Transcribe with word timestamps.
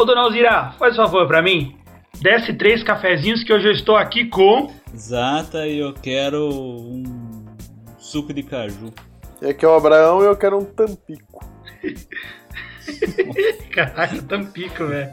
Ô, 0.00 0.04
dona 0.06 0.22
Alzira, 0.22 0.72
faz 0.78 0.98
um 0.98 1.02
favor 1.02 1.26
pra 1.26 1.42
mim. 1.42 1.76
Desce 2.22 2.54
três 2.54 2.82
cafezinhos 2.82 3.44
que 3.44 3.52
hoje 3.52 3.68
eu 3.68 3.72
estou 3.72 3.98
aqui 3.98 4.24
com. 4.24 4.72
Exata, 4.94 5.66
e 5.66 5.78
eu 5.78 5.92
quero 5.92 6.48
um 6.48 7.44
suco 7.98 8.32
de 8.32 8.42
caju. 8.42 8.94
E 9.42 9.48
aqui 9.48 9.62
é 9.62 9.68
o 9.68 9.74
Abraão 9.74 10.22
e 10.22 10.24
eu 10.24 10.34
quero 10.34 10.56
um 10.56 10.64
tampico. 10.64 11.44
Caraca, 13.74 14.22
tampico, 14.22 14.86
velho. 14.86 15.10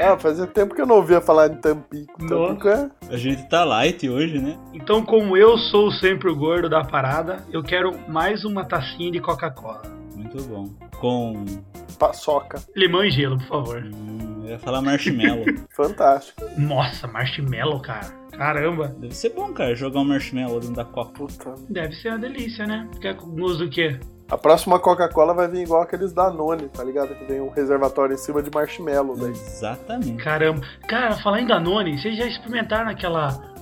Ah, 0.00 0.16
fazia 0.18 0.46
tempo 0.46 0.74
que 0.74 0.80
eu 0.80 0.86
não 0.86 0.96
ouvia 0.96 1.20
falar 1.20 1.48
de 1.48 1.60
tampico. 1.60 2.26
Tampico 2.26 2.68
é. 2.68 2.90
A 3.10 3.18
gente 3.18 3.46
tá 3.50 3.62
light 3.62 4.08
hoje, 4.08 4.38
né? 4.38 4.58
Então, 4.72 5.04
como 5.04 5.36
eu 5.36 5.58
sou 5.58 5.92
sempre 5.92 6.30
o 6.30 6.34
gordo 6.34 6.70
da 6.70 6.82
parada, 6.82 7.44
eu 7.52 7.62
quero 7.62 7.94
mais 8.08 8.42
uma 8.42 8.64
tacinha 8.64 9.10
de 9.10 9.20
Coca-Cola. 9.20 9.82
Muito 10.16 10.42
bom. 10.44 10.70
Com. 10.98 11.44
Paçoca. 11.94 12.62
Limão 12.76 13.04
e 13.04 13.10
gelo, 13.10 13.38
por 13.38 13.46
favor. 13.46 13.82
Hum, 13.84 14.42
eu 14.44 14.50
ia 14.50 14.58
falar 14.58 14.82
marshmallow. 14.82 15.44
Fantástico. 15.70 16.42
Nossa, 16.58 17.06
marshmallow, 17.06 17.80
cara. 17.80 18.06
Caramba. 18.32 18.88
Deve 18.98 19.14
ser 19.14 19.30
bom, 19.30 19.52
cara, 19.52 19.74
jogar 19.74 20.00
um 20.00 20.04
marshmallow 20.04 20.60
dentro 20.60 20.76
da 20.76 20.84
copa. 20.84 21.12
Puta. 21.12 21.54
Deve 21.68 21.94
ser 21.96 22.08
uma 22.08 22.18
delícia, 22.18 22.66
né? 22.66 22.88
Quer 23.00 23.16
com 23.16 23.28
gosto 23.30 23.58
do 23.58 23.70
quê? 23.70 23.98
A 24.30 24.38
próxima 24.38 24.78
Coca-Cola 24.78 25.34
vai 25.34 25.46
vir 25.48 25.62
igual 25.62 25.82
aqueles 25.82 26.12
Danone, 26.12 26.68
tá 26.68 26.82
ligado? 26.82 27.14
Que 27.14 27.24
vem 27.24 27.40
um 27.40 27.50
reservatório 27.50 28.14
em 28.14 28.18
cima 28.18 28.42
de 28.42 28.50
marshmallow 28.50 29.16
daí. 29.16 29.30
Exatamente. 29.30 30.22
Caramba. 30.22 30.62
Cara, 30.88 31.16
falar 31.18 31.40
em 31.40 31.46
Danone, 31.46 31.98
vocês 32.00 32.16
já 32.16 32.26
experimentaram 32.26 32.90
aquela 32.90 33.53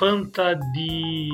Fanta 0.00 0.54
de. 0.72 1.28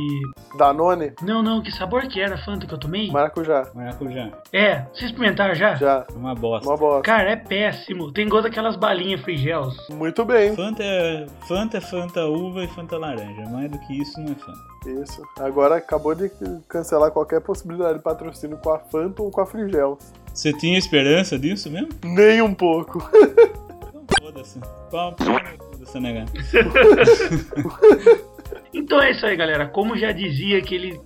Danone, 0.59 1.13
Não, 1.23 1.41
não, 1.41 1.63
que 1.63 1.71
sabor 1.71 2.03
que 2.09 2.21
era 2.21 2.35
a 2.35 2.39
Fanta 2.39 2.67
que 2.67 2.75
eu 2.75 2.79
tomei? 2.79 3.09
maracujá. 3.13 3.69
Maracujá. 3.73 4.31
É, 4.53 4.81
vocês 4.93 5.13
experimentaram 5.13 5.55
já? 5.55 5.77
Já. 5.77 6.05
Uma 6.17 6.35
bosta. 6.35 6.69
Uma 6.69 6.77
bosta. 6.77 7.03
Cara, 7.03 7.31
é 7.31 7.37
péssimo. 7.37 8.11
Tem 8.13 8.29
gosto 8.29 8.45
daquelas 8.45 8.75
balinhas 8.75 9.21
frigels. 9.21 9.77
Muito 9.91 10.25
bem. 10.25 10.57
Fanta 10.57 10.83
é 10.83 11.27
Fanta, 11.47 11.79
é 11.79 11.81
Fanta 11.81 12.27
uva 12.27 12.65
e 12.65 12.69
Fanta 12.69 12.99
laranja. 12.99 13.45
Mais 13.49 13.71
do 13.71 13.79
que 13.79 14.03
isso 14.03 14.19
não 14.21 14.33
é 14.33 14.35
Fanta. 14.35 15.01
Isso. 15.03 15.23
Agora 15.39 15.77
acabou 15.77 16.17
de 16.17 16.29
cancelar 16.69 17.13
qualquer 17.13 17.41
possibilidade 17.43 17.99
de 17.99 18.05
patrocínio 18.05 18.57
com 18.57 18.71
a 18.71 18.81
Fanta 18.81 19.23
ou 19.23 19.31
com 19.31 19.43
a 19.43 19.47
Frigel. 19.47 19.97
Você 20.35 20.53
tinha 20.53 20.77
esperança 20.77 21.39
disso 21.39 21.71
mesmo? 21.71 21.91
Nem 22.03 22.43
um 22.43 22.53
pouco. 22.53 22.99
Então 23.15 24.05
foda-se. 24.21 24.59
Pau, 24.91 25.13
pau, 25.13 25.27
Foda-se, 25.73 26.01
negado. 26.01 26.33
Então 28.77 29.01
é 29.01 29.11
isso 29.11 29.25
aí, 29.25 29.37
galera. 29.37 29.67
Como 29.67 29.97
já 29.97 30.13
dizia 30.13 30.59
aquele 30.59 31.01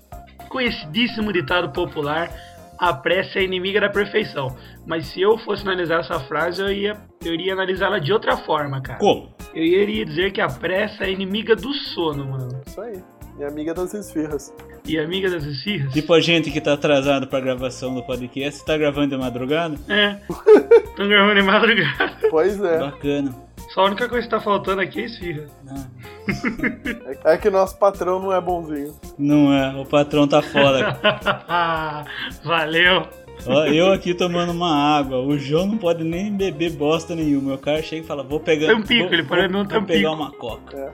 conhecidíssimo 0.49 1.33
ditado 1.33 1.73
popular, 1.73 2.29
a 2.77 2.93
pressa 2.93 3.39
é 3.39 3.45
inimiga 3.45 3.81
da 3.81 3.89
perfeição. 3.89 4.57
Mas 4.85 5.07
se 5.07 5.21
eu 5.21 5.39
fosse 5.39 5.62
analisar 5.62 6.01
essa 6.01 6.19
frase, 6.19 6.61
eu, 6.61 6.73
ia, 6.73 6.97
eu 7.25 7.33
iria 7.33 7.53
analisá-la 7.53 8.01
de 8.01 8.12
outra 8.12 8.37
forma, 8.37 8.81
cara. 8.83 8.99
Como? 8.99 9.33
Eu 9.55 9.62
iria 9.62 10.05
dizer 10.05 10.33
que 10.33 10.41
a 10.41 10.49
pressa 10.49 11.05
é 11.05 11.12
inimiga 11.12 11.55
do 11.55 11.73
sono, 11.73 12.25
mano. 12.27 12.61
Isso 12.67 12.81
aí. 12.81 13.01
Minha 13.37 13.49
amiga 13.49 13.73
das 13.73 13.95
esfirras. 13.95 14.53
E 14.84 14.99
amiga 14.99 15.31
das 15.31 15.45
esfirras? 15.45 15.93
Tipo 15.93 16.12
a 16.12 16.21
gente 16.21 16.51
que 16.51 16.61
tá 16.61 16.73
atrasado 16.73 17.27
pra 17.27 17.41
gravação 17.41 17.95
do 17.95 18.03
podcast, 18.03 18.65
tá 18.65 18.77
gravando 18.77 19.17
de 19.17 19.17
madrugada? 19.17 19.77
É. 19.89 20.17
Tô 20.97 21.07
gravando 21.07 21.39
em 21.39 21.43
madrugada. 21.43 22.17
Pois 22.29 22.61
é. 22.62 22.79
Bacana. 22.79 23.34
Só 23.75 23.83
a 23.83 23.85
única 23.87 24.09
coisa 24.09 24.27
que 24.27 24.31
tá 24.31 24.41
faltando 24.41 24.81
aqui 24.81 25.01
é 25.01 25.05
esfirra. 25.05 25.47
Ah, 25.69 27.33
É 27.33 27.37
que 27.37 27.49
nosso 27.51 27.79
patrão 27.79 28.21
não 28.21 28.33
é 28.33 28.41
bonzinho. 28.41 28.95
não 29.19 29.53
é, 29.53 29.75
o 29.81 29.85
patrão 29.85 30.27
tá 30.27 30.43
fora. 30.43 30.99
Valeu. 32.45 33.07
Ó, 33.47 33.65
eu 33.65 33.93
aqui 33.93 34.12
tomando 34.12 34.53
uma 34.53 34.99
água, 34.99 35.19
o 35.19 35.39
João 35.39 35.67
não 35.67 35.79
pode 35.79 36.05
nem 36.05 36.31
beber 36.37 36.73
bosta 36.73 37.15
nenhuma. 37.15 37.55
O 37.55 37.59
cara 37.59 37.83
chega 37.83 38.03
e 38.05 38.06
fala, 38.06 38.22
vou 38.22 38.39
pegar. 38.41 38.67
Tampico, 38.69 39.05
vou, 39.05 39.12
ele 39.15 39.22
pode 39.25 39.43
beber 39.43 39.56
um 39.56 39.65
vou 39.67 39.83
pegar 39.83 40.12
uma 40.12 40.31
coca. 40.33 40.77
É. 40.77 40.93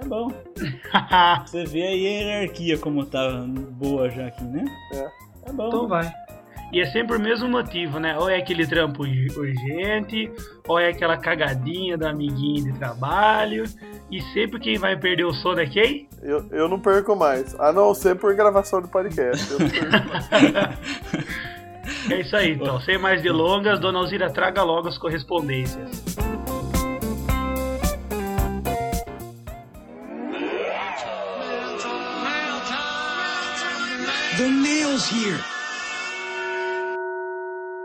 É 0.00 0.04
bom. 0.06 0.32
Você 1.46 1.64
vê 1.64 1.82
aí 1.82 2.06
a 2.06 2.10
hierarquia 2.10 2.78
como 2.78 3.04
tá 3.04 3.28
boa 3.72 4.08
já 4.10 4.26
aqui, 4.26 4.44
né? 4.44 4.64
É. 4.92 5.24
É 5.50 5.52
bom. 5.52 5.68
então 5.68 5.86
vai. 5.88 6.10
E 6.74 6.80
é 6.80 6.86
sempre 6.86 7.16
o 7.16 7.20
mesmo 7.20 7.48
motivo, 7.48 8.00
né? 8.00 8.18
Ou 8.18 8.28
é 8.28 8.36
aquele 8.36 8.66
trampo 8.66 9.04
ur- 9.04 9.38
urgente, 9.38 10.28
ou 10.66 10.76
é 10.76 10.88
aquela 10.88 11.16
cagadinha 11.16 11.96
da 11.96 12.10
amiguinha 12.10 12.64
de 12.64 12.76
trabalho. 12.76 13.62
E 14.10 14.20
sempre 14.32 14.58
quem 14.58 14.76
vai 14.76 14.96
perder 14.96 15.24
o 15.24 15.32
sono 15.32 15.60
é 15.60 15.66
quem? 15.66 16.08
Eu, 16.20 16.44
eu 16.50 16.68
não 16.68 16.80
perco 16.80 17.14
mais. 17.14 17.54
A 17.60 17.72
não 17.72 17.94
ser 17.94 18.16
por 18.16 18.34
gravação 18.34 18.82
de 18.82 18.88
podcast. 18.88 19.52
Eu 19.52 19.60
não 19.60 19.68
perco 19.70 20.08
mais. 20.08 20.28
É 22.10 22.20
isso 22.20 22.34
aí, 22.34 22.50
então. 22.54 22.80
Sem 22.80 22.98
mais 22.98 23.22
delongas, 23.22 23.78
Dona 23.78 24.00
Alzira, 24.00 24.28
traga 24.30 24.64
logo 24.64 24.88
as 24.88 24.98
correspondências. 24.98 26.02
The 34.36 34.48
meal's 34.48 35.06
here. 35.08 35.38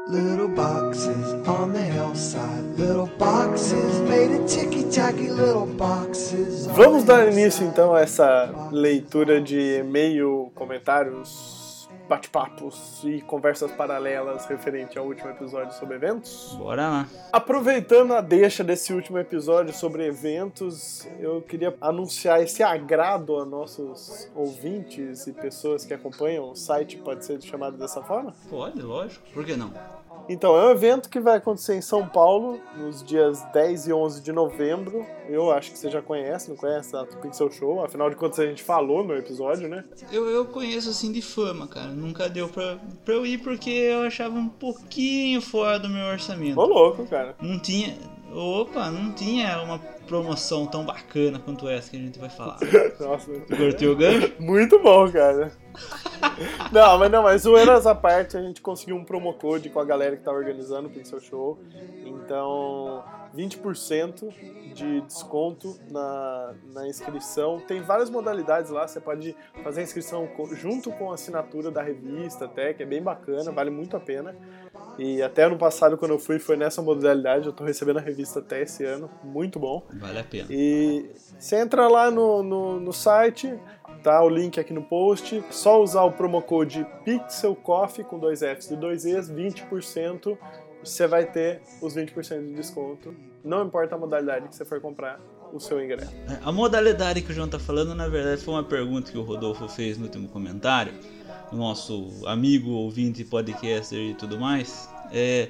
Little 0.10 0.48
boxes 0.48 1.36
on 1.48 1.72
the 1.72 1.84
hillside, 1.84 2.64
little 2.80 3.06
boxes 3.20 4.02
made 4.10 4.32
of 4.32 4.48
ticky 4.50 4.90
tacky 4.90 5.30
little 5.30 5.68
boxes. 5.68 6.66
Vamos 6.66 7.04
dar 7.04 7.32
início 7.32 7.64
então 7.64 7.94
a 7.94 8.02
essa 8.02 8.70
leitura 8.72 9.40
de 9.40 9.78
e-mail, 9.82 10.52
comentários, 10.56 11.88
bate-papos 12.08 13.04
e 13.04 13.22
conversas 13.22 13.72
paralelas 13.72 14.48
referente 14.48 14.98
ao 14.98 15.06
último 15.06 15.30
episódio 15.30 15.74
sobre 15.76 15.98
eventos. 15.98 16.56
Bora 16.58 16.90
lá. 16.90 17.08
Aproveitando 17.32 18.16
a 18.16 18.22
deixa 18.22 18.64
desse 18.64 18.92
último 18.92 19.20
episódio 19.20 19.76
sobre 19.76 20.08
eventos, 20.08 21.08
eu 21.20 21.40
queria 21.44 21.76
anunciar 21.80 22.42
esse 22.42 22.64
agrado 22.64 23.38
a 23.38 23.46
nossos 23.46 24.28
ouvintes 24.34 25.28
e 25.28 25.34
pessoas 25.34 25.86
que 25.86 25.94
acompanham 25.94 26.50
o 26.50 26.56
site, 26.56 26.98
pode 26.98 27.24
ser 27.24 27.40
chamado 27.44 27.78
dessa 27.78 28.02
forma? 28.02 28.34
Pode, 28.50 28.82
lógico. 28.82 29.24
Por 29.32 29.46
que 29.46 29.56
não? 29.56 29.72
Então, 30.30 30.56
é 30.56 30.68
um 30.68 30.70
evento 30.70 31.10
que 31.10 31.20
vai 31.20 31.38
acontecer 31.38 31.76
em 31.76 31.82
São 31.82 32.08
Paulo 32.08 32.62
nos 32.78 33.04
dias 33.04 33.44
10 33.52 33.88
e 33.88 33.94
11 33.94 34.22
de 34.22 34.32
novembro. 34.32 35.04
Eu 35.28 35.52
acho 35.52 35.72
que 35.72 35.78
você 35.78 35.90
já 35.90 36.04
conhece, 36.04 36.50
não 36.50 36.56
conhece 36.56 36.96
a 36.96 37.04
Pixel 37.04 37.50
Show? 37.52 37.84
Afinal 37.84 38.12
de 38.12 38.16
contas, 38.16 38.40
a 38.40 38.46
gente 38.46 38.62
falou 38.62 39.04
no 39.04 39.16
episódio, 39.16 39.68
né? 39.68 39.84
Eu, 40.12 40.30
eu 40.30 40.46
conheço 40.46 40.92
assim 40.92 41.12
de 41.12 41.22
fama, 41.22 41.68
cara. 41.68 41.88
Nunca 41.88 42.30
deu 42.30 42.48
pra, 42.48 42.78
pra 43.04 43.16
eu 43.16 43.26
ir 43.26 43.40
porque 43.40 43.72
eu 43.72 44.04
achava 44.04 44.38
um 44.38 44.48
pouquinho 44.48 45.42
fora 45.42 45.80
do 45.80 45.90
meu 45.90 46.06
orçamento. 46.06 46.60
Ô 46.60 46.66
louco, 46.66 47.08
cara. 47.08 47.36
Não 47.42 47.60
tinha. 47.60 47.98
Opa, 48.32 48.92
não 48.92 49.12
tinha 49.12 49.62
uma 49.62 49.80
promoção 50.08 50.66
tão 50.66 50.86
bacana 50.86 51.40
quanto 51.40 51.68
essa 51.68 51.92
que 51.92 51.98
a 51.98 52.00
gente 52.00 52.20
vai 52.20 52.30
falar. 52.30 52.58
Nossa, 53.00 53.32
Curtiu 53.56 53.94
o 53.94 53.96
gancho? 53.96 54.34
muito 54.40 54.80
bom, 54.80 55.12
cara. 55.12 55.52
Não, 56.72 56.98
mas 56.98 57.12
não, 57.12 57.24
mas 57.24 57.42
zoeiras 57.44 57.86
à 57.86 57.94
parte, 57.94 58.36
a 58.36 58.42
gente 58.42 58.62
conseguiu 58.62 58.96
um 58.96 59.04
promo 59.04 59.34
code 59.34 59.70
com 59.70 59.80
a 59.80 59.86
galera 59.86 60.18
que 60.18 60.24
tá 60.24 60.32
organizando 60.32 60.88
o 60.88 60.92
Pixel 60.92 61.20
Show. 61.20 61.60
Então, 62.06 63.04
20% 63.36 64.34
de 64.74 65.02
desconto 65.02 65.78
na, 65.92 66.54
na 66.74 66.88
inscrição. 66.88 67.60
Tem 67.60 67.82
várias 67.82 68.10
modalidades 68.10 68.72
lá, 68.72 68.88
você 68.88 69.00
pode 69.00 69.36
fazer 69.64 69.82
a 69.82 69.84
inscrição 69.84 70.28
junto 70.54 70.92
com 70.92 71.12
a 71.12 71.16
assinatura 71.16 71.72
da 71.72 71.82
revista 71.82 72.46
até, 72.46 72.74
que 72.74 72.84
é 72.84 72.86
bem 72.86 73.02
bacana, 73.02 73.52
vale 73.52 73.70
muito 73.70 73.96
a 73.96 74.00
pena. 74.00 74.36
E 74.98 75.22
até 75.22 75.44
ano 75.44 75.58
passado, 75.58 75.98
quando 75.98 76.12
eu 76.12 76.20
fui, 76.20 76.40
foi 76.40 76.58
nessa 76.58 76.82
modalidade, 76.82 77.46
eu 77.46 77.54
tô 77.54 77.64
recebendo 77.64 77.98
a 77.98 78.02
revista 78.02 78.40
até 78.40 78.62
esse 78.62 78.84
ano, 78.84 79.10
muito 79.24 79.58
bom. 79.58 79.86
Vale 79.94 80.20
a 80.20 80.24
pena. 80.24 80.48
E 80.50 81.10
você 81.38 81.56
entra 81.56 81.88
lá 81.88 82.12
no, 82.12 82.44
no, 82.44 82.80
no 82.82 82.92
site, 82.92 83.58
tá 84.04 84.22
o 84.22 84.30
link 84.30 84.60
aqui 84.60 84.74
no 84.74 84.84
post. 84.84 85.42
Só 85.52 85.82
usar 85.82 86.04
o 86.04 86.12
promo 86.12 86.42
code 86.42 86.86
PixelCoffee 87.06 88.04
com 88.04 88.20
dois 88.20 88.42
Fs 88.42 88.72
e 88.72 88.76
dois 88.76 89.06
Es, 89.06 89.32
20%. 89.32 90.38
Você 90.84 91.08
vai 91.08 91.26
ter 91.26 91.62
os 91.82 91.96
20% 91.96 92.48
de 92.48 92.54
desconto. 92.54 93.16
Não 93.44 93.66
importa 93.66 93.96
a 93.96 93.98
modalidade 93.98 94.50
que 94.50 94.56
você 94.56 94.66
for 94.66 94.82
comprar 94.82 95.20
o 95.54 95.60
seu 95.60 95.84
ingresso. 95.84 96.14
A 96.44 96.52
modalidade 96.52 97.22
que 97.22 97.32
o 97.32 97.34
João 97.34 97.48
tá 97.48 97.60
falando, 97.60 97.96
na 97.96 98.08
verdade, 98.08 98.42
foi 98.44 98.54
uma 98.54 98.64
pergunta 98.64 99.12
que 99.12 99.18
o 99.18 99.24
Rodolfo 99.24 99.68
fez 99.68 99.98
no 99.98 100.06
último 100.06 100.28
comentário. 100.28 100.94
Nosso 101.52 102.26
amigo, 102.26 102.70
ouvinte, 102.72 103.24
podcaster 103.24 104.00
e 104.00 104.14
tudo 104.14 104.40
mais. 104.40 104.90
É 105.12 105.50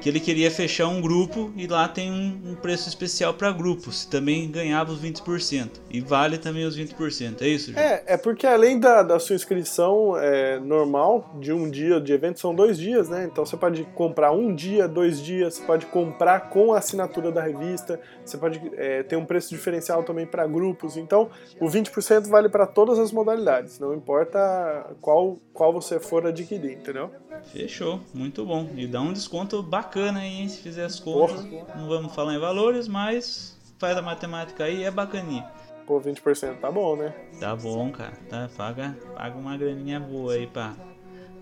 que 0.00 0.08
ele 0.08 0.18
queria 0.18 0.50
fechar 0.50 0.88
um 0.88 1.00
grupo 1.00 1.52
e 1.54 1.66
lá 1.66 1.86
tem 1.86 2.10
um, 2.10 2.52
um 2.52 2.54
preço 2.54 2.88
especial 2.88 3.34
para 3.34 3.52
grupos. 3.52 4.06
Também 4.06 4.50
ganhava 4.50 4.92
os 4.92 5.00
20%. 5.00 5.68
E 5.90 6.00
vale 6.00 6.38
também 6.38 6.64
os 6.64 6.76
20%. 6.76 7.42
É 7.42 7.48
isso, 7.48 7.72
João? 7.72 7.84
É, 7.84 8.02
é 8.06 8.16
porque 8.16 8.46
além 8.46 8.80
da, 8.80 9.02
da 9.02 9.18
sua 9.18 9.36
inscrição 9.36 10.16
é, 10.16 10.58
normal 10.58 11.36
de 11.38 11.52
um 11.52 11.70
dia 11.70 12.00
de 12.00 12.12
evento, 12.12 12.40
são 12.40 12.54
dois 12.54 12.78
dias, 12.78 13.08
né? 13.08 13.28
Então 13.30 13.44
você 13.44 13.56
pode 13.56 13.84
comprar 13.94 14.32
um 14.32 14.54
dia, 14.54 14.88
dois 14.88 15.22
dias, 15.22 15.54
você 15.54 15.62
pode 15.64 15.86
comprar 15.86 16.48
com 16.48 16.72
a 16.72 16.78
assinatura 16.78 17.30
da 17.30 17.42
revista, 17.42 18.00
você 18.24 18.38
pode 18.38 18.60
é, 18.76 19.02
ter 19.02 19.16
um 19.16 19.26
preço 19.26 19.50
diferencial 19.50 20.02
também 20.02 20.24
para 20.24 20.46
grupos. 20.46 20.96
Então 20.96 21.28
o 21.60 21.66
20% 21.66 22.26
vale 22.28 22.48
para 22.48 22.66
todas 22.66 22.98
as 22.98 23.12
modalidades, 23.12 23.78
não 23.78 23.92
importa 23.92 24.86
qual, 25.00 25.38
qual 25.52 25.72
você 25.72 26.00
for 26.00 26.26
adquirir, 26.26 26.72
entendeu? 26.72 27.10
Fechou, 27.52 28.00
muito 28.14 28.44
bom. 28.44 28.68
E 28.76 28.86
dá 28.86 29.00
um 29.00 29.12
desconto 29.12 29.62
bacana 29.62 29.89
bacana 29.90 30.20
aí, 30.20 30.48
se 30.48 30.58
fizer 30.58 30.84
as 30.84 31.00
contas. 31.00 31.44
Porra. 31.44 31.66
Não 31.76 31.88
vamos 31.88 32.14
falar 32.14 32.34
em 32.34 32.38
valores, 32.38 32.86
mas 32.86 33.58
faz 33.78 33.96
a 33.96 34.02
matemática 34.02 34.64
aí, 34.64 34.84
é 34.84 34.90
bacaninha. 34.90 35.44
Pô, 35.86 36.00
20% 36.00 36.60
tá 36.60 36.70
bom, 36.70 36.94
né? 36.94 37.12
Tá 37.40 37.56
bom, 37.56 37.90
cara. 37.90 38.12
Tá, 38.28 38.48
paga, 38.56 38.96
paga 39.16 39.36
uma 39.36 39.56
graninha 39.56 39.98
boa 39.98 40.34
aí 40.34 40.46
pra, 40.46 40.74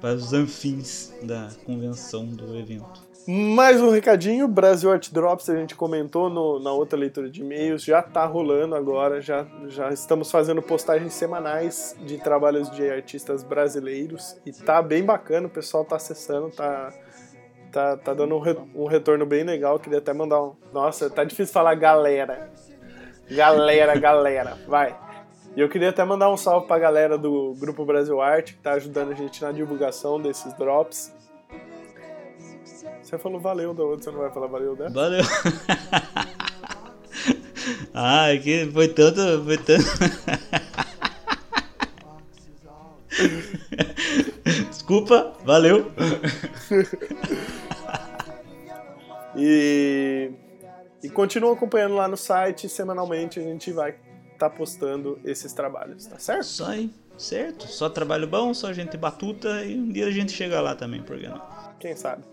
para 0.00 0.14
os 0.14 0.32
anfins 0.32 1.12
da 1.22 1.50
convenção 1.66 2.24
do 2.24 2.56
evento. 2.56 3.06
Mais 3.30 3.78
um 3.82 3.90
recadinho, 3.90 4.48
Brasil 4.48 4.90
Art 4.90 5.10
Drops, 5.12 5.50
a 5.50 5.56
gente 5.56 5.74
comentou 5.74 6.30
no- 6.30 6.58
na 6.58 6.72
outra 6.72 6.98
leitura 6.98 7.28
de 7.28 7.42
e-mails, 7.42 7.84
já 7.84 8.00
tá 8.00 8.24
rolando 8.24 8.74
agora, 8.74 9.20
já, 9.20 9.46
já 9.66 9.90
estamos 9.90 10.30
fazendo 10.30 10.62
postagens 10.62 11.12
semanais 11.12 11.94
de 12.06 12.16
trabalhos 12.16 12.70
de 12.70 12.88
artistas 12.88 13.42
brasileiros 13.44 14.34
e 14.46 14.52
tá 14.52 14.80
bem 14.80 15.04
bacana, 15.04 15.46
o 15.46 15.50
pessoal 15.50 15.84
tá 15.84 15.96
acessando, 15.96 16.48
tá, 16.48 16.90
tá, 17.72 17.96
tá 17.96 18.14
dando 18.14 18.36
um, 18.36 18.40
re- 18.40 18.58
um 18.74 18.86
retorno 18.86 19.26
bem 19.26 19.44
legal, 19.44 19.78
queria 19.78 19.98
até 19.98 20.12
mandar 20.12 20.42
um... 20.42 20.54
Nossa, 20.72 21.08
tá 21.08 21.24
difícil 21.24 21.52
falar 21.52 21.74
galera. 21.74 22.50
Galera, 23.30 23.96
galera, 23.98 24.56
vai. 24.66 24.96
E 25.56 25.60
eu 25.60 25.68
queria 25.68 25.90
até 25.90 26.04
mandar 26.04 26.30
um 26.30 26.36
salve 26.36 26.66
pra 26.66 26.78
galera 26.78 27.18
do 27.18 27.54
Grupo 27.58 27.84
Brasil 27.84 28.20
Arte, 28.20 28.54
que 28.54 28.60
tá 28.60 28.72
ajudando 28.72 29.12
a 29.12 29.14
gente 29.14 29.42
na 29.42 29.52
divulgação 29.52 30.20
desses 30.20 30.52
drops. 30.54 31.14
Você 33.02 33.18
falou 33.18 33.40
valeu 33.40 33.72
da 33.72 33.82
outra, 33.82 34.04
você 34.04 34.10
não 34.10 34.20
vai 34.20 34.30
falar 34.30 34.46
valeu 34.46 34.76
dessa? 34.76 34.90
Valeu! 34.90 35.22
ah, 37.94 38.32
é 38.32 38.38
que 38.38 38.70
foi 38.70 38.88
tanto. 38.88 39.44
Foi 39.44 39.58
tanto. 39.58 39.84
Desculpa, 44.88 45.34
valeu! 45.44 45.92
E, 49.40 50.32
e 51.00 51.08
continua 51.10 51.52
acompanhando 51.52 51.94
lá 51.94 52.08
no 52.08 52.16
site, 52.16 52.68
semanalmente 52.68 53.38
a 53.38 53.42
gente 53.42 53.70
vai 53.70 53.94
estar 54.32 54.50
postando 54.50 55.20
esses 55.24 55.52
trabalhos, 55.52 56.06
tá 56.06 56.18
certo? 56.18 56.44
Só 56.44 56.66
aí, 56.66 56.90
certo? 57.16 57.68
Só 57.68 57.88
trabalho 57.88 58.26
bom, 58.26 58.52
só 58.52 58.72
gente 58.72 58.96
batuta 58.96 59.62
e 59.64 59.78
um 59.78 59.92
dia 59.92 60.06
a 60.06 60.10
gente 60.10 60.32
chega 60.32 60.60
lá 60.60 60.74
também, 60.74 61.02
por 61.02 61.16
que 61.16 61.28
não? 61.28 61.40
Quem 61.78 61.94
sabe? 61.94 62.24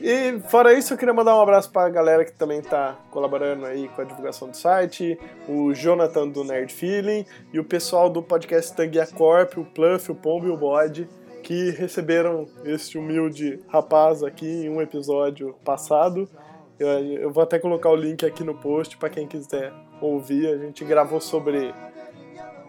E 0.00 0.40
fora 0.48 0.72
isso, 0.72 0.94
eu 0.94 0.98
queria 0.98 1.14
mandar 1.14 1.36
um 1.36 1.40
abraço 1.40 1.70
pra 1.70 1.88
galera 1.90 2.24
que 2.24 2.32
também 2.32 2.60
tá 2.60 2.98
colaborando 3.12 3.64
aí 3.64 3.86
com 3.90 4.02
a 4.02 4.04
divulgação 4.04 4.48
do 4.48 4.56
site, 4.56 5.16
o 5.46 5.72
Jonathan 5.74 6.26
do 6.26 6.42
Nerd 6.42 6.72
Feeling 6.72 7.24
e 7.52 7.60
o 7.60 7.64
pessoal 7.64 8.10
do 8.10 8.20
podcast 8.20 8.74
Tanguia 8.74 9.06
Corp, 9.06 9.58
o 9.58 9.64
Pluff, 9.64 10.10
o 10.10 10.14
Pombo 10.16 10.48
e 10.48 10.50
o 10.50 10.56
Bode, 10.56 11.08
que 11.48 11.70
receberam 11.70 12.46
este 12.62 12.98
humilde 12.98 13.58
rapaz 13.68 14.22
aqui 14.22 14.44
em 14.46 14.68
um 14.68 14.82
episódio 14.82 15.54
passado. 15.64 16.28
Eu, 16.78 16.88
eu 16.88 17.32
vou 17.32 17.42
até 17.42 17.58
colocar 17.58 17.88
o 17.88 17.96
link 17.96 18.26
aqui 18.26 18.44
no 18.44 18.54
post 18.54 18.98
pra 18.98 19.08
quem 19.08 19.26
quiser 19.26 19.72
ouvir. 19.98 20.46
A 20.46 20.58
gente 20.58 20.84
gravou 20.84 21.22
sobre. 21.22 21.72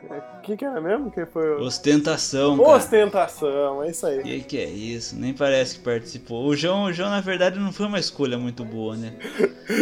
O 0.02 0.42
que, 0.44 0.56
que 0.56 0.64
era 0.64 0.80
mesmo? 0.80 1.12
Que 1.12 1.26
foi 1.26 1.58
o... 1.58 1.62
Ostentação, 1.62 2.58
cara. 2.58 2.70
Ostentação, 2.70 3.84
é 3.84 3.90
isso 3.90 4.06
aí. 4.06 4.24
Que 4.24 4.40
que 4.44 4.58
é 4.58 4.70
isso? 4.70 5.14
Nem 5.14 5.34
parece 5.34 5.78
que 5.78 5.84
participou. 5.84 6.48
O 6.48 6.56
João, 6.56 6.86
o 6.86 6.94
João, 6.94 7.10
na 7.10 7.20
verdade, 7.20 7.60
não 7.60 7.74
foi 7.74 7.86
uma 7.86 8.00
escolha 8.00 8.38
muito 8.38 8.64
boa, 8.64 8.96
né? 8.96 9.14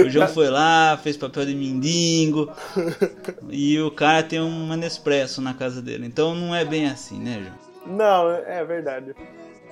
O 0.03 0.09
João 0.09 0.27
foi 0.33 0.50
lá, 0.50 1.00
fez 1.03 1.15
papel 1.15 1.45
de 1.45 1.53
mendigo. 1.53 2.51
E 3.47 3.79
o 3.79 3.91
cara 3.91 4.23
tem 4.23 4.41
um 4.41 4.75
Nespresso 4.75 5.39
na 5.39 5.53
casa 5.53 5.83
dele. 5.83 6.07
Então 6.07 6.33
não 6.33 6.55
é 6.55 6.65
bem 6.65 6.88
assim, 6.88 7.19
né, 7.19 7.43
João? 7.43 7.66
Não, 7.88 8.31
é 8.31 8.63
verdade. 8.66 9.16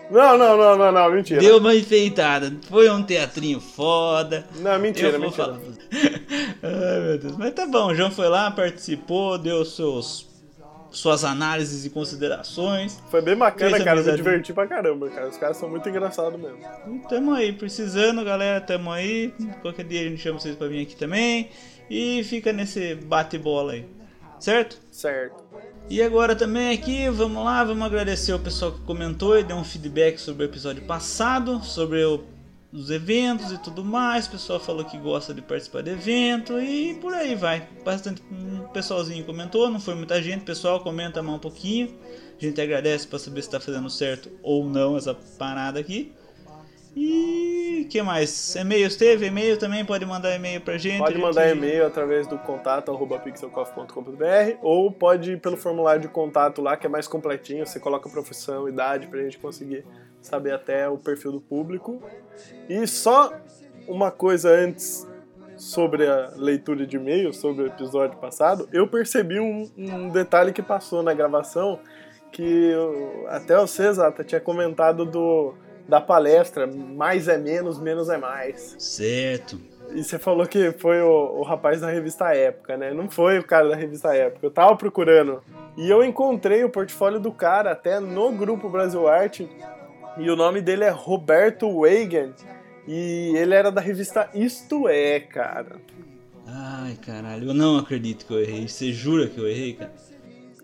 Não, 0.10 0.38
não, 0.38 0.56
não, 0.56 0.78
não, 0.78 0.92
não, 0.92 1.12
mentira. 1.12 1.40
Deu 1.42 1.58
uma 1.58 1.74
enfeitada. 1.74 2.54
Foi 2.70 2.90
um 2.90 3.02
teatrinho 3.02 3.60
foda. 3.60 4.46
Não, 4.58 4.78
mentira, 4.80 5.18
mentira. 5.18 5.46
falar. 5.46 5.60
Ai, 6.62 7.00
meu 7.02 7.18
Deus. 7.18 7.38
Mas 7.38 7.54
tá 7.54 7.66
bom, 7.66 7.88
o 7.88 7.96
João 7.96 8.12
foi 8.12 8.30
lá, 8.30 8.52
participou, 8.52 9.38
deu 9.38 9.66
seus, 9.66 10.28
suas 10.92 11.24
análises 11.24 11.86
e 11.86 11.90
considerações. 11.90 13.02
Foi 13.10 13.22
bem 13.22 13.36
bacana, 13.36 13.84
cara. 13.84 14.00
Eu 14.00 14.06
me 14.06 14.16
diverti 14.16 14.54
pra 14.54 14.68
caramba, 14.68 15.10
cara. 15.10 15.28
Os 15.28 15.38
caras 15.38 15.58
são 15.58 15.70
muito 15.70 15.90
engraçados 15.90 16.40
mesmo. 16.40 16.60
E 16.88 17.00
Tamo 17.08 17.34
aí, 17.34 17.52
precisando, 17.52 18.24
galera, 18.24 18.62
tamo 18.62 18.92
aí. 18.92 19.34
Qualquer 19.62 19.86
dia 19.86 20.02
a 20.02 20.04
gente 20.04 20.22
chama 20.22 20.40
vocês 20.40 20.56
pra 20.56 20.68
vir 20.68 20.84
aqui 20.84 20.96
também. 20.96 21.50
E 21.90 22.24
fica 22.24 22.54
nesse 22.54 22.94
bate-bola 22.96 23.74
aí. 23.74 23.86
Certo? 24.40 24.80
Certo. 24.92 25.44
E 25.90 26.02
agora 26.02 26.36
também 26.36 26.74
aqui, 26.76 27.08
vamos 27.10 27.44
lá, 27.44 27.64
vamos 27.64 27.86
agradecer 27.86 28.34
o 28.34 28.40
pessoal 28.40 28.72
que 28.72 28.80
comentou 28.82 29.38
e 29.38 29.44
deu 29.44 29.56
um 29.56 29.64
feedback 29.64 30.18
sobre 30.18 30.44
o 30.44 30.48
episódio 30.48 30.82
passado, 30.84 31.64
sobre 31.64 32.04
o- 32.04 32.24
os 32.74 32.90
eventos 32.90 33.52
e 33.52 33.58
tudo 33.60 33.86
mais. 33.86 34.26
O 34.26 34.32
pessoal 34.32 34.60
falou 34.60 34.84
que 34.84 34.98
gosta 34.98 35.34
de 35.34 35.42
participar 35.44 35.84
de 35.84 35.92
evento 35.92 36.60
e 36.60 36.96
por 36.96 37.14
aí 37.14 37.36
vai. 37.36 37.70
Bastante 37.86 38.22
um 38.32 38.68
pessoalzinho 38.74 39.24
comentou, 39.26 39.70
não 39.70 39.80
foi 39.80 39.94
muita 39.94 40.22
gente, 40.22 40.44
pessoal 40.44 40.80
comenta 40.80 41.22
mais 41.22 41.36
um 41.38 41.40
pouquinho. 41.40 41.94
A 42.42 42.44
gente 42.44 42.60
agradece 42.60 43.08
para 43.08 43.20
saber 43.20 43.42
se 43.44 43.48
está 43.48 43.60
fazendo 43.60 43.90
certo 43.90 44.30
ou 44.42 44.66
não 44.68 44.98
essa 44.98 45.14
parada 45.14 45.80
aqui. 45.80 46.12
E 46.96 47.44
que 47.86 48.02
mais? 48.02 48.56
E-mails 48.56 48.96
teve? 48.96 49.28
E-mail 49.28 49.58
também 49.58 49.84
pode 49.86 50.06
mandar 50.06 50.36
e-mail 50.36 50.60
pra 50.62 50.78
gente. 50.78 51.00
Pode 51.00 51.14
a 51.14 51.16
gente- 51.18 51.26
mandar 51.26 51.50
e-mail 51.50 51.86
através 51.86 52.28
do 52.28 52.38
contato 52.40 52.92
arroba 52.92 53.18
pixelcoffee.com.br 53.20 54.58
ou 54.62 54.92
pode 54.92 55.34
ir 55.34 55.40
pelo 55.42 55.58
formulário 55.58 56.02
de 56.02 56.08
contato 56.08 56.62
lá 56.62 56.76
que 56.78 56.86
é 56.86 56.90
mais 56.90 57.08
completinho. 57.08 57.66
Você 57.66 57.80
coloca 57.80 58.10
profissão, 58.10 58.68
idade 58.68 59.08
pra 59.08 59.20
gente 59.22 59.38
conseguir 59.38 59.86
saber 60.22 60.52
até 60.54 60.88
o 60.90 60.98
perfil 60.98 61.32
do 61.34 61.42
público. 61.42 62.02
E 62.70 62.86
só 62.88 63.32
uma 63.88 64.12
coisa 64.12 64.50
antes 64.50 65.08
sobre 65.58 66.06
a 66.08 66.34
leitura 66.36 66.86
de 66.86 66.98
e-mail, 66.98 67.34
sobre 67.34 67.64
o 67.64 67.68
episódio 67.68 68.18
passado, 68.18 68.68
eu 68.74 68.88
percebi 68.88 69.40
um, 69.40 69.70
um 69.78 70.10
detalhe 70.10 70.52
que 70.52 70.62
passou 70.62 71.02
na 71.02 71.14
gravação 71.14 71.80
que 72.31 72.44
eu- 72.44 73.26
até 73.30 73.58
o 73.58 73.66
Cesata 73.66 74.22
tinha 74.24 74.42
comentado 74.42 75.06
do, 75.06 75.54
da 75.88 76.02
palestra 76.02 76.68
Mais 76.68 77.28
é 77.28 77.38
menos, 77.38 77.80
menos 77.80 78.10
é 78.10 78.18
mais. 78.18 78.76
Certo. 78.80 79.60
E 79.94 80.04
você 80.04 80.18
falou 80.18 80.46
que 80.48 80.72
foi 80.74 81.02
o, 81.02 81.40
o 81.40 81.44
rapaz 81.44 81.82
da 81.82 81.90
revista 81.90 82.34
Época, 82.34 82.76
né? 82.76 82.94
Não 82.94 83.10
foi 83.10 83.40
o 83.40 83.44
cara 83.44 83.70
da 83.70 83.76
revista 83.76 84.14
Época. 84.14 84.46
Eu 84.46 84.52
tava 84.52 84.76
procurando. 84.76 85.42
E 85.78 85.90
eu 85.90 86.04
encontrei 86.04 86.64
o 86.64 86.70
portfólio 86.70 87.20
do 87.20 87.32
cara 87.32 87.72
até 87.72 88.00
no 88.00 88.32
grupo 88.32 88.70
Brasil 88.70 89.08
Arte. 89.08 89.48
E 90.18 90.30
o 90.30 90.36
nome 90.36 90.62
dele 90.62 90.83
é 90.83 90.90
Roberto 90.90 91.81
Wagen. 91.81 92.33
E 92.88 93.33
ele 93.36 93.54
era 93.54 93.71
da 93.71 93.81
revista 93.81 94.30
Isto 94.33 94.88
É, 94.88 95.19
cara. 95.19 95.76
Ai, 96.48 96.95
caralho, 96.95 97.50
eu 97.50 97.54
não 97.54 97.78
acredito 97.78 98.26
que 98.26 98.33
eu 98.33 98.40
errei. 98.40 98.68
Você 98.68 98.92
jura 98.94 99.28
que 99.28 99.40
eu 99.40 99.48
errei, 99.48 99.74
cara? 99.74 99.94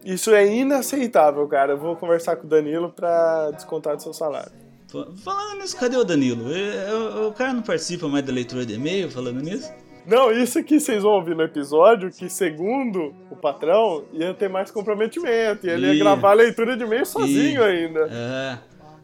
Isso 0.04 0.32
é 0.32 0.46
inaceitável, 0.48 1.48
cara. 1.48 1.74
Eu 1.74 1.78
vou 1.78 1.96
conversar 1.96 2.36
com 2.36 2.46
o 2.46 2.50
Danilo 2.50 2.92
pra 2.92 3.52
descontar 3.52 3.96
do 3.96 4.02
seu 4.02 4.14
salário. 4.14 4.52
Fa- 4.92 5.08
Falando 5.24 5.60
nisso, 5.62 5.78
cadê 5.78 5.96
o 5.98 6.04
Danilo? 6.04 6.54
É, 6.54 6.94
O, 6.94 7.28
o 7.30 7.34
cara 7.34 7.54
não 7.54 7.62
participa 7.62 8.08
mais 8.08 8.26
da 8.26 8.34
leitura 8.34 8.66
de 8.66 8.74
e-mail 8.74 9.10
falando 9.10 9.42
nisso? 9.42 9.72
Não, 10.06 10.32
isso 10.32 10.64
que 10.64 10.80
vocês 10.80 11.04
vão 11.04 11.12
ouvir 11.12 11.36
no 11.36 11.44
episódio, 11.44 12.10
que 12.10 12.28
segundo 12.28 13.14
o 13.30 13.36
patrão, 13.36 14.04
ia 14.12 14.34
ter 14.34 14.50
mais 14.50 14.72
comprometimento. 14.72 15.68
E 15.68 15.70
ele 15.70 15.94
ia 15.94 16.04
gravar 16.04 16.32
a 16.32 16.34
leitura 16.34 16.76
de 16.76 16.84
e-mail 16.84 17.06
sozinho 17.06 17.64
ainda. 17.64 18.10
Ah, 18.12 18.58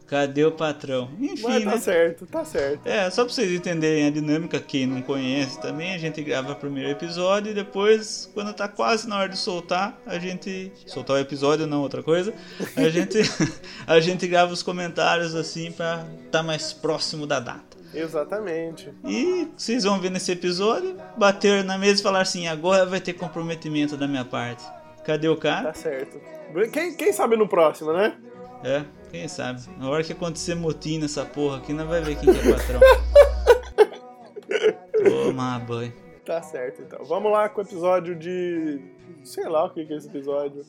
cadê 0.08 0.44
o 0.44 0.52
patrão? 0.52 1.10
Enfim, 1.20 1.42
Mas 1.42 1.64
tá 1.64 1.70
né? 1.70 1.78
certo, 1.78 2.26
tá 2.26 2.44
certo. 2.44 2.86
É, 2.86 3.10
só 3.10 3.24
pra 3.24 3.32
vocês 3.32 3.52
entenderem 3.52 4.06
a 4.06 4.10
dinâmica, 4.10 4.58
quem 4.58 4.86
não 4.86 5.02
conhece 5.02 5.60
também, 5.60 5.94
a 5.94 5.98
gente 5.98 6.22
grava 6.22 6.52
o 6.52 6.56
primeiro 6.56 6.90
episódio 6.90 7.50
e 7.52 7.54
depois, 7.54 8.30
quando 8.32 8.52
tá 8.54 8.66
quase 8.66 9.06
na 9.06 9.18
hora 9.18 9.28
de 9.28 9.38
soltar, 9.38 10.00
a 10.06 10.18
gente. 10.18 10.72
Soltar 10.86 11.16
o 11.16 11.18
episódio, 11.20 11.66
não 11.66 11.82
outra 11.82 12.02
coisa. 12.02 12.32
A 12.74 12.88
gente, 12.88 13.18
a 13.86 14.00
gente 14.00 14.26
grava 14.26 14.52
os 14.52 14.62
comentários 14.62 15.34
assim 15.34 15.70
pra 15.70 16.04
tá 16.30 16.42
mais 16.42 16.72
próximo 16.72 17.26
da 17.26 17.38
data. 17.38 17.76
Exatamente. 17.92 18.92
E 19.04 19.48
vocês 19.56 19.84
vão 19.84 19.98
ver 19.98 20.10
nesse 20.10 20.32
episódio, 20.32 20.96
bater 21.16 21.64
na 21.64 21.78
mesa 21.78 22.00
e 22.00 22.02
falar 22.02 22.20
assim, 22.20 22.46
agora 22.46 22.84
vai 22.84 23.00
ter 23.00 23.14
comprometimento 23.14 23.96
da 23.96 24.06
minha 24.06 24.24
parte. 24.24 24.62
Cadê 25.04 25.28
o 25.28 25.36
cara? 25.36 25.68
Tá 25.68 25.74
certo. 25.74 26.20
Quem, 26.70 26.94
quem 26.94 27.12
sabe 27.12 27.36
no 27.36 27.48
próximo, 27.48 27.92
né? 27.92 28.14
É, 28.62 28.84
quem 29.10 29.28
sabe? 29.28 29.62
Na 29.78 29.88
hora 29.88 30.04
que 30.04 30.12
acontecer 30.12 30.54
motim 30.54 30.98
nessa 30.98 31.24
porra 31.24 31.58
aqui, 31.58 31.72
nós 31.72 31.88
vai 31.88 32.00
ver 32.00 32.16
quem 32.16 32.32
que 32.32 32.48
é 32.48 32.52
patrão. 32.52 32.80
Toma 35.04 35.58
banho. 35.58 35.92
Tá 36.24 36.42
certo, 36.42 36.82
então. 36.82 37.04
Vamos 37.04 37.32
lá 37.32 37.48
com 37.48 37.60
o 37.60 37.64
episódio 37.64 38.14
de. 38.14 38.80
Sei 39.24 39.48
lá 39.48 39.64
o 39.64 39.70
que 39.70 39.84
que 39.86 39.94
é 39.94 39.96
esse 39.96 40.08
episódio. 40.08 40.64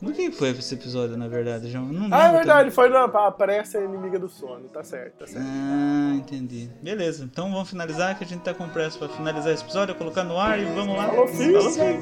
Do 0.00 0.12
que 0.12 0.30
foi 0.30 0.50
esse 0.50 0.74
episódio, 0.74 1.16
na 1.16 1.28
verdade, 1.28 1.70
Não 1.76 2.08
Ah, 2.10 2.28
é 2.28 2.32
verdade, 2.32 2.70
foi 2.70 2.88
na 2.88 3.04
Aparece 3.04 3.76
a 3.76 3.84
inimiga 3.84 4.18
do 4.18 4.30
sono. 4.30 4.66
Tá 4.68 4.82
certo, 4.82 5.18
tá 5.18 5.26
certo. 5.26 5.46
Ah, 5.46 6.14
entendi. 6.14 6.70
Beleza, 6.82 7.22
então 7.24 7.50
vamos 7.52 7.68
finalizar, 7.68 8.16
que 8.16 8.24
a 8.24 8.26
gente 8.26 8.40
tá 8.40 8.54
com 8.54 8.66
pressa 8.68 8.98
pra 8.98 9.08
finalizar 9.08 9.52
esse 9.52 9.62
episódio, 9.62 9.94
colocar 9.94 10.24
no 10.24 10.38
ar 10.38 10.58
e 10.58 10.64
vamos 10.64 10.96
lá. 10.96 11.08
Falou, 11.08 11.28
filho. 11.28 11.60
Falou, 11.60 11.72
filho. 11.72 12.00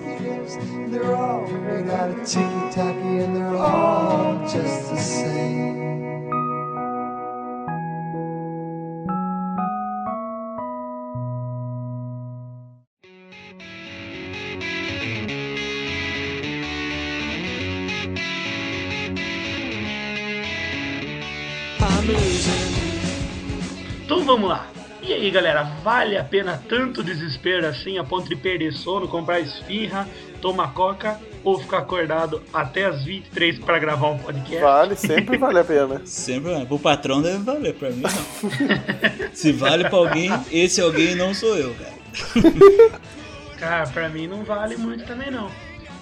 Vamos 24.29 24.51
lá. 24.51 24.67
E 25.01 25.11
aí 25.11 25.31
galera, 25.31 25.63
vale 25.83 26.19
a 26.19 26.23
pena 26.23 26.63
tanto 26.69 27.03
desespero 27.03 27.67
assim 27.67 27.97
a 27.97 28.05
ponto 28.05 28.29
de 28.29 28.37
perder 28.37 28.75
sono, 28.75 29.09
comprar 29.09 29.41
esfirra, 29.41 30.07
tomar 30.39 30.75
coca 30.75 31.19
ou 31.43 31.59
ficar 31.59 31.79
acordado 31.79 32.43
até 32.53 32.85
as 32.85 33.03
23 33.05 33.59
para 33.61 33.79
gravar 33.79 34.09
um 34.09 34.19
podcast? 34.19 34.61
Vale, 34.61 34.97
sempre 34.97 35.39
vale 35.39 35.61
a 35.61 35.65
pena. 35.65 36.03
Sempre 36.05 36.53
vale. 36.53 36.67
Pro 36.67 36.79
patrão 36.79 37.23
deve 37.23 37.39
valer, 37.39 37.73
pra 37.73 37.89
mim 37.89 38.03
não. 38.03 38.11
Se 39.33 39.51
vale 39.51 39.89
pra 39.89 39.97
alguém, 39.97 40.31
esse 40.53 40.79
alguém 40.83 41.15
não 41.15 41.33
sou 41.33 41.57
eu, 41.57 41.75
cara. 41.75 43.01
Cara, 43.59 43.87
pra 43.89 44.09
mim 44.09 44.29
não 44.29 44.45
vale 44.45 44.77
muito 44.77 45.05
também 45.05 45.31
não. 45.31 45.51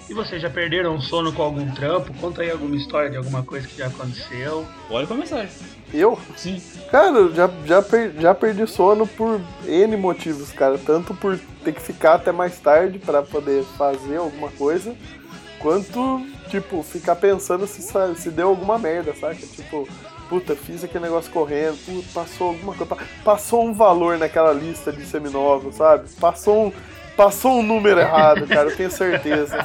E 0.09 0.13
vocês 0.13 0.41
já 0.41 0.49
perderam 0.49 0.99
sono 1.01 1.33
com 1.33 1.41
algum 1.41 1.71
trampo? 1.71 2.13
Conta 2.15 2.41
aí 2.41 2.51
alguma 2.51 2.75
história 2.75 3.09
de 3.09 3.17
alguma 3.17 3.41
coisa 3.41 3.67
que 3.67 3.77
já 3.77 3.87
aconteceu. 3.87 4.67
Olha 4.89 5.07
com 5.07 5.15
a 5.15 5.17
mensagem. 5.17 5.76
Eu? 5.93 6.17
Sim. 6.35 6.61
Cara, 6.91 7.29
já, 7.33 7.49
já, 7.65 7.81
per- 7.81 8.13
já 8.19 8.33
perdi 8.33 8.65
sono 8.67 9.05
por 9.07 9.41
N 9.65 9.97
motivos, 9.97 10.51
cara. 10.51 10.77
Tanto 10.77 11.13
por 11.13 11.37
ter 11.63 11.73
que 11.73 11.81
ficar 11.81 12.15
até 12.15 12.31
mais 12.31 12.57
tarde 12.59 12.97
pra 12.99 13.21
poder 13.21 13.63
fazer 13.77 14.17
alguma 14.17 14.49
coisa, 14.51 14.95
quanto, 15.59 16.25
tipo, 16.49 16.81
ficar 16.83 17.15
pensando 17.15 17.67
se, 17.67 17.81
sa- 17.81 18.13
se 18.15 18.29
deu 18.29 18.49
alguma 18.49 18.77
merda, 18.77 19.13
saca? 19.19 19.35
Tipo, 19.35 19.87
puta, 20.29 20.55
fiz 20.55 20.83
aquele 20.83 21.05
negócio 21.05 21.31
correndo, 21.31 21.77
puta, 21.85 22.07
passou 22.13 22.47
alguma 22.49 22.73
coisa. 22.73 22.95
pa- 22.95 23.03
Passou 23.23 23.65
um 23.65 23.73
valor 23.73 24.17
naquela 24.17 24.53
lista 24.53 24.91
de 24.91 25.05
seminovo, 25.05 25.71
sabe? 25.73 26.07
Passou 26.19 26.67
um. 26.67 26.71
Passou 27.17 27.53
um 27.59 27.63
número 27.63 27.99
errado, 27.99 28.45
cara, 28.47 28.69
eu 28.69 28.77
tenho 28.77 28.91
certeza. 28.91 29.57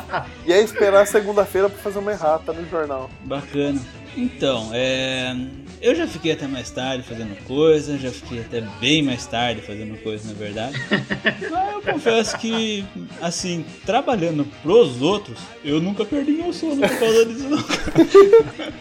E 0.47 0.52
aí 0.52 0.64
esperar 0.64 1.07
segunda-feira 1.07 1.69
pra 1.69 1.79
fazer 1.79 1.99
uma 1.99 2.11
errata 2.12 2.50
no 2.52 2.67
jornal. 2.71 3.11
Bacana. 3.25 3.79
Então, 4.17 4.71
é. 4.73 5.35
Eu 5.83 5.97
já 5.97 6.07
fiquei 6.07 6.31
até 6.31 6.47
mais 6.47 6.71
tarde 6.71 7.03
fazendo 7.03 7.37
coisa, 7.45 7.99
já 7.99 8.12
fiquei 8.12 8.39
até 8.41 8.61
bem 8.81 9.03
mais 9.03 9.27
tarde 9.27 9.61
fazendo 9.62 10.01
coisa, 10.01 10.29
na 10.29 10.35
verdade. 10.35 10.77
Mas 11.51 11.73
eu 11.75 11.83
confesso 11.83 12.39
que, 12.39 12.85
assim, 13.21 13.65
trabalhando 13.85 14.45
pros 14.62 15.03
outros, 15.03 15.37
eu 15.65 15.81
nunca 15.81 16.05
perdi 16.05 16.31
meu 16.31 16.53
sono 16.53 16.77
por 16.81 16.99
causa 16.99 17.27
disso, 17.27 17.49
não. 17.49 17.59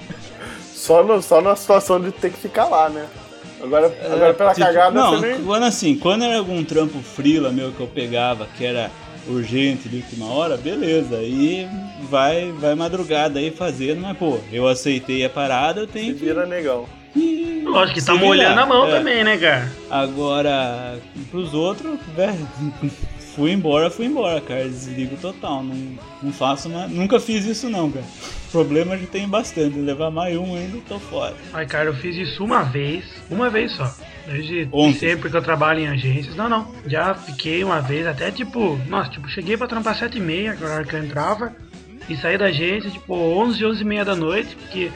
Só, 0.81 1.03
no, 1.03 1.22
só 1.22 1.41
na 1.41 1.55
situação 1.55 2.01
de 2.01 2.12
ter 2.12 2.31
que 2.31 2.39
ficar 2.39 2.65
lá, 2.65 2.89
né? 2.89 3.05
Agora, 3.62 3.96
agora 4.03 4.34
pela 4.34 4.51
Tipo, 4.55 4.65
cagada 4.65 4.91
Não, 5.00 5.12
você 5.20 5.27
nem. 5.27 5.43
quando 5.43 5.63
assim, 5.63 5.96
quando 5.96 6.24
era 6.24 6.39
algum 6.39 6.63
trampo 6.63 7.00
frila 7.03 7.51
meu 7.51 7.72
que 7.72 7.79
eu 7.79 7.86
pegava, 7.88 8.48
que 8.58 8.65
era 8.65 8.89
urgente 9.27 9.87
de 9.89 9.97
última 9.97 10.25
hora, 10.27 10.57
beleza. 10.57 11.17
Aí 11.17 11.67
vai, 12.09 12.51
vai 12.53 12.75
madrugada 12.75 13.39
aí 13.39 13.51
fazendo, 13.51 14.01
mas 14.01 14.17
pô, 14.17 14.39
eu 14.51 14.67
aceitei 14.67 15.23
a 15.25 15.29
parada, 15.29 15.81
eu 15.81 15.87
Se 15.87 15.93
tenho 15.93 16.15
que. 16.15 16.25
vira 16.25 16.45
negão. 16.45 16.85
que 17.13 17.61
Lógico 17.65 17.93
que 17.95 18.01
se 18.01 18.07
tá 18.07 18.15
molhando 18.15 18.59
a 18.59 18.65
mão 18.65 18.87
É. 18.87 18.91
também, 18.97 19.23
né, 19.23 19.37
cara? 19.37 19.71
Agora, 19.89 20.97
pros 21.29 21.53
outros, 21.53 21.97
velho, 22.15 22.47
fui 23.35 23.51
embora, 23.51 23.89
fui 23.89 24.05
embora, 24.07 24.41
cara. 24.41 24.63
Desligo 24.67 25.15
total. 25.17 25.63
Não, 25.63 25.75
não 26.21 26.33
faço 26.33 26.69
mais. 26.69 26.89
Nunca 26.91 27.19
fiz 27.19 27.45
isso 27.45 27.69
não, 27.69 27.89
cara. 27.91 28.05
Problema 28.51 28.97
já 28.97 29.05
tenho 29.07 29.27
bastante. 29.27 29.77
Levar 29.77 30.11
mais 30.11 30.35
um 30.37 30.55
ainda, 30.55 30.77
tô 30.87 30.99
fora. 30.99 31.33
Ai, 31.53 31.65
cara, 31.65 31.85
eu 31.89 31.93
fiz 31.93 32.15
isso 32.17 32.43
uma 32.43 32.63
vez, 32.63 33.05
uma 33.29 33.49
vez 33.49 33.71
só. 33.73 33.89
Desde 34.31 34.67
Ontem. 34.71 35.00
sempre 35.00 35.29
que 35.29 35.38
eu 35.38 35.41
trabalho 35.41 35.79
em 35.81 35.88
agências. 35.88 36.35
Não, 36.35 36.47
não. 36.50 36.73
Já 36.85 37.13
fiquei 37.13 37.63
uma 37.63 37.81
vez, 37.81 38.07
até 38.07 38.31
tipo, 38.31 38.79
nossa, 38.88 39.09
tipo, 39.09 39.27
cheguei 39.29 39.57
pra 39.57 39.67
trampar 39.67 39.95
7 39.95 40.17
e 40.17 40.21
meia, 40.21 40.55
que 40.55 40.63
era 40.63 40.73
a 40.73 40.75
hora 40.77 40.85
que 40.85 40.95
eu 40.95 41.03
entrava, 41.03 41.53
e 42.09 42.15
saí 42.15 42.38
da 42.38 42.45
agência, 42.45 42.89
tipo, 42.89 43.13
11, 43.13 43.65
11 43.65 43.81
e 43.81 43.85
meia 43.85 44.05
da 44.05 44.15
noite, 44.15 44.55
porque 44.55 44.91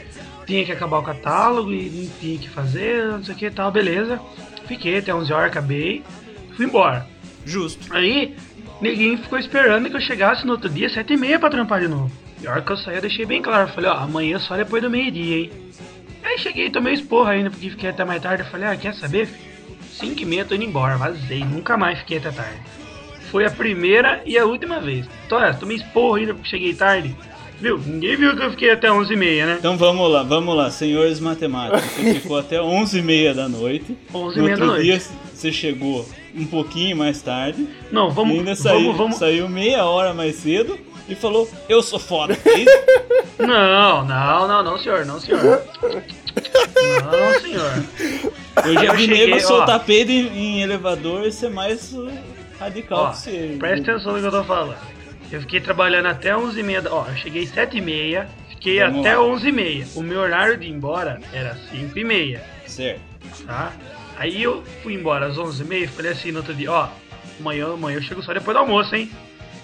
tinha 0.46 0.63
que 0.63 0.72
acabar 0.72 1.00
o 1.00 1.04
catálogo 1.04 1.72
e 1.72 1.89
não 1.89 2.10
tinha 2.20 2.38
que 2.38 2.50
fazer, 2.50 3.06
não 3.08 3.24
sei 3.24 3.36
o 3.36 3.38
que 3.38 3.46
e 3.48 3.51
tal, 3.51 3.72
beleza. 3.72 4.20
Fiquei 4.68 5.00
até 5.00 5.13
11 5.13 5.32
horas, 5.34 5.51
acabei, 5.51 6.04
fui 6.56 6.65
embora. 6.65 7.08
Justo. 7.46 7.94
Aí, 7.94 8.36
ninguém 8.82 9.18
ficou 9.18 9.38
esperando 9.38 9.89
que 9.89 9.96
eu 9.96 10.01
chegasse 10.01 10.46
no 10.46 10.54
outro 10.54 10.70
dia, 10.70 10.89
7 10.89 11.13
e 11.13 11.18
meia 11.18 11.39
pra 11.39 11.50
trampar 11.50 11.82
de 11.82 11.88
novo. 11.88 12.12
E 12.42 12.48
a 12.48 12.51
hora 12.51 12.62
que 12.62 12.72
eu 12.72 12.77
saí, 12.77 12.96
eu 12.96 13.01
deixei 13.01 13.25
bem 13.25 13.42
claro. 13.42 13.70
Falei, 13.70 13.89
ó, 13.89 13.96
amanhã 13.96 14.38
só 14.39 14.56
depois 14.56 14.82
do 14.82 14.89
meio-dia, 14.89 15.38
hein? 15.38 15.51
Aí 16.36 16.39
cheguei, 16.39 16.70
tomei 16.70 16.94
esporra 16.94 17.32
ainda, 17.32 17.50
porque 17.50 17.70
fiquei 17.70 17.89
até 17.89 18.04
mais 18.04 18.22
tarde. 18.22 18.44
Eu 18.44 18.50
falei, 18.50 18.68
ah, 18.68 18.75
quer 18.75 18.94
saber? 18.94 19.30
5 19.94 20.22
e 20.22 20.25
meia 20.25 20.44
tô 20.44 20.54
indo 20.54 20.65
embora, 20.65 20.98
vazei. 20.98 21.46
Nunca 21.46 21.77
mais 21.77 22.00
fiquei 22.00 22.18
até 22.18 22.30
tarde. 22.30 22.60
Foi 23.32 23.46
a 23.46 23.50
primeira 23.50 24.22
e 24.25 24.38
a 24.38 24.44
última 24.46 24.82
vez. 24.82 25.08
Então, 25.25 25.42
é, 25.42 25.54
tomei 25.54 25.77
esporra 25.77 26.20
ainda 26.20 26.34
porque 26.34 26.50
cheguei 26.50 26.74
tarde. 26.74 27.15
Viu? 27.58 27.77
Ninguém 27.77 28.18
viu 28.18 28.36
que 28.36 28.44
eu 28.44 28.50
fiquei 28.51 28.70
até 28.70 28.92
11 28.92 29.13
e 29.13 29.15
meia, 29.15 29.46
né? 29.46 29.56
Então 29.58 29.77
vamos 29.77 30.12
lá, 30.12 30.24
vamos 30.24 30.54
lá, 30.58 30.70
senhores 30.70 31.22
matemáticos. 31.22 31.82
Você 31.94 32.15
ficou 32.15 32.38
até 32.38 32.58
11h30 32.58 33.34
da 33.34 33.48
noite. 33.48 33.98
11 34.13 34.38
e 34.38 34.42
meia 34.42 34.58
da 34.58 34.65
noite. 34.65 34.84
dia 34.84 35.01
você 35.34 35.54
chegou 35.54 36.06
um 36.36 36.46
pouquinho 36.46 36.98
mais 36.98 37.22
tarde. 37.22 37.65
Não, 37.89 38.10
e 38.10 38.13
vamos, 38.13 38.38
ainda 38.38 38.56
saiu, 38.58 38.82
vamos, 38.82 38.98
vamos. 38.98 39.15
saiu 39.15 39.48
meia 39.48 39.86
hora 39.86 40.13
mais 40.13 40.36
cedo 40.36 40.77
e 41.08 41.15
falou: 41.15 41.50
Eu 41.70 41.82
sou 41.82 41.98
foda. 41.98 42.34
É? 42.34 43.15
Não, 43.38 44.06
não, 44.06 44.48
não, 44.48 44.63
não, 44.63 44.77
senhor, 44.77 45.06
não, 45.06 45.20
senhor. 45.20 45.62
Não, 47.04 47.39
senhor. 47.42 47.84
Eu 48.65 48.74
já 48.74 48.84
Eu 48.86 48.94
vi 48.96 49.06
cheguei, 49.06 49.25
nego 49.27 49.39
soltar 49.42 49.80
peido 49.84 50.12
em, 50.12 50.27
em 50.27 50.62
elevador 50.62 51.25
e 51.25 51.32
ser 51.32 51.50
mais 51.50 51.94
radical 52.60 53.00
Ó, 53.06 53.10
que 53.12 53.18
você. 53.18 53.56
presta 53.60 53.92
atenção 53.92 54.13
no 54.13 54.20
que 54.20 54.25
eu 54.27 54.32
tô 54.32 54.44
falando. 54.44 54.77
Eu 55.32 55.42
fiquei 55.42 55.60
trabalhando 55.60 56.08
até 56.08 56.32
11h30. 56.36 56.82
da- 56.82 56.94
Ó, 56.94 57.06
eu 57.08 57.15
cheguei 57.18 57.46
7h30, 57.46 58.27
fiquei 58.50 58.80
Vamos 58.80 59.00
até 59.01 59.15
lá. 59.18 59.24
11h30. 59.24 59.88
O 59.96 60.01
meu 60.04 60.20
horário 60.20 60.58
de 60.58 60.68
ir 60.68 60.72
embora 60.72 61.20
era 61.34 61.56
5h30, 61.72 62.39
Certo. 62.68 63.01
tá? 63.46 63.74
Aí 64.18 64.42
eu 64.42 64.63
fui 64.84 64.94
embora 64.94 65.25
às 65.27 65.38
11h30 65.38 65.84
e 65.84 65.88
falei 65.88 66.12
assim 66.12 66.32
no 66.32 66.38
outro 66.39 66.54
dia: 66.54 66.72
Ó, 66.72 66.88
amanhã, 67.39 67.74
amanhã 67.74 67.98
eu 67.98 68.01
chego 68.04 68.22
só 68.24 68.34
depois 68.34 68.56
do 68.56 68.60
almoço, 68.62 68.96
hein? 68.96 69.12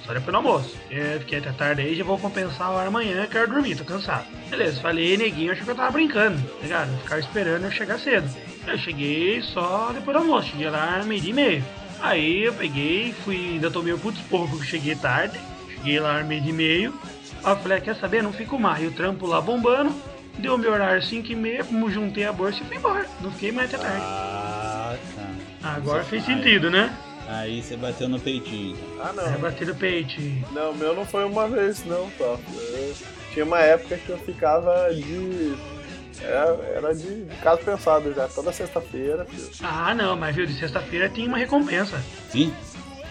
Só 0.06 0.14
depois 0.14 0.32
do 0.32 0.38
almoço. 0.38 0.76
Eu 0.90 1.20
fiquei 1.20 1.40
até 1.40 1.52
tarde 1.52 1.82
aí, 1.82 1.96
já 1.96 2.04
vou 2.04 2.18
compensar 2.18 2.68
a 2.68 2.72
hora 2.72 2.88
amanhã, 2.88 3.28
quero 3.28 3.52
dormir, 3.52 3.76
tô 3.76 3.84
cansado. 3.84 4.26
Beleza, 4.50 4.82
falei, 4.82 5.16
neguinho, 5.16 5.52
achou 5.52 5.66
que 5.66 5.72
eu 5.72 5.76
tava 5.76 5.92
brincando, 5.92 6.42
tá 6.42 6.64
ligado? 6.64 7.02
Ficar 7.02 7.20
esperando 7.20 7.66
eu 7.66 7.72
chegar 7.72 8.00
cedo. 8.00 8.28
Eu 8.68 8.78
cheguei 8.78 9.42
só 9.42 9.92
depois 9.94 10.18
do 10.18 10.24
almoço, 10.24 10.50
cheguei 10.50 10.70
lá 10.70 11.04
meio 11.06 11.22
dia 11.22 11.32
e 11.32 11.34
meio. 11.34 11.66
Aí 12.02 12.44
eu 12.46 12.54
peguei, 12.54 13.14
fui, 13.24 13.36
ainda 13.54 13.70
tomei 13.70 13.94
um 13.94 14.00
puto 14.00 14.20
esporro 14.20 14.50
porque 14.50 14.66
cheguei 14.66 14.96
tarde. 14.96 15.40
Cheguei 15.76 16.00
lá 16.00 16.24
meio 16.24 16.42
dia 16.42 16.52
e 16.52 16.54
meio. 16.54 17.00
Aí 17.44 17.54
eu 17.54 17.58
falei, 17.58 17.78
ah, 17.78 17.82
quer 17.82 17.96
saber? 17.96 18.24
Não 18.24 18.34
fico 18.34 18.58
mais. 18.58 18.84
E 18.84 18.88
o 18.88 18.92
trampo 18.92 19.28
lá 19.28 19.40
bombando. 19.40 19.94
Deu 20.38 20.58
meu 20.58 20.72
horário 20.72 21.02
5 21.04 21.32
e 21.32 21.36
meia, 21.36 21.66
juntei 21.90 22.26
a 22.26 22.32
bolsa 22.32 22.60
e 22.62 22.66
fui 22.66 22.78
embora. 22.78 23.06
Não 23.20 23.32
fiquei 23.32 23.52
mais 23.52 23.72
até 23.74 23.84
tarde. 23.84 24.02
Ah, 24.04 24.96
tá. 25.62 25.76
Agora 25.76 26.04
fez 26.04 26.26
sentido, 26.26 26.72
né? 26.72 26.92
Aí 27.34 27.62
você 27.62 27.78
bateu 27.78 28.10
no 28.10 28.20
peitinho. 28.20 28.76
Ah, 29.00 29.12
É, 29.18 29.32
não. 29.32 29.40
bater 29.40 29.68
no 29.68 29.76
peito. 29.76 30.20
Não, 30.52 30.74
meu 30.74 30.94
não 30.94 31.06
foi 31.06 31.24
uma 31.24 31.48
vez, 31.48 31.86
não, 31.86 32.10
só. 32.18 32.38
Eu- 32.74 32.94
tinha 33.34 33.46
uma 33.46 33.60
época 33.60 33.98
que 33.98 34.10
eu 34.10 34.18
ficava 34.18 34.94
de. 34.94 35.56
Era, 36.22 36.60
era 36.76 36.94
de, 36.94 37.24
de 37.24 37.36
caso 37.38 37.62
pensado 37.62 38.14
já, 38.14 38.28
toda 38.28 38.52
sexta-feira. 38.52 39.24
filho. 39.26 39.48
Ah, 39.64 39.94
não, 39.96 40.18
mas 40.18 40.36
viu, 40.36 40.46
de 40.46 40.54
sexta-feira 40.60 41.08
tinha 41.10 41.28
uma 41.28 41.38
recompensa. 41.38 41.98
Sim? 42.30 42.54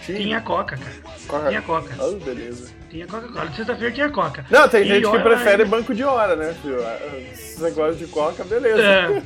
Tinha 0.05 0.39
coca, 0.41 0.77
cara. 0.77 0.91
Corre. 1.27 1.49
Tinha 1.49 1.61
coca. 1.61 1.95
Ah, 1.99 2.25
beleza. 2.25 2.71
Tinha 2.89 3.07
Coca-Cola. 3.07 3.47
De 3.47 3.55
sexta-feira 3.55 3.93
tinha 3.93 4.09
coca. 4.09 4.45
Não, 4.49 4.67
tem 4.67 4.81
E 4.83 4.87
gente 4.87 5.09
que 5.09 5.19
prefere 5.19 5.63
banco 5.65 5.93
de 5.95 6.03
hora, 6.03 6.35
né, 6.35 6.55
filho? 6.61 6.77
Esses 7.31 7.59
negócios 7.59 7.97
de 7.99 8.07
coca, 8.07 8.43
beleza. 8.43 8.81
É, 8.81 9.21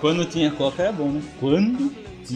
Quando 0.00 0.24
tinha 0.24 0.50
coca 0.52 0.82
era 0.84 0.92
bom, 0.92 1.10
né? 1.10 1.22
Quando 1.40 1.92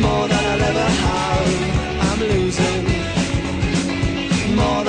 more 0.00 0.28
than 0.28 0.44
I'll 0.44 0.62
ever 0.62 0.88
have. 1.04 1.46
I'm 2.02 2.18
losing. 2.18 2.84
More 4.56 4.84
than 4.84 4.87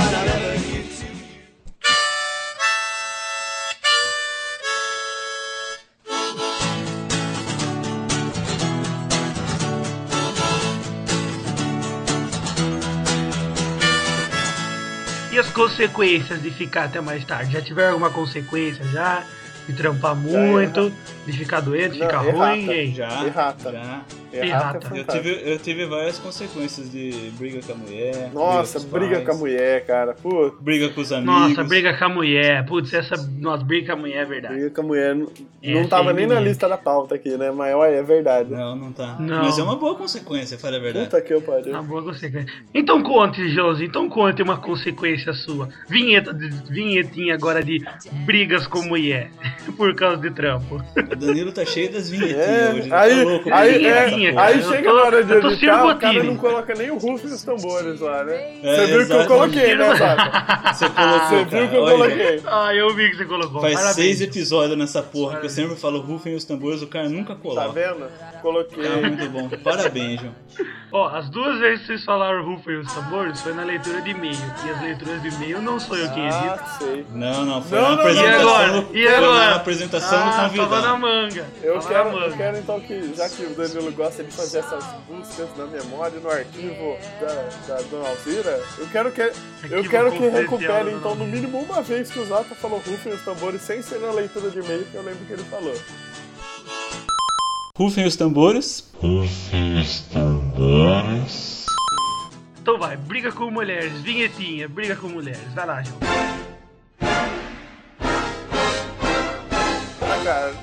consequências 15.80 16.42
de 16.42 16.52
ficar 16.52 16.86
até 16.86 17.00
mais 17.00 17.24
tarde? 17.24 17.54
Já 17.54 17.62
tiveram 17.62 17.94
alguma 17.94 18.10
consequência 18.10 18.84
já? 18.86 19.24
De 19.68 19.74
trampar 19.76 20.16
muito, 20.16 20.92
de 21.28 21.32
ficar 21.32 21.60
doente, 21.62 21.94
de 21.94 22.00
ficar 22.00 22.26
errata. 22.26 22.54
ruim? 22.56 22.66
E 22.66 22.72
aí? 22.72 22.92
Já, 22.92 23.24
Errata. 23.26 23.72
já. 23.72 24.02
Errata 24.32 24.46
é 24.46 24.48
Errata. 24.48 24.78
Eu 24.78 24.82
fantástico. 24.98 25.18
tive, 25.36 25.52
eu 25.52 25.60
tive 25.60 25.86
várias 25.86 26.20
consequências 26.20 26.92
de 26.92 27.32
briga 27.38 27.60
com 27.66 27.72
a 27.72 27.76
mulher. 27.76 28.30
Nossa, 28.34 28.80
briga 28.80 29.00
briga 29.00 29.22
com 29.22 29.32
a 29.32 29.36
mulher, 29.36 29.86
cara. 29.86 30.14
Pô, 30.14 30.52
Briga 30.60 30.90
com 30.90 31.02
os 31.02 31.12
amigos. 31.12 31.34
Nossa, 31.34 31.64
briga 31.64 31.98
com 31.98 32.06
a 32.06 32.10
mulher. 32.10 32.66
Putz, 32.66 32.94
essa. 32.94 33.16
Nossa, 33.40 33.64
briga 33.64 33.88
com 33.88 33.94
a 33.94 34.02
mulher 34.02 34.18
é 34.22 34.26
verdade. 34.26 34.54
briga 34.56 34.70
com 34.70 34.82
a 34.82 34.84
mulher. 34.84 35.16
Não, 35.16 35.28
É, 35.64 35.74
não 35.74 35.88
tava 35.88 36.14
nem 36.14 36.28
na 36.28 36.40
lista 36.40 36.68
da 36.68 36.78
pauta 36.78 37.16
aqui, 37.16 37.38
né? 37.38 37.52
Mas 37.52 37.74
olha, 37.76 37.96
é 37.96 38.04
verdade. 38.04 38.52
Não, 38.52 38.76
não 38.76 38.92
tá. 38.92 39.18
Não. 39.20 39.44
Mas 39.44 39.58
é 39.58 39.64
uma 39.64 39.76
boa 39.76 39.96
consequência, 39.96 40.58
fala 40.58 40.78
a 40.78 40.80
verdade. 40.80 41.06
Puta 41.06 41.22
que 41.22 41.34
eu 41.34 41.42
pariu. 41.42 41.72
Uma 41.74 41.84
boa 41.84 42.04
consequência. 42.04 42.52
Então 42.74 43.02
conte, 43.04 43.50
Josi, 43.50 43.86
então 43.86 44.08
conte 44.10 44.42
uma 44.42 44.58
consequência 44.58 45.34
sua. 45.34 45.70
Vinheta 45.88 46.34
vinhetinha 46.70 47.34
agora 47.34 47.64
de 47.64 47.84
brigas 48.26 48.68
com 48.68 48.82
mulher. 48.84 49.30
Por 49.78 49.96
causa 49.96 50.18
de 50.18 50.32
trampo. 50.32 50.76
O 50.98 51.16
Danilo 51.16 51.52
tá 51.52 51.66
cheio 51.66 51.92
das 51.92 52.10
vinhetinhas 52.10 52.40
É, 52.48 52.70
hoje. 52.70 52.80
ele 52.82 52.94
aí, 52.94 53.16
tá 53.18 53.24
louco 53.24 53.54
aí, 53.54 53.80
pra 53.80 53.90
é, 53.90 54.10
porra. 54.32 54.44
aí 54.46 54.60
Eu 54.60 54.70
chega 54.70 54.90
tô- 54.90 54.96
na 54.96 55.02
hora 55.04 55.24
de 55.24 55.32
eu 55.34 55.48
editar, 55.52 55.86
o 55.86 55.96
cara 55.98 56.24
não 56.24 56.36
coloca 56.38 56.74
nem 56.76 56.92
o 56.92 56.98
rufo 56.98 57.28
e 57.28 57.32
os 57.32 57.44
tambores 57.44 58.00
lá, 58.00 58.24
né? 58.24 58.58
É, 58.64 58.76
Você 58.76 58.86
viu 58.88 59.08
que 59.08 59.14
eu 59.14 59.26
coloquei, 59.28 59.76
né, 59.76 59.96
Zata? 59.96 60.74
Você 60.74 60.90
colocou, 60.90 61.20
Você 61.30 61.36
viu 61.36 61.50
cara. 61.50 61.68
que 61.68 61.76
eu 61.76 61.82
Olha, 61.84 61.94
coloquei. 61.98 62.42
Ah, 62.46 62.76
eu 62.76 62.96
vi 62.96 63.10
que 63.12 63.18
você 63.18 63.26
colocou. 63.26 63.62
Faz 63.62 63.74
Parabéns. 63.76 63.96
seis 63.96 64.22
episódios 64.22 64.78
nessa 64.78 65.02
porra 65.02 65.40
que 65.40 65.46
eu 65.46 65.50
sempre 65.50 65.76
falo 65.76 66.00
rufem 66.02 66.36
os 66.36 66.44
tambores, 66.44 66.82
o 66.82 66.88
cara 66.88 67.08
nunca 67.10 67.34
Tá 67.36 67.42
coloca. 67.42 67.70
vendo? 67.70 68.08
Coloquei. 68.42 68.84
Tá 68.84 68.96
muito 69.08 69.30
bom. 69.30 69.50
Parabéns, 69.64 70.22
João. 70.22 70.34
Ó, 70.92 71.08
as 71.08 71.30
duas 71.30 71.60
vezes 71.60 71.82
que 71.82 71.88
vocês 71.88 72.04
falaram 72.04 72.44
Rufa 72.44 72.72
e 72.72 72.78
os 72.78 72.92
tambores 72.92 73.40
foi 73.42 73.54
na 73.54 73.64
leitura 73.64 74.02
de 74.02 74.10
e-mail. 74.10 74.34
E 74.66 74.70
as 74.72 74.82
leituras 74.82 75.22
de 75.22 75.28
e-mail 75.28 75.62
não 75.62 75.80
sou 75.80 75.96
eu 75.96 76.10
quem 76.12 76.26
edito. 76.26 76.40
Ah, 76.60 76.78
sei. 76.80 77.06
Não, 77.14 77.46
não, 77.46 77.62
foi 77.62 77.80
Não, 77.80 77.90
na 77.92 77.96
não, 77.96 78.04
não. 78.04 78.10
E 78.10 78.10
apresentação. 78.10 78.50
agora? 78.50 78.86
E 78.92 79.04
foi 79.06 79.16
agora? 79.16 79.34
na 79.50 79.56
apresentação 79.56 80.20
do 80.20 80.30
ah, 80.30 80.32
tava 80.32 80.42
na 80.42 80.50
convidado. 80.50 80.98
manga. 81.00 81.46
Eu 81.62 81.74
tava 81.76 81.88
quero, 81.88 82.04
na 82.06 82.10
eu 82.16 82.20
manga. 82.22 82.38
quero 82.38 82.58
então 82.58 82.80
que, 82.80 83.14
já 83.16 83.30
que 83.30 83.44
o 83.44 83.50
Danilo 83.56 83.92
gosta 83.92 84.09
de 84.18 84.32
fazer 84.32 84.60
essas 84.60 84.84
buscas 85.08 85.56
na 85.56 85.66
memória, 85.66 86.20
no 86.20 86.30
arquivo 86.30 86.98
da, 87.22 87.76
da 87.76 87.82
Dona 87.84 88.10
Alzira, 88.10 88.62
eu 88.78 88.88
quero 88.88 89.12
que, 89.12 89.22
eu 89.22 89.90
quero 89.90 90.12
que 90.12 90.28
recupere 90.28 90.68
da 90.68 90.92
então 90.92 91.16
no 91.16 91.26
mínimo 91.26 91.60
uma 91.60 91.82
vez 91.82 92.12
que 92.12 92.20
o 92.20 92.26
Zata 92.26 92.56
falou 92.56 92.80
rufem 92.80 93.14
os 93.14 93.24
tambores 93.24 93.62
sem 93.62 93.82
ser 93.82 94.00
na 94.00 94.12
leitura 94.12 94.50
de 94.50 94.60
e-mail, 94.60 94.86
que 94.86 94.96
eu 94.96 95.04
lembro 95.04 95.26
que 95.26 95.34
ele 95.34 95.44
falou. 95.44 95.76
Rufem 97.76 98.08
os 98.08 98.16
tambores. 98.16 98.90
Então 102.62 102.78
vai, 102.78 102.98
briga 102.98 103.32
com 103.32 103.50
mulheres, 103.50 103.94
vinhetinha, 104.02 104.68
briga 104.68 104.96
com 104.96 105.08
mulheres. 105.08 105.54
Vai 105.54 105.66
lá, 105.66 105.82
João. 105.82 105.98
Ah, 110.02 110.24
cara, 110.24 110.54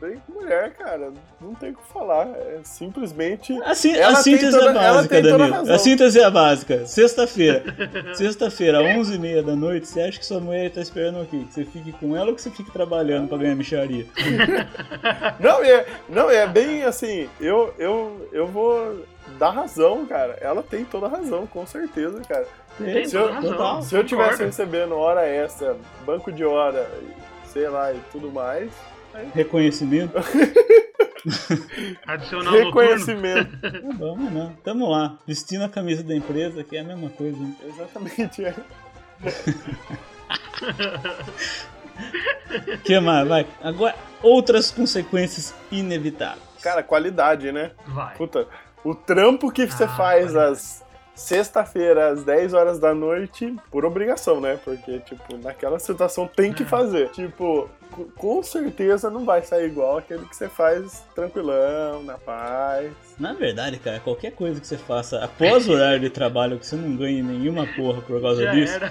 bem 0.00 0.16
com 0.26 0.32
mulher, 0.32 0.72
cara, 0.74 1.12
não 1.40 1.54
tem 1.54 1.70
o 1.70 1.74
que 1.74 1.92
falar. 1.92 2.28
É 2.28 2.60
simplesmente. 2.64 3.52
A, 3.62 3.74
sí- 3.74 3.96
Ela 3.96 4.12
a 4.18 4.22
tem 4.22 4.34
síntese 4.34 4.58
toda- 4.58 4.64
é 4.80 4.84
ela 4.84 4.94
básica, 4.96 5.22
Danilo. 5.22 5.72
A 5.72 5.78
síntese 5.78 6.20
é 6.20 6.24
a 6.24 6.30
básica. 6.30 6.86
Sexta-feira. 6.86 7.62
Sexta-feira, 8.14 8.78
11h30 8.80 9.42
da 9.42 9.56
noite, 9.56 9.86
você 9.88 10.00
acha 10.02 10.18
que 10.18 10.26
sua 10.26 10.40
mulher 10.40 10.70
tá 10.70 10.80
esperando 10.80 11.20
o 11.22 11.26
quê? 11.26 11.44
Que 11.48 11.54
você 11.54 11.64
fique 11.64 11.92
com 11.92 12.16
ela 12.16 12.28
ou 12.30 12.34
que 12.34 12.42
você 12.42 12.50
fique 12.50 12.70
trabalhando 12.70 13.28
pra 13.28 13.38
ganhar 13.38 13.54
micharia? 13.54 14.06
Não, 15.40 15.62
é, 15.62 15.86
não, 16.08 16.30
é 16.30 16.46
bem 16.46 16.84
assim, 16.84 17.28
eu, 17.40 17.74
eu, 17.78 18.28
eu 18.32 18.46
vou 18.46 19.04
dar 19.38 19.50
razão, 19.50 20.04
cara. 20.06 20.36
Ela 20.40 20.62
tem 20.62 20.84
toda 20.84 21.06
a 21.06 21.08
razão, 21.08 21.46
com 21.46 21.66
certeza, 21.66 22.20
cara. 22.28 22.46
Tem 22.78 23.04
Se 23.06 23.16
eu- 23.16 23.28
toda 23.28 23.56
razão. 23.56 23.82
Se 23.82 23.94
eu 23.94 24.04
tivesse 24.04 24.44
recebendo 24.44 24.96
hora 24.96 25.26
extra, 25.26 25.76
banco 26.06 26.30
de 26.32 26.44
hora, 26.44 26.88
sei 27.46 27.68
lá, 27.68 27.92
e 27.92 28.00
tudo 28.10 28.30
mais, 28.30 28.70
Reconhecimento? 29.34 30.14
Adicional 32.06 32.52
noturno. 32.52 32.66
reconhecimento. 32.80 33.50
Não 33.84 33.92
vamos 33.96 34.32
não. 34.32 34.52
Tamo 34.64 34.88
lá. 34.90 35.18
Vestindo 35.26 35.62
a 35.64 35.68
camisa 35.68 36.02
da 36.02 36.14
empresa, 36.16 36.64
que 36.64 36.76
é 36.76 36.80
a 36.80 36.84
mesma 36.84 37.10
coisa. 37.10 37.36
hein? 37.36 37.56
Exatamente, 37.64 38.44
é. 38.44 38.54
que 42.84 43.00
mais? 43.00 43.28
Vai. 43.28 43.46
Agora, 43.62 43.94
outras 44.22 44.70
consequências 44.70 45.54
inevitáveis. 45.70 46.42
Cara, 46.62 46.82
qualidade, 46.82 47.50
né? 47.52 47.72
Vai. 47.86 48.14
Puta, 48.16 48.46
o 48.84 48.94
trampo 48.94 49.50
que 49.50 49.66
você 49.66 49.84
Ah, 49.84 49.88
faz 49.88 50.32
qualidade. 50.32 50.52
às 50.52 50.84
sexta-feira, 51.14 52.08
às 52.10 52.24
10 52.24 52.54
horas 52.54 52.78
da 52.78 52.94
noite, 52.94 53.54
por 53.70 53.84
obrigação, 53.84 54.40
né? 54.40 54.58
Porque, 54.64 54.98
tipo, 55.00 55.36
naquela 55.38 55.78
situação 55.78 56.26
tem 56.26 56.52
que 56.52 56.62
É. 56.62 56.66
fazer. 56.66 57.10
Tipo, 57.10 57.68
co- 57.90 58.08
com 58.16 58.42
certeza 58.42 59.10
não 59.10 59.24
vai 59.24 59.42
sair 59.42 59.66
igual 59.66 59.98
aquele 59.98 60.24
que 60.26 60.34
você 60.36 60.48
faz 60.48 61.02
tranquilão, 61.14 62.02
na 62.02 62.18
paz. 62.18 62.92
Na 63.18 63.32
verdade, 63.34 63.78
cara, 63.78 64.00
qualquer 64.00 64.32
coisa 64.32 64.60
que 64.60 64.66
você 64.66 64.76
faça 64.76 65.22
após 65.24 65.68
o 65.68 65.72
horário 65.72 66.00
de 66.00 66.10
trabalho 66.10 66.58
que 66.58 66.66
você 66.66 66.74
não 66.76 66.96
ganhe 66.96 67.22
nenhuma 67.22 67.66
porra 67.66 68.00
por 68.02 68.20
causa 68.20 68.42
Já 68.42 68.50
disso, 68.52 68.74
era. 68.74 68.86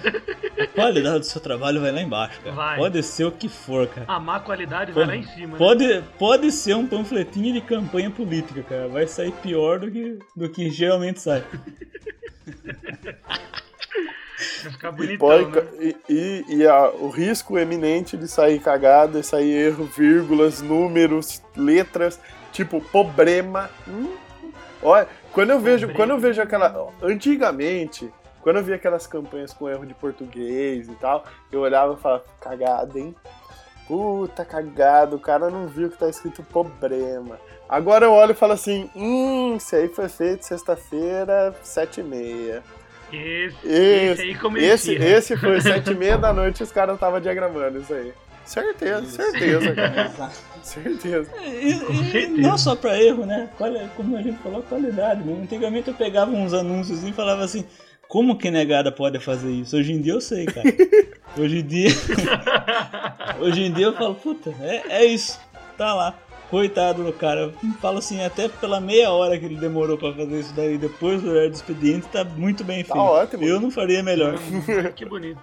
a 0.64 0.68
qualidade 0.68 1.20
do 1.20 1.26
seu 1.26 1.42
trabalho 1.42 1.82
vai 1.82 1.92
lá 1.92 2.02
embaixo, 2.02 2.40
cara. 2.42 2.56
Vai. 2.56 2.78
Pode 2.78 3.04
ser 3.04 3.26
o 3.26 3.32
que 3.32 3.50
for, 3.50 3.88
cara. 3.88 4.06
A 4.08 4.20
má 4.20 4.40
qualidade 4.40 4.92
vai 4.92 5.06
lá 5.06 5.16
em 5.16 5.24
cima. 5.24 5.54
né? 5.54 5.58
Pode, 5.58 6.04
pode 6.18 6.52
ser 6.52 6.76
um 6.76 6.88
panfletinho 6.88 7.54
de 7.54 7.62
campanha 7.62 8.10
política, 8.10 8.64
cara. 8.64 8.88
Vai 8.88 9.08
sair 9.08 9.32
pior 9.44 9.80
do 9.80 9.92
que, 9.92 10.20
do 10.36 10.48
que 10.50 10.70
geralmente 10.70 11.20
sai. 11.20 11.44
Vai 14.64 14.72
ficar 14.74 14.92
bonitão, 14.92 15.18
Pode, 15.28 15.52
né? 15.56 15.68
e 15.80 15.96
e, 16.10 16.46
e 16.58 16.68
a- 16.68 16.90
o 16.90 17.10
risco 17.10 17.58
eminente 17.58 18.16
de 18.18 18.28
sair 18.28 18.60
cagada, 18.60 19.20
de 19.20 19.26
sair 19.26 19.52
erro, 19.52 19.86
vírgulas, 19.86 20.62
números, 20.62 21.42
letras, 21.56 22.20
tipo, 22.52 22.82
problema. 22.82 23.70
Hum, 23.88 24.16
olha, 24.82 25.08
quando 25.34 25.52
eu 25.52 25.60
vejo, 25.60 25.88
Problema. 25.88 25.98
quando 25.98 26.10
eu 26.12 26.20
vejo 26.20 26.42
aquela. 26.42 26.90
Antigamente, 27.02 28.12
quando 28.42 28.58
eu 28.58 28.64
via 28.64 28.76
aquelas 28.76 29.08
campanhas 29.08 29.54
com 29.54 29.70
erro 29.70 29.86
de 29.86 29.94
português 29.94 30.88
e 30.90 30.96
tal, 30.96 31.24
eu 31.52 31.62
olhava 31.62 31.94
e 31.94 32.02
falava, 32.02 32.24
cagada, 32.40 33.00
hein? 33.00 33.16
Puta 33.88 34.46
cagada, 34.46 35.16
o 35.16 35.20
cara 35.20 35.50
não 35.50 35.68
viu 35.68 35.90
que 35.90 35.98
tá 35.98 36.10
escrito 36.10 36.44
problema. 36.44 37.38
Agora 37.68 38.06
eu 38.06 38.12
olho 38.12 38.32
e 38.32 38.36
falo 38.36 38.54
assim, 38.54 38.90
hum, 38.96 39.56
isso 39.58 39.76
aí 39.76 39.88
foi 39.88 40.08
feito 40.10 40.44
sexta-feira, 40.46 41.54
sete 41.64 42.00
e 42.02 42.04
meia. 42.04 42.64
Esse, 43.12 43.58
Esse, 43.68 43.68
esse 44.12 44.22
aí 44.22 44.36
comecia. 44.36 44.74
esse, 44.74 44.94
esse 44.96 45.38
foi 45.38 45.60
sete 45.60 45.92
e 45.92 45.96
meia 45.96 46.18
da 46.18 46.32
noite 46.32 46.62
e 46.62 46.64
os 46.64 46.72
caras 46.72 46.96
estavam 46.96 47.20
diagramando 47.20 47.80
isso 47.80 47.94
aí. 47.94 48.14
Certeza, 48.46 49.06
certeza, 49.06 49.74
cara. 49.76 50.12
Certeza. 50.64 51.30
E, 51.42 51.74
Com 51.80 51.94
e 51.94 52.12
certeza. 52.12 52.42
não 52.42 52.58
só 52.58 52.76
pra 52.76 53.02
erro, 53.02 53.26
né? 53.26 53.50
Como 53.96 54.16
a 54.18 54.22
gente 54.22 54.38
falou, 54.40 54.62
qualidade. 54.64 55.24
Né? 55.24 55.40
Antigamente 55.44 55.88
eu 55.90 55.94
pegava 55.94 56.32
uns 56.32 56.54
anúncios 56.54 57.04
e 57.04 57.12
falava 57.12 57.44
assim: 57.44 57.66
como 58.08 58.38
que 58.38 58.52
negada 58.52 58.92
pode 58.92 59.20
fazer 59.20 59.52
isso? 59.52 59.76
Hoje 59.78 59.94
em 59.94 60.02
dia 60.02 60.14
eu 60.14 60.22
sei, 60.22 60.46
cara. 60.46 60.68
Hoje 61.38 61.60
em 61.60 61.66
dia. 61.66 61.90
Hoje 63.40 63.64
em 63.64 63.72
dia 63.72 63.86
eu 63.88 63.94
falo, 63.94 64.16
puta, 64.16 64.54
é, 64.62 64.84
é 64.90 65.06
isso. 65.06 65.40
Tá 65.78 65.94
lá. 65.94 66.16
Coitado 66.50 67.04
do 67.06 67.14
cara. 67.14 67.44
Eu 67.44 67.54
falo 67.82 68.00
assim, 68.00 68.22
até 68.24 68.50
pela 68.50 68.82
meia 68.82 69.10
hora 69.12 69.40
que 69.40 69.46
ele 69.46 69.56
demorou 69.56 69.98
pra 69.98 70.12
fazer 70.14 70.38
isso 70.42 70.54
daí, 70.54 70.78
depois 70.78 71.22
do 71.22 71.30
horário 71.30 71.50
do 71.50 71.56
expediente, 71.56 72.08
tá 72.08 72.26
muito 72.26 72.64
bem 72.66 72.84
Tá 72.84 72.94
feito. 72.94 73.00
ótimo. 73.06 73.44
Eu 73.46 73.60
não 73.62 73.72
faria 73.72 74.04
melhor. 74.04 74.36
Que 74.94 75.06
bonito. 75.06 75.40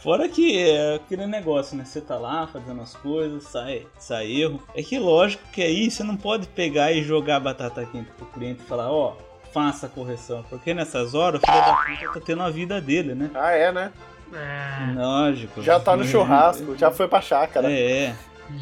Fora 0.00 0.28
que 0.28 0.58
é 0.58 0.96
aquele 0.96 1.26
negócio, 1.26 1.76
né? 1.76 1.84
Você 1.84 2.00
tá 2.00 2.16
lá 2.16 2.46
fazendo 2.46 2.80
as 2.80 2.94
coisas, 2.94 3.44
sai, 3.44 3.86
sai 3.98 4.30
erro. 4.32 4.62
É 4.74 4.82
que 4.82 4.98
lógico 4.98 5.42
que 5.52 5.62
aí 5.62 5.90
você 5.90 6.02
não 6.02 6.16
pode 6.16 6.46
pegar 6.48 6.92
e 6.92 7.02
jogar 7.02 7.40
batata 7.40 7.84
quente 7.86 8.10
pro 8.16 8.26
cliente 8.26 8.62
e 8.62 8.66
falar, 8.66 8.90
ó, 8.90 9.14
faça 9.52 9.86
a 9.86 9.88
correção. 9.88 10.44
Porque 10.48 10.74
nessas 10.74 11.14
horas 11.14 11.40
o 11.42 11.46
filho 11.46 11.58
da 11.64 11.74
puta 11.74 12.20
tá 12.20 12.26
tendo 12.26 12.42
a 12.42 12.50
vida 12.50 12.80
dele, 12.80 13.14
né? 13.14 13.30
Ah, 13.34 13.52
é, 13.52 13.72
né? 13.72 13.92
É, 14.32 14.92
Lógico. 14.94 15.62
Já 15.62 15.78
tá 15.78 15.96
no 15.96 16.04
churrasco, 16.06 16.76
já 16.76 16.90
foi 16.90 17.06
pra 17.06 17.20
chácara. 17.20 17.70
É, 17.70 18.14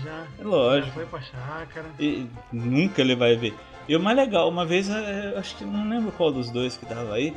já, 0.02 0.10
é 0.10 0.26
já 0.38 0.44
lógico. 0.44 0.92
foi 0.94 1.06
pra 1.06 1.20
chácara. 1.20 1.86
E 1.98 2.28
nunca 2.52 3.00
ele 3.00 3.16
vai 3.16 3.34
ver. 3.36 3.54
E 3.88 3.96
o 3.96 4.00
mais 4.00 4.16
legal, 4.16 4.48
uma 4.48 4.64
vez, 4.64 4.88
é, 4.88 5.32
eu 5.34 5.38
acho 5.38 5.56
que 5.56 5.64
não 5.64 5.88
lembro 5.88 6.10
qual 6.12 6.32
dos 6.32 6.50
dois 6.50 6.76
que 6.76 6.86
tava 6.86 7.14
aí. 7.14 7.34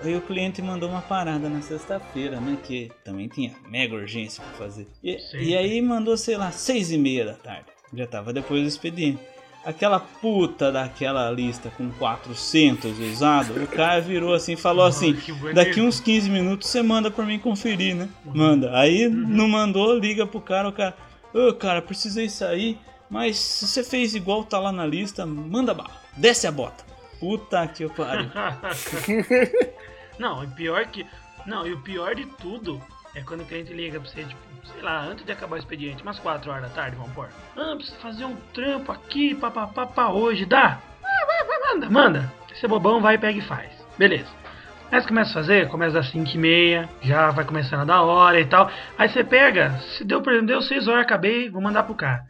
Aí 0.00 0.16
o 0.16 0.20
cliente 0.20 0.62
mandou 0.62 0.88
uma 0.88 1.02
parada 1.02 1.48
na 1.48 1.60
sexta-feira, 1.60 2.40
né? 2.40 2.56
Que 2.62 2.90
também 3.04 3.28
tinha 3.28 3.52
mega 3.68 3.94
urgência 3.94 4.42
pra 4.42 4.66
fazer. 4.66 4.86
E, 5.02 5.18
e 5.34 5.56
aí 5.56 5.80
mandou, 5.82 6.16
sei 6.16 6.36
lá, 6.36 6.50
seis 6.52 6.90
e 6.92 6.98
meia 6.98 7.24
da 7.24 7.34
tarde. 7.34 7.66
Já 7.92 8.06
tava 8.06 8.32
depois 8.32 8.62
do 8.62 8.68
expediente. 8.68 9.18
Aquela 9.64 9.98
puta 9.98 10.70
daquela 10.70 11.30
lista 11.30 11.70
com 11.76 11.90
400 11.90 12.98
usado, 13.00 13.62
o 13.62 13.66
cara 13.66 14.00
virou 14.00 14.32
assim 14.32 14.56
falou 14.56 14.84
assim. 14.84 15.16
Daqui 15.52 15.80
uns 15.80 16.00
15 16.00 16.30
minutos 16.30 16.68
você 16.68 16.80
manda 16.80 17.10
pra 17.10 17.24
mim 17.24 17.38
conferir, 17.38 17.94
né? 17.94 18.08
Manda. 18.24 18.78
Aí 18.78 19.08
não 19.08 19.48
mandou, 19.48 19.98
liga 19.98 20.26
pro 20.26 20.40
cara, 20.40 20.68
o 20.68 20.72
cara. 20.72 20.96
Ô 21.34 21.52
cara, 21.52 21.82
precisei 21.82 22.28
sair, 22.28 22.78
mas 23.10 23.36
se 23.36 23.66
você 23.66 23.84
fez 23.84 24.14
igual 24.14 24.44
tá 24.44 24.58
lá 24.58 24.72
na 24.72 24.86
lista, 24.86 25.26
manda 25.26 25.74
bala. 25.74 25.90
Desce 26.16 26.46
a 26.46 26.52
bota. 26.52 26.87
Puta 27.20 27.66
que 27.66 27.88
pariu. 27.88 28.30
não, 30.18 30.44
e 30.44 30.46
pior 30.48 30.86
que. 30.86 31.06
Não, 31.46 31.66
e 31.66 31.72
o 31.72 31.80
pior 31.80 32.14
de 32.14 32.26
tudo 32.26 32.80
É 33.14 33.22
quando 33.22 33.40
o 33.40 33.44
cliente 33.44 33.72
liga 33.72 33.98
pra 33.98 34.08
você, 34.08 34.24
tipo, 34.24 34.40
sei 34.72 34.82
lá, 34.82 35.00
antes 35.00 35.24
de 35.24 35.32
acabar 35.32 35.56
o 35.56 35.58
expediente, 35.58 36.02
umas 36.02 36.18
4 36.18 36.50
horas 36.50 36.62
da 36.62 36.68
tarde, 36.68 36.96
vamos 36.96 37.12
pôr. 37.12 37.28
Ah, 37.56 37.74
preciso 37.74 37.98
fazer 37.98 38.24
um 38.24 38.36
trampo 38.52 38.92
aqui, 38.92 39.34
papapá, 39.34 39.86
pra 39.86 40.10
hoje, 40.10 40.44
dá? 40.44 40.78
Ah, 41.02 41.74
manda, 41.74 41.90
manda. 41.90 42.32
Você 42.54 42.66
é 42.66 42.68
bobão, 42.68 43.00
vai, 43.00 43.18
pega 43.18 43.38
e 43.38 43.42
faz. 43.42 43.70
Beleza. 43.96 44.28
Aí 44.90 45.00
você 45.00 45.08
começa 45.08 45.30
a 45.30 45.34
fazer, 45.34 45.68
começa 45.68 45.94
das 45.94 46.10
5 46.10 46.30
e 46.30 46.38
meia, 46.38 46.88
já 47.02 47.30
vai 47.30 47.44
começando 47.44 47.80
a 47.80 47.84
dar 47.84 48.02
hora 48.02 48.40
e 48.40 48.46
tal. 48.46 48.70
Aí 48.96 49.08
você 49.08 49.22
pega, 49.22 49.78
se 49.96 50.04
deu, 50.04 50.22
por 50.22 50.32
exemplo, 50.32 50.48
deu 50.48 50.62
6 50.62 50.88
horas, 50.88 51.02
acabei, 51.02 51.50
vou 51.50 51.60
mandar 51.60 51.82
pro 51.82 51.94
cara. 51.94 52.24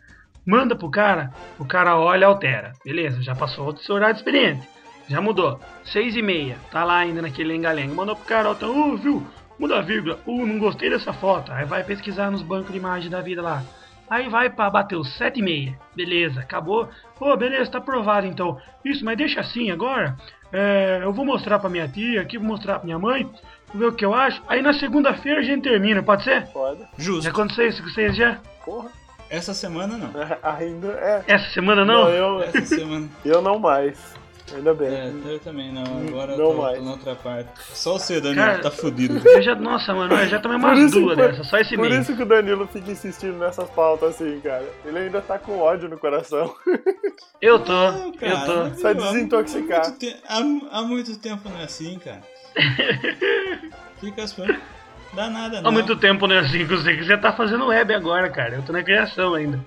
Manda 0.47 0.75
pro 0.75 0.91
cara, 0.91 1.31
o 1.59 1.65
cara 1.65 1.97
olha 1.97 2.27
altera. 2.27 2.73
Beleza, 2.85 3.23
já 3.23 3.35
passou 3.35 3.69
o 3.69 3.77
seu 3.77 3.95
horário 3.95 4.15
de 4.15 4.21
expediente. 4.21 4.67
Já 5.09 5.21
mudou. 5.21 5.59
6 5.85 6.17
e 6.17 6.23
meia, 6.23 6.59
tá 6.71 6.85
lá 6.85 6.99
ainda 6.99 7.23
naquele 7.23 7.53
lenga-lenga. 7.53 7.95
Mandou 7.95 8.15
pro 8.15 8.27
cara, 8.27 8.49
altera, 8.49 8.71
uh, 8.71 8.97
viu? 8.97 9.27
Muda 9.59 9.79
a 9.79 9.81
vírgula. 9.81 10.19
Uh, 10.27 10.47
não 10.47 10.59
gostei 10.59 10.91
dessa 10.91 11.13
foto. 11.13 11.51
Aí 11.51 11.65
vai 11.65 11.83
pesquisar 11.83 12.31
nos 12.31 12.43
bancos 12.43 12.71
de 12.71 12.79
imagem 12.79 13.11
da 13.11 13.21
vida 13.21 13.43
lá. 13.43 13.63
Aí 14.09 14.29
vai 14.29 14.49
para 14.49 14.71
bater 14.71 14.97
os 14.97 15.17
7 15.17 15.39
e 15.39 15.43
meia. 15.43 15.79
Beleza, 15.95 16.41
acabou. 16.41 16.89
Pô, 17.19 17.37
beleza, 17.37 17.71
tá 17.71 17.79
aprovado 17.79 18.27
então. 18.27 18.59
Isso, 18.85 19.05
mas 19.05 19.19
deixa 19.19 19.41
assim 19.41 19.71
agora. 19.71 20.17
É, 20.53 21.01
eu 21.03 21.13
vou 21.13 21.27
mostrar 21.27 21.59
pra 21.59 21.69
minha 21.69 21.87
tia 21.87 22.23
aqui, 22.23 22.39
vou 22.39 22.47
mostrar 22.47 22.77
pra 22.77 22.85
minha 22.85 22.99
mãe. 22.99 23.25
Vou 23.67 23.81
ver 23.81 23.87
o 23.87 23.93
que 23.93 24.05
eu 24.05 24.15
acho. 24.15 24.43
Aí 24.49 24.63
na 24.63 24.73
segunda-feira 24.73 25.41
a 25.41 25.43
gente 25.43 25.63
termina, 25.63 26.03
pode 26.03 26.25
ser? 26.25 26.47
Já 26.47 26.77
Justo. 26.97 27.29
aconteceu 27.29 27.69
isso 27.69 27.83
com 27.83 27.89
vocês 27.91 28.17
já? 28.17 28.39
Porra. 28.65 28.91
Essa 29.29 29.53
semana 29.53 29.99
não. 29.99 30.11
Ainda 30.43 30.89
é. 30.89 31.25
Essa 31.27 31.51
semana 31.51 31.85
não? 31.85 32.09
eu, 32.09 32.43
Essa 32.43 32.65
semana. 32.65 33.09
eu 33.25 33.43
não 33.43 33.59
mais. 33.59 34.18
Ainda 34.55 34.75
bem. 34.75 34.89
É, 34.89 35.13
eu 35.27 35.39
também 35.41 35.73
não. 35.73 35.83
Agora 36.09 36.37
Não 36.37 36.45
eu 36.45 36.51
tô, 36.53 36.63
mais. 36.63 36.79
tô 36.79 36.85
na 36.85 36.91
outra 36.93 37.15
parte. 37.15 37.51
Só 37.75 37.93
você, 37.99 38.21
Daniel, 38.21 38.45
Cara, 38.47 38.59
tá 38.61 38.71
fudido. 38.71 39.21
Eu 39.29 39.43
já, 39.43 39.55
nossa, 39.55 39.95
mano, 39.95 40.15
eu 40.15 40.27
já 40.27 40.39
tomei 40.41 40.57
umas 40.57 40.91
duas 40.91 41.17
dessas, 41.17 41.47
só 41.47 41.59
esse 41.59 41.77
Por 41.77 41.89
mês. 41.89 42.01
isso 42.03 42.17
que 42.17 42.23
o 42.23 42.27
Danilo 42.27 42.67
fica 42.67 42.91
insistindo 42.91 43.39
nessas 43.39 43.69
pautas 43.71 44.15
assim, 44.15 44.41
cara. 44.41 44.65
Ele 44.85 44.99
ainda 44.99 45.21
tá 45.21 45.39
com 45.39 45.59
ódio 45.59 45.89
no 45.89 45.99
coração. 45.99 46.55
Eu 47.41 47.61
tô, 47.61 47.73
Não, 47.73 48.13
cara, 48.13 48.33
eu 48.33 48.71
tô. 48.71 48.75
Só 48.81 48.93
meu, 48.95 49.05
há 49.05 49.13
desintoxicar. 49.13 49.85
muito 49.87 49.99
te- 50.01 50.17
Há, 50.29 50.39
há 50.79 50.83
muito 50.83 51.17
tempo 51.21 51.49
não 51.49 51.61
é 51.61 51.65
assim, 51.65 51.97
cara. 52.01 52.21
Fica 54.01 54.23
as 54.25 54.33
coisas. 54.33 54.57
Dá 55.13 55.31
nada, 55.31 55.61
não. 55.63 55.69
Há 55.71 55.73
muito 55.73 55.95
tempo 55.97 56.27
não 56.27 56.35
é 56.37 56.41
assim 56.41 56.67
que 56.67 56.77
você 56.77 57.17
tá 57.17 57.33
fazendo 57.33 57.67
web 57.69 57.95
agora, 57.95 58.29
cara. 58.29 58.57
Eu 58.57 58.63
tô 58.63 58.73
na 58.73 58.83
criação 58.83 59.35
ainda. 59.35 59.59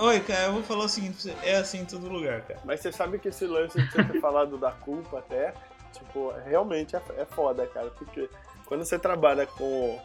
Oi, 0.00 0.20
cara, 0.20 0.46
eu 0.46 0.52
vou 0.54 0.62
falar 0.62 0.84
o 0.84 0.88
seguinte. 0.88 1.32
É 1.42 1.56
assim 1.56 1.80
em 1.80 1.84
todo 1.84 2.08
lugar, 2.08 2.40
cara. 2.42 2.60
Mas 2.64 2.80
você 2.80 2.90
sabe 2.90 3.18
que 3.18 3.28
esse 3.28 3.44
lance 3.46 3.78
de 3.80 3.90
você 3.92 4.02
ter 4.04 4.20
falado 4.20 4.56
da 4.56 4.70
culpa 4.70 5.18
até, 5.18 5.52
tipo, 5.92 6.32
realmente 6.46 6.96
é, 6.96 7.02
é 7.18 7.24
foda, 7.26 7.66
cara. 7.66 7.90
Porque 7.98 8.28
quando 8.66 8.84
você 8.84 8.98
trabalha 8.98 9.46
com 9.46 10.00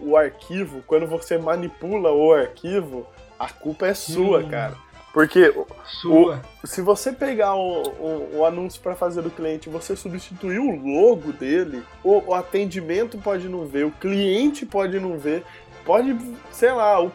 o, 0.00 0.10
o 0.12 0.16
arquivo, 0.16 0.82
quando 0.86 1.06
você 1.06 1.36
manipula 1.36 2.10
o 2.12 2.32
arquivo, 2.32 3.06
a 3.38 3.48
culpa 3.50 3.86
é 3.88 3.94
sua, 3.94 4.38
Hum. 4.40 4.48
cara. 4.48 4.74
Porque 5.12 5.48
o- 5.48 5.66
Sua. 6.02 6.42
se 6.64 6.80
você 6.82 7.10
pegar 7.12 7.54
o, 7.54 7.82
o, 7.88 8.36
o 8.38 8.44
anúncio 8.46 8.80
para 8.82 8.94
fazer 8.94 9.22
do 9.22 9.30
cliente 9.30 9.68
e 9.68 9.72
você 9.72 9.96
substituir 9.96 10.58
o 10.58 10.76
logo 10.76 11.32
dele, 11.32 11.82
o, 12.04 12.22
o 12.30 12.34
atendimento 12.34 13.16
pode 13.18 13.48
não 13.48 13.64
ver, 13.66 13.84
o 13.86 13.90
cliente 13.92 14.66
pode 14.66 15.00
não 15.00 15.18
ver, 15.18 15.42
pode, 15.86 16.14
sei 16.50 16.70
lá, 16.72 17.02
o- 17.02 17.10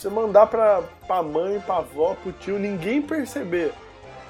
você 0.00 0.08
mandar 0.08 0.46
pra, 0.46 0.82
pra 1.06 1.22
mãe, 1.22 1.60
pra 1.60 1.76
avó, 1.78 2.14
pro 2.22 2.32
tio, 2.32 2.58
ninguém 2.58 3.00
perceber. 3.02 3.72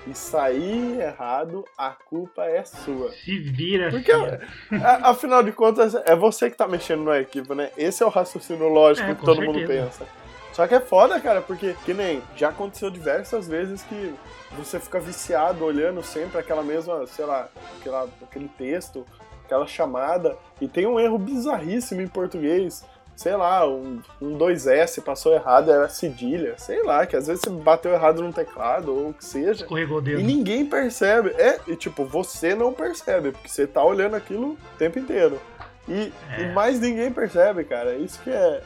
E 0.07 0.15
sair 0.15 0.99
errado, 0.99 1.63
a 1.77 1.91
culpa 1.91 2.45
é 2.47 2.65
sua. 2.65 3.13
Se 3.13 3.39
vira, 3.39 3.91
Porque, 3.91 4.11
a- 4.11 5.11
afinal 5.11 5.43
de 5.43 5.53
contas, 5.53 5.95
é 5.95 6.17
você 6.17 6.51
que 6.51 6.57
tá 6.57 6.67
mexendo 6.67 7.03
no 7.03 7.11
arquivo, 7.11 7.55
né? 7.55 7.71
Esse 7.77 8.03
é 8.03 8.07
o 8.07 8.09
raciocínio 8.09 8.69
lógico 8.69 9.11
É, 9.11 9.15
que 9.15 9.23
todo 9.25 9.43
mundo 9.43 9.59
certeza. 9.59 9.85
pensa. 9.87 10.07
Só 10.55 10.67
que 10.67 10.75
é 10.75 10.81
foda, 10.81 11.21
cara, 11.21 11.43
porque, 11.43 11.77
que 11.85 11.93
nem, 11.93 12.23
já 12.35 12.49
aconteceu 12.49 12.91
diversas 12.91 13.47
vezes 13.47 13.83
que 13.83 14.15
você 14.57 14.81
fica 14.81 14.99
viciado 14.99 15.65
olhando 15.65 16.03
sempre 16.03 16.39
aquela 16.41 16.63
mesma, 16.63 17.07
sei 17.07 17.27
lá, 17.27 17.49
aquela, 17.79 18.09
aquele 18.23 18.49
texto, 18.57 19.07
aquela 19.45 19.67
chamada, 19.67 20.35
e 20.63 20.67
tem 20.67 20.87
um 20.87 20.99
erro 20.99 21.19
bizarríssimo 21.19 22.01
em 22.01 22.09
português. 22.09 22.85
Sei 23.21 23.37
lá, 23.37 23.69
um, 23.69 24.01
um 24.19 24.39
2S 24.39 25.03
passou 25.05 25.35
errado, 25.35 25.71
era 25.71 25.91
cedilha, 25.91 26.55
sei 26.57 26.83
lá, 26.83 27.05
que 27.05 27.15
às 27.15 27.27
vezes 27.27 27.43
você 27.45 27.51
bateu 27.51 27.93
errado 27.93 28.23
no 28.23 28.33
teclado, 28.33 28.95
ou 28.97 29.11
o 29.11 29.13
que 29.13 29.23
seja. 29.23 29.51
Escorregou 29.65 29.99
o 29.99 30.01
E 30.01 30.05
dedo. 30.05 30.23
ninguém 30.23 30.65
percebe. 30.65 31.29
É, 31.37 31.61
e 31.69 31.77
tipo, 31.77 32.03
você 32.03 32.55
não 32.55 32.73
percebe, 32.73 33.33
porque 33.33 33.47
você 33.51 33.67
tá 33.67 33.85
olhando 33.85 34.17
aquilo 34.17 34.53
o 34.53 34.59
tempo 34.79 34.99
inteiro. 34.99 35.39
E, 35.87 36.11
É. 36.31 36.41
e 36.45 36.53
mais 36.55 36.81
ninguém 36.81 37.13
percebe, 37.13 37.63
cara. 37.65 37.95
Isso 37.95 38.19
que 38.23 38.31
é, 38.31 38.63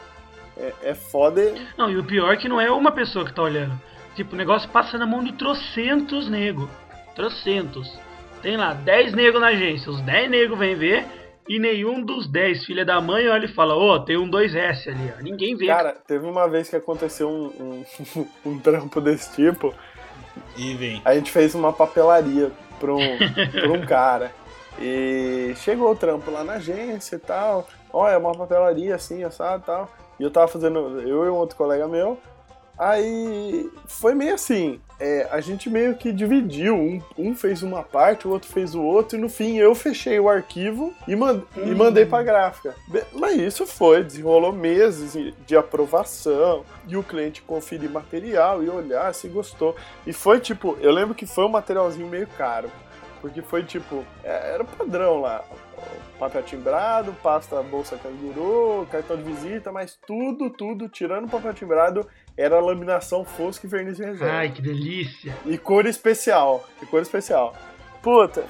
é, 0.57 0.73
é 0.85 0.95
foda. 0.95 1.43
e- 1.43 1.67
Não, 1.77 1.91
e 1.91 1.97
o 1.97 2.05
pior 2.05 2.33
é 2.33 2.37
que 2.37 2.49
não 2.49 2.61
é 2.61 2.71
uma 2.71 2.93
pessoa 2.93 3.25
que 3.25 3.35
tá 3.35 3.43
olhando. 3.43 3.73
Tipo, 4.15 4.35
o 4.35 4.39
negócio 4.39 4.69
passa 4.69 4.97
na 4.97 5.05
mão 5.05 5.25
de 5.25 5.33
trocentos 5.33 6.31
nego. 6.31 6.71
Trocentos. 7.17 7.93
Tem 8.41 8.57
lá 8.57 8.73
10 8.73 9.15
negros 9.15 9.41
na 9.41 9.49
agência. 9.49 9.91
Os 9.91 10.01
10 10.03 10.31
negros 10.31 10.57
vêm 10.57 10.77
ver 10.77 11.24
e 11.49 11.59
nenhum 11.59 12.03
dos 12.03 12.27
10 12.27 12.65
filha 12.65 12.85
da 12.85 13.01
mãe 13.01 13.29
olha 13.29 13.45
e 13.45 13.53
fala: 13.53 13.75
Ô, 13.75 14.01
tem 14.01 14.17
um 14.17 14.31
2S 14.31 14.89
ali, 14.89 15.13
ó. 15.17 15.23
Ninguém 15.23 15.57
vê. 15.57 15.67
Cara, 15.67 15.93
teve 16.07 16.27
uma 16.27 16.49
vez 16.49 16.69
que 16.69 16.77
aconteceu 16.77 17.29
um, 17.29 17.85
um, 18.17 18.27
um 18.53 18.59
trampo 18.59 19.01
desse 19.01 19.35
tipo. 19.35 19.75
E 20.57 20.75
vem. 20.75 21.03
A 21.05 21.15
gente 21.15 21.31
fez 21.31 21.55
uma 21.55 21.73
papelaria 21.73 22.51
pra 22.81 22.95
um, 22.95 23.19
pra 23.53 23.73
um 23.73 23.85
cara. 23.87 24.33
E 24.81 25.55
chegou 25.57 25.93
o 25.93 25.97
trampo 25.97 26.31
lá 26.31 26.43
na 26.43 26.55
agência 26.55 27.17
e 27.17 27.21
tal. 27.21 27.69
Ó, 27.93 28.09
é 28.09 28.17
uma 28.17 28.33
papelaria 28.33 28.95
assim, 28.95 29.23
assado 29.23 29.63
e 29.63 29.67
tal. 29.67 29.91
E 30.19 30.23
eu 30.23 30.31
tava 30.31 30.49
fazendo, 30.49 31.01
eu 31.01 31.25
e 31.25 31.31
um 31.31 31.35
outro 31.35 31.57
colega 31.57 31.87
meu. 31.87 32.19
Aí 32.77 33.71
foi 33.87 34.15
meio 34.15 34.35
assim, 34.35 34.81
é, 34.99 35.29
a 35.31 35.41
gente 35.41 35.71
meio 35.71 35.95
que 35.97 36.13
dividiu, 36.13 36.75
um, 36.75 37.01
um 37.17 37.35
fez 37.35 37.63
uma 37.63 37.83
parte, 37.83 38.27
o 38.27 38.31
outro 38.31 38.51
fez 38.51 38.75
o 38.75 38.83
outro, 38.83 39.17
e 39.17 39.21
no 39.21 39.29
fim 39.29 39.57
eu 39.59 39.75
fechei 39.75 40.19
o 40.19 40.29
arquivo 40.29 40.93
e, 41.07 41.15
man- 41.15 41.43
e 41.57 41.61
Hum. 41.61 41.77
mandei 41.77 42.05
pra 42.05 42.23
gráfica. 42.23 42.75
Mas 43.13 43.37
isso 43.39 43.67
foi, 43.67 44.03
desenrolou 44.03 44.53
meses 44.53 45.17
de 45.47 45.57
aprovação, 45.57 46.65
e 46.89 46.97
o 46.97 47.03
cliente 47.03 47.43
conferir 47.43 47.89
material 47.91 48.63
e 48.63 48.69
olhar 48.69 49.15
se 49.15 49.29
gostou. 49.29 49.77
E 50.07 50.13
foi 50.13 50.41
tipo, 50.41 50.77
eu 50.81 50.91
lembro 50.91 51.15
que 51.15 51.27
foi 51.27 51.45
um 51.45 51.49
materialzinho 51.51 52.09
meio 52.09 52.27
caro, 52.37 52.71
porque 53.21 53.41
foi 53.41 53.63
tipo, 53.63 54.05
é, 54.25 54.53
era 54.55 54.65
padrão 54.65 55.21
lá. 55.21 55.45
Papel 56.19 56.43
timbrado, 56.43 57.13
pasta 57.23 57.61
bolsa 57.63 57.99
canguru, 57.99 58.87
cartão 58.91 59.17
de 59.17 59.23
visita, 59.25 59.73
mas 59.73 59.99
tudo, 60.07 60.49
tudo, 60.49 60.89
tirando 60.89 61.25
o 61.25 61.29
papel 61.29 61.53
timbrado, 61.53 62.07
era 62.37 62.61
laminação 62.61 63.25
fosca 63.25 63.67
e 63.67 63.71
verniz 63.71 63.99
reserva. 63.99 64.33
Ai, 64.33 64.51
que 64.51 64.61
delícia. 64.61 65.35
E 65.47 65.57
cor 65.57 65.87
especial. 65.87 66.65
E 66.83 66.87
cor 66.87 67.03
especial. 67.03 67.55
Puta, 68.03 68.45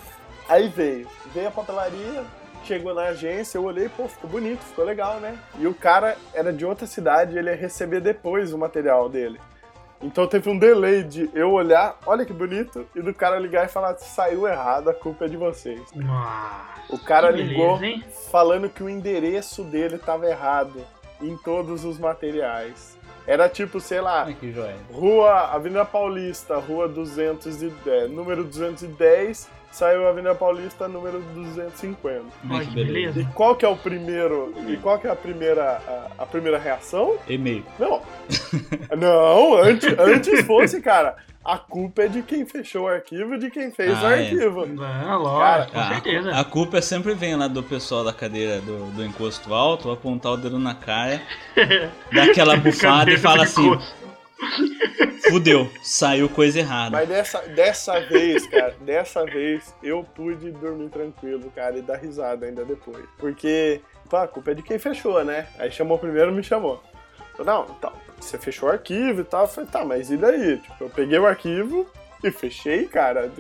aí 0.49 0.69
veio. 0.69 1.07
Veio 1.33 1.49
a 1.49 1.51
papelaria, 1.51 2.25
chegou 2.65 2.95
na 2.95 3.03
agência, 3.03 3.59
eu 3.59 3.65
olhei, 3.65 3.89
pô, 3.89 4.09
ficou 4.09 4.29
bonito, 4.31 4.61
ficou 4.61 4.85
legal, 4.85 5.21
né? 5.21 5.39
E 5.59 5.67
o 5.67 5.75
cara 5.75 6.17
era 6.33 6.53
de 6.53 6.65
outra 6.65 6.87
cidade, 6.87 7.37
ele 7.37 7.51
ia 7.51 7.57
receber 7.57 8.01
depois 8.01 8.53
o 8.53 8.59
material 8.59 9.09
dele. 9.09 9.39
Então 10.03 10.27
teve 10.27 10.51
um 10.51 10.59
delay 10.59 11.03
de 11.03 11.31
eu 11.33 11.53
olhar, 11.53 11.99
olha 12.05 12.27
que 12.27 12.33
bonito, 12.33 12.87
e 12.95 13.01
do 13.01 13.15
cara 13.15 13.39
ligar 13.39 13.65
e 13.65 13.69
falar, 13.69 13.97
saiu 13.97 14.47
errado, 14.47 14.91
a 14.91 14.95
culpa 14.95 15.25
é 15.25 15.29
de 15.29 15.37
vocês. 15.37 15.81
Nossa. 15.95 16.83
O 16.91 16.99
cara 16.99 17.31
ligou 17.31 17.79
beleza, 17.79 18.05
falando 18.31 18.69
que 18.69 18.83
o 18.83 18.89
endereço 18.89 19.65
dele 19.65 19.97
tava 19.97 20.29
errado 20.29 20.85
em 21.23 21.37
todos 21.39 21.85
os 21.85 21.99
materiais. 21.99 22.99
Era 23.27 23.49
tipo, 23.49 23.81
sei 23.81 24.01
lá, 24.01 24.29
joia. 24.43 24.77
Rua 24.93 25.33
Avenida 25.53 25.85
Paulista, 25.85 26.59
Rua 26.59 26.87
210, 26.87 28.11
número 28.11 28.45
210, 28.45 29.49
saiu 29.73 30.07
Avenida 30.07 30.35
Paulista, 30.35 30.87
número 30.87 31.21
250. 31.35 32.21
Ai, 32.21 32.59
Ai, 32.59 32.67
que 32.67 32.75
beleza. 32.75 33.21
E 33.21 33.25
qual 33.27 33.57
que 33.57 33.65
é 33.65 33.69
o 33.69 33.77
primeiro? 33.77 34.53
E 34.69 34.77
qual 34.77 34.99
que 34.99 35.07
é 35.07 35.11
a 35.11 35.17
primeira 35.17 35.81
a, 36.19 36.23
a 36.23 36.27
primeira 36.27 36.59
reação? 36.59 37.17
E-mail. 37.29 37.65
Não. 37.79 38.03
Não, 38.97 39.57
antes, 39.57 39.93
antes 39.99 40.47
fosse, 40.47 40.81
cara, 40.83 41.17
a 41.45 41.59
culpa 41.59 42.03
é 42.03 42.09
de 42.09 42.23
quem 42.23 42.47
fechou 42.47 42.85
o 42.85 42.89
arquivo 42.89 43.35
e 43.35 43.39
de 43.39 43.51
quem 43.51 43.71
fez 43.71 43.93
o 44.03 44.07
Ah, 44.07 44.17
é. 44.17 44.23
arquivo. 44.23 44.67
Ah, 44.83 45.17
lógico, 45.17 45.73
com 45.73 45.79
A- 45.79 45.89
certeza. 45.89 46.31
A, 46.37 46.45
culpa 46.45 46.81
sempre 46.83 47.15
vem 47.15 47.37
lá 47.37 47.47
do 47.49 47.63
pessoal 47.63 48.03
da 48.05 48.13
cadeira 48.13 48.61
do, 48.61 48.91
do 48.93 49.05
encosto 49.05 49.53
alto, 49.53 49.91
apontar 49.91 50.33
o 50.33 50.37
dedo 50.37 50.59
na 50.59 50.75
cara, 50.75 51.21
dar 52.13 52.25
aquela 52.31 52.57
bufada 52.57 53.11
e 53.13 53.19
fala 53.19 53.43
assim: 53.45 53.67
encosto. 53.67 53.95
fudeu, 55.31 55.71
saiu 55.83 56.29
coisa 56.29 56.59
errada. 56.59 56.91
Mas 56.97 57.09
dessa, 57.09 57.41
dessa 57.49 58.01
vez, 58.01 58.47
cara, 58.47 58.75
dessa 58.81 59.25
vez 59.25 59.75
eu 59.83 60.05
pude 60.15 60.51
dormir 60.53 60.89
tranquilo, 60.91 61.51
cara, 61.55 61.79
e 61.79 61.83
dar 61.83 61.97
risada 61.97 62.47
ainda 62.47 62.65
depois. 62.65 63.05
Porque, 63.19 63.81
pô, 64.09 64.17
a 64.17 64.29
culpa 64.29 64.51
é 64.51 64.55
de 64.55 64.63
quem 64.63 64.79
fechou, 64.79 65.23
né? 65.25 65.47
Aí 65.59 65.71
chamou 65.71 65.99
primeiro, 65.99 66.33
me 66.33 66.43
chamou. 66.43 66.83
Não, 67.45 67.65
tá, 67.65 67.93
você 68.25 68.39
fechou 68.39 68.69
o 68.69 68.73
arquivo 68.73 69.21
e 69.21 69.25
tal. 69.25 69.43
Eu 69.43 69.49
falei, 69.49 69.71
tá, 69.71 69.85
mas 69.85 70.11
e 70.11 70.17
daí? 70.17 70.59
Tipo, 70.59 70.85
eu 70.85 70.91
peguei 70.91 71.19
o 71.19 71.27
arquivo 71.27 71.87
e 72.23 72.31
fechei, 72.31 72.87
cara. 72.87 73.31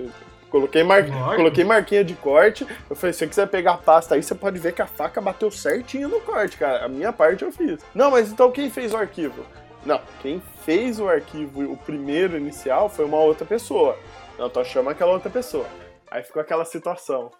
Coloquei, 0.50 0.84
mar... 0.84 1.04
Coloquei 1.34 1.64
marquinha 1.64 2.04
de 2.04 2.14
corte. 2.14 2.66
Eu 2.88 2.94
falei, 2.94 3.12
se 3.12 3.20
você 3.20 3.26
quiser 3.26 3.48
pegar 3.48 3.72
a 3.72 3.78
pasta 3.78 4.14
aí, 4.14 4.22
você 4.22 4.34
pode 4.34 4.58
ver 4.58 4.72
que 4.72 4.82
a 4.82 4.86
faca 4.86 5.20
bateu 5.20 5.50
certinho 5.50 6.08
no 6.08 6.20
corte, 6.20 6.56
cara. 6.56 6.84
A 6.84 6.88
minha 6.88 7.12
parte 7.12 7.42
eu 7.42 7.50
fiz. 7.50 7.80
Não, 7.94 8.10
mas 8.10 8.30
então 8.30 8.52
quem 8.52 8.70
fez 8.70 8.94
o 8.94 8.96
arquivo? 8.96 9.44
Não, 9.84 10.00
quem 10.22 10.40
fez 10.64 10.98
o 10.98 11.08
arquivo, 11.08 11.72
o 11.72 11.76
primeiro 11.76 12.36
inicial, 12.36 12.88
foi 12.88 13.04
uma 13.04 13.18
outra 13.18 13.44
pessoa. 13.44 13.98
Não, 14.38 14.46
então 14.46 14.64
chama 14.64 14.92
aquela 14.92 15.12
outra 15.12 15.28
pessoa. 15.28 15.66
Aí 16.10 16.22
ficou 16.22 16.40
aquela 16.40 16.64
situação. 16.64 17.30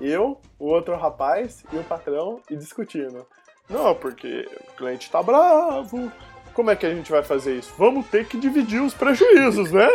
Eu, 0.00 0.40
o 0.58 0.66
outro 0.66 0.94
rapaz 0.96 1.64
e 1.72 1.76
o 1.76 1.84
patrão 1.84 2.40
e 2.50 2.56
discutindo. 2.56 3.26
Não, 3.68 3.94
porque 3.94 4.48
o 4.68 4.76
cliente 4.76 5.10
tá 5.10 5.22
bravo. 5.22 6.12
Como 6.54 6.70
é 6.70 6.76
que 6.76 6.86
a 6.86 6.90
gente 6.94 7.10
vai 7.10 7.22
fazer 7.22 7.54
isso? 7.56 7.72
Vamos 7.78 8.06
ter 8.08 8.24
que 8.26 8.36
dividir 8.38 8.80
os 8.82 8.94
prejuízos, 8.94 9.70
né? 9.72 9.88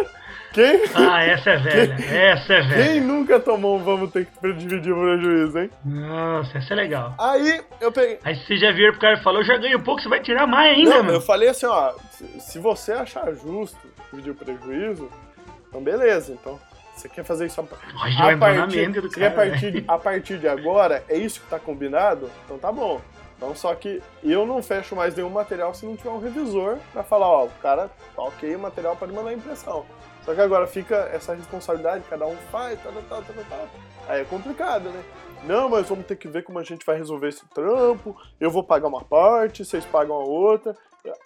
Quem, 0.53 0.83
Ah, 0.93 1.23
essa 1.23 1.49
é 1.49 1.57
velha. 1.57 1.93
Essa 2.15 2.53
é 2.53 2.59
quem 2.61 2.69
velha. 2.69 3.01
nunca 3.01 3.39
tomou 3.39 3.75
um 3.77 3.83
vamos 3.83 4.11
ter 4.11 4.25
que 4.27 4.53
dividir 4.53 4.93
o 4.93 4.99
prejuízo, 5.01 5.57
hein? 5.59 5.69
Nossa, 5.83 6.57
essa 6.59 6.73
é 6.73 6.75
legal. 6.75 7.15
Aí 7.19 7.59
eu 7.81 7.91
peguei. 7.91 8.19
Aí 8.23 8.35
você 8.35 8.57
já 8.57 8.71
viram 8.71 8.91
pro 8.91 9.01
cara 9.01 9.19
e 9.19 9.23
falou, 9.23 9.41
eu 9.41 9.45
já 9.45 9.57
ganho 9.57 9.81
pouco, 9.81 9.99
você 10.01 10.07
vai 10.09 10.19
tirar 10.21 10.45
mais 10.45 10.77
ainda, 10.77 10.89
Não, 10.91 10.97
mano. 11.03 11.17
eu 11.17 11.21
falei 11.21 11.49
assim, 11.49 11.65
ó, 11.65 11.93
se- 12.39 12.59
você 12.59 12.91
achar 12.93 13.33
justo 13.33 13.77
dividir 14.11 14.31
o 14.31 14.35
prejuízo, 14.35 15.09
então 15.67 15.81
beleza. 15.81 16.31
Então, 16.39 16.59
você 16.95 17.09
quer 17.09 17.23
fazer 17.23 17.47
isso 17.47 17.59
a, 17.59 17.63
Olha, 18.03 18.35
a 18.35 18.37
partir, 18.37 18.87
do 18.91 19.09
se 19.11 19.23
a 19.23 19.31
cara. 19.31 19.49
partir, 19.49 19.83
a 19.87 19.97
partir 19.97 20.37
de 20.37 20.47
agora, 20.47 21.03
é 21.09 21.17
isso 21.17 21.41
que 21.41 21.47
tá 21.47 21.57
combinado? 21.57 22.29
Então 22.45 22.59
tá 22.59 22.71
bom. 22.71 23.01
Então 23.43 23.53
só 23.53 23.75
que 23.75 24.01
eu 24.23 24.45
não 24.45 24.63
fecho 24.63 24.95
mais 24.95 25.13
nenhum 25.13 25.29
material 25.29 25.73
se 25.73 25.85
não 25.85 25.97
tiver 25.97 26.11
um 26.11 26.19
revisor 26.19 26.77
pra 26.93 27.03
falar, 27.03 27.27
ó, 27.27 27.43
o 27.43 27.51
cara 27.61 27.91
tá 28.15 28.21
ok, 28.21 28.55
o 28.55 28.59
material 28.59 28.95
pode 28.95 29.11
mandar 29.11 29.33
impressão. 29.33 29.85
Só 30.23 30.33
que 30.33 30.39
agora 30.39 30.65
fica 30.65 30.95
essa 31.13 31.35
responsabilidade, 31.35 32.05
cada 32.09 32.25
um 32.25 32.37
faz, 32.49 32.81
tal, 32.81 32.93
tal, 32.93 33.21
tal, 33.21 33.43
tal. 33.49 33.67
Aí 34.07 34.21
é 34.21 34.23
complicado, 34.23 34.85
né? 34.85 35.03
Não, 35.43 35.67
mas 35.67 35.89
vamos 35.89 36.05
ter 36.05 36.15
que 36.15 36.29
ver 36.29 36.43
como 36.43 36.57
a 36.57 36.63
gente 36.63 36.85
vai 36.85 36.95
resolver 36.95 37.27
esse 37.27 37.45
trampo. 37.47 38.15
Eu 38.39 38.49
vou 38.49 38.63
pagar 38.63 38.87
uma 38.87 39.03
parte, 39.03 39.65
vocês 39.65 39.83
pagam 39.83 40.15
a 40.15 40.23
outra. 40.23 40.73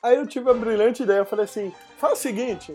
Aí 0.02 0.16
eu 0.16 0.26
tive 0.26 0.50
a 0.50 0.56
brilhante 0.56 1.04
ideia, 1.04 1.20
eu 1.20 1.26
falei 1.26 1.46
assim, 1.46 1.72
faz 2.00 2.14
o 2.14 2.22
seguinte, 2.24 2.74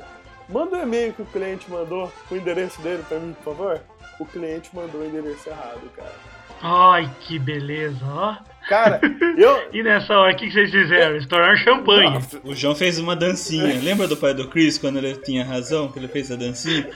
manda 0.49 0.77
o 0.77 0.83
e-mail 0.83 1.15
que 1.15 1.23
o 1.23 1.27
cliente 1.27 1.69
mandou, 1.69 2.13
o 2.31 2.37
endereço 2.37 2.81
dele 2.81 3.05
pra 3.09 3.19
mim, 3.19 3.33
por 3.43 3.57
favor. 3.57 3.81
O 4.21 4.25
cliente 4.25 4.71
mandou 4.73 5.01
o 5.01 5.05
endereço 5.05 5.49
errado, 5.49 5.91
cara. 5.97 6.15
Ai, 6.63 7.11
que 7.23 7.41
beleza, 7.41 8.05
ó. 8.07 8.52
Cara, 8.69 9.01
eu. 9.37 9.69
E 9.73 9.83
nessa 9.83 10.15
hora, 10.15 10.33
o 10.33 10.37
que, 10.37 10.47
que 10.47 10.53
vocês 10.53 10.71
fizeram? 10.71 11.17
Estouraram 11.17 11.57
champanhe. 11.57 12.19
O 12.45 12.55
João 12.55 12.75
fez 12.75 12.99
uma 12.99 13.17
dancinha. 13.17 13.81
Lembra 13.83 14.07
do 14.07 14.17
pai 14.17 14.35
do 14.35 14.49
Chris 14.49 14.79
quando 14.79 14.99
ele 14.99 15.15
tinha 15.17 15.45
razão, 15.45 15.91
que 15.91 15.99
ele 15.99 16.09
fez 16.09 16.31
a 16.31 16.37
dancinha? 16.37 16.89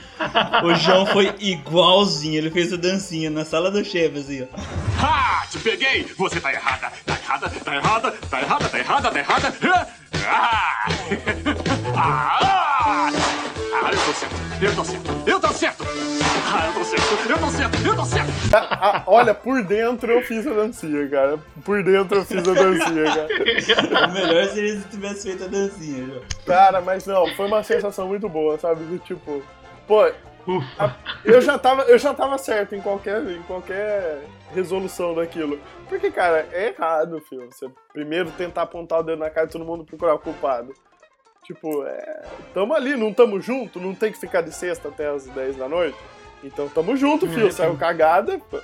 O 0.63 0.73
João 0.75 1.05
foi 1.05 1.33
igualzinho, 1.39 2.37
ele 2.37 2.51
fez 2.51 2.71
a 2.73 2.77
dancinha 2.77 3.29
na 3.29 3.45
sala 3.45 3.69
do 3.69 3.83
chefe, 3.83 4.19
assim, 4.19 4.43
ó. 4.43 5.05
Ha! 5.05 5.45
Te 5.49 5.59
peguei! 5.59 6.05
Você 6.17 6.39
tá 6.39 6.51
errada! 6.51 6.91
Tá 7.05 7.13
errada! 7.15 7.49
Tá 7.49 7.75
errada! 7.75 8.11
Tá 8.11 8.41
errada! 8.41 8.69
Tá 8.69 8.79
errada! 8.79 9.11
Tá 9.11 9.19
errada! 9.19 9.87
Ah! 10.25 10.87
Ah! 11.99 13.09
Ah, 13.09 13.91
eu 13.91 14.05
tô 14.05 14.13
certo! 14.13 14.35
Eu 14.61 14.75
tô 14.75 14.83
certo! 14.83 15.11
Eu 15.25 15.39
tô 15.39 15.47
certo! 15.49 15.83
Ah, 16.53 16.67
eu 16.67 16.73
tô 16.73 16.83
certo! 16.83 17.29
Eu 17.29 17.37
tô 17.39 17.47
certo! 17.49 17.87
Eu 17.87 17.95
tô 17.95 18.05
certo! 18.05 18.29
a- 18.53 18.97
a- 18.99 19.03
olha, 19.07 19.33
por 19.33 19.63
dentro 19.63 20.11
eu 20.11 20.21
fiz 20.21 20.45
a 20.45 20.53
dancinha, 20.53 21.09
cara. 21.09 21.39
Por 21.65 21.83
dentro 21.83 22.19
eu 22.19 22.25
fiz 22.25 22.47
a 22.47 22.53
dancinha, 22.53 23.03
cara. 23.05 23.27
O 24.09 24.13
melhor 24.13 24.45
seria 24.49 24.79
se 24.79 24.87
tivesse 24.89 25.23
feito 25.27 25.43
a 25.43 25.47
dancinha, 25.47 26.05
João. 26.05 26.21
Cara, 26.45 26.81
mas 26.81 27.05
não, 27.07 27.27
foi 27.35 27.47
uma 27.47 27.63
sensação 27.63 28.07
muito 28.07 28.29
boa, 28.29 28.57
sabe? 28.59 28.83
Do 28.83 28.99
tipo, 28.99 29.41
pô, 29.87 30.05
Ufa. 30.47 30.95
eu 31.25 31.41
já 31.41 31.57
tava, 31.57 31.81
eu 31.83 31.97
já 31.97 32.13
tava 32.13 32.37
certo 32.37 32.75
em 32.75 32.81
qualquer, 32.81 33.21
em 33.27 33.41
qualquer 33.43 34.21
resolução 34.53 35.15
daquilo. 35.15 35.59
Porque, 35.89 36.11
cara, 36.11 36.47
é 36.51 36.67
errado, 36.67 37.19
filho. 37.27 37.47
Você 37.51 37.67
primeiro 37.91 38.29
tentar 38.31 38.61
apontar 38.63 38.99
o 38.99 39.03
dedo 39.03 39.19
na 39.19 39.29
cara 39.31 39.47
de 39.47 39.53
todo 39.53 39.65
mundo 39.65 39.83
procurar 39.83 40.13
o 40.13 40.19
culpado. 40.19 40.73
Tipo, 41.47 41.83
é. 41.85 42.23
Tamo 42.53 42.73
ali, 42.73 42.97
não 42.97 43.13
tamo 43.13 43.39
junto, 43.39 43.79
não 43.79 43.95
tem 43.95 44.11
que 44.11 44.19
ficar 44.19 44.41
de 44.41 44.53
sexta 44.53 44.89
até 44.89 45.07
as 45.07 45.25
10 45.27 45.55
da 45.55 45.69
noite. 45.69 45.97
Então 46.43 46.67
tamo 46.67 46.95
junto, 46.97 47.25
filho. 47.27 47.47
É, 47.47 47.51
Saiu 47.51 47.77
cagada, 47.77 48.37
pô. 48.37 48.59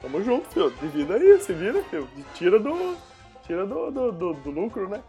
tamo 0.00 0.22
junto, 0.22 0.48
filho. 0.50 0.72
Divida 0.80 1.14
aí, 1.16 1.40
se 1.40 1.52
vira, 1.52 1.82
filho. 1.90 2.08
Tira 2.34 2.60
do. 2.60 2.96
Tira 3.44 3.66
do, 3.66 3.90
do, 3.90 4.12
do- 4.12 4.34
do 4.34 4.50
lucro, 4.50 4.88
né? 4.88 5.02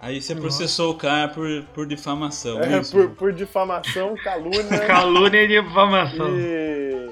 Aí 0.00 0.20
você 0.20 0.34
processou 0.34 0.92
o 0.92 0.96
cara 0.96 1.28
por, 1.28 1.48
por 1.72 1.86
difamação. 1.86 2.60
É, 2.62 2.78
isso? 2.80 2.92
por, 2.92 3.10
por 3.10 3.32
difamação, 3.32 4.14
calúnia 4.22 4.78
Calúnia 4.86 5.42
e 5.44 5.48
difamação. 5.62 6.36
e. 6.36 7.10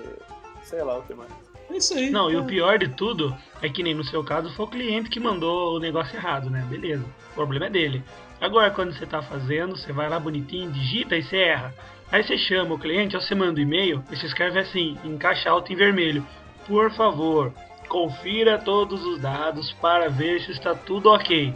sei 0.65 0.83
lá 0.83 0.99
o 0.99 1.03
que 1.03 1.15
mais. 1.15 1.31
É 1.71 1.77
isso 1.77 1.95
aí. 1.95 2.11
Não, 2.11 2.29
e 2.31 2.37
o 2.37 2.45
pior 2.45 2.79
de 2.79 2.89
tudo 2.89 3.37
é 3.63 3.69
que 3.69 3.83
nem 3.85 3.95
no 3.95 4.05
seu 4.05 4.23
caso 4.25 4.53
foi 4.55 4.67
o 4.67 4.69
cliente 4.69 5.09
que 5.11 5.19
mandou 5.21 5.77
o 5.77 5.81
negócio 5.81 6.17
errado, 6.17 6.51
né? 6.51 6.65
Beleza. 6.69 7.05
O 7.33 7.35
problema 7.35 7.67
é 7.67 7.71
dele. 7.71 8.03
Agora, 8.41 8.71
quando 8.71 8.93
você 8.93 9.07
tá 9.07 9.23
fazendo, 9.23 9.77
você 9.77 9.93
vai 9.93 10.09
lá 10.09 10.19
bonitinho, 10.21 10.71
digita 10.71 11.17
e 11.17 11.23
você 11.23 11.37
erra. 11.39 11.75
Aí 12.13 12.23
você 12.23 12.37
chama 12.39 12.75
o 12.75 12.79
cliente, 12.79 13.17
aí 13.17 13.23
você 13.23 13.35
manda 13.35 13.59
o 13.59 13.63
e-mail 13.63 14.03
e 14.11 14.17
você 14.17 14.27
escreve 14.27 14.59
assim, 14.59 14.97
em 15.05 15.17
caixa 15.17 15.51
alta 15.51 15.73
em 15.73 15.77
vermelho. 15.77 16.25
Por 16.67 16.91
favor, 16.93 17.53
confira 17.89 18.59
todos 18.59 19.05
os 19.05 19.21
dados 19.21 19.73
para 19.75 20.09
ver 20.09 20.41
se 20.43 20.53
está 20.53 20.75
tudo 20.75 21.11
ok. 21.11 21.53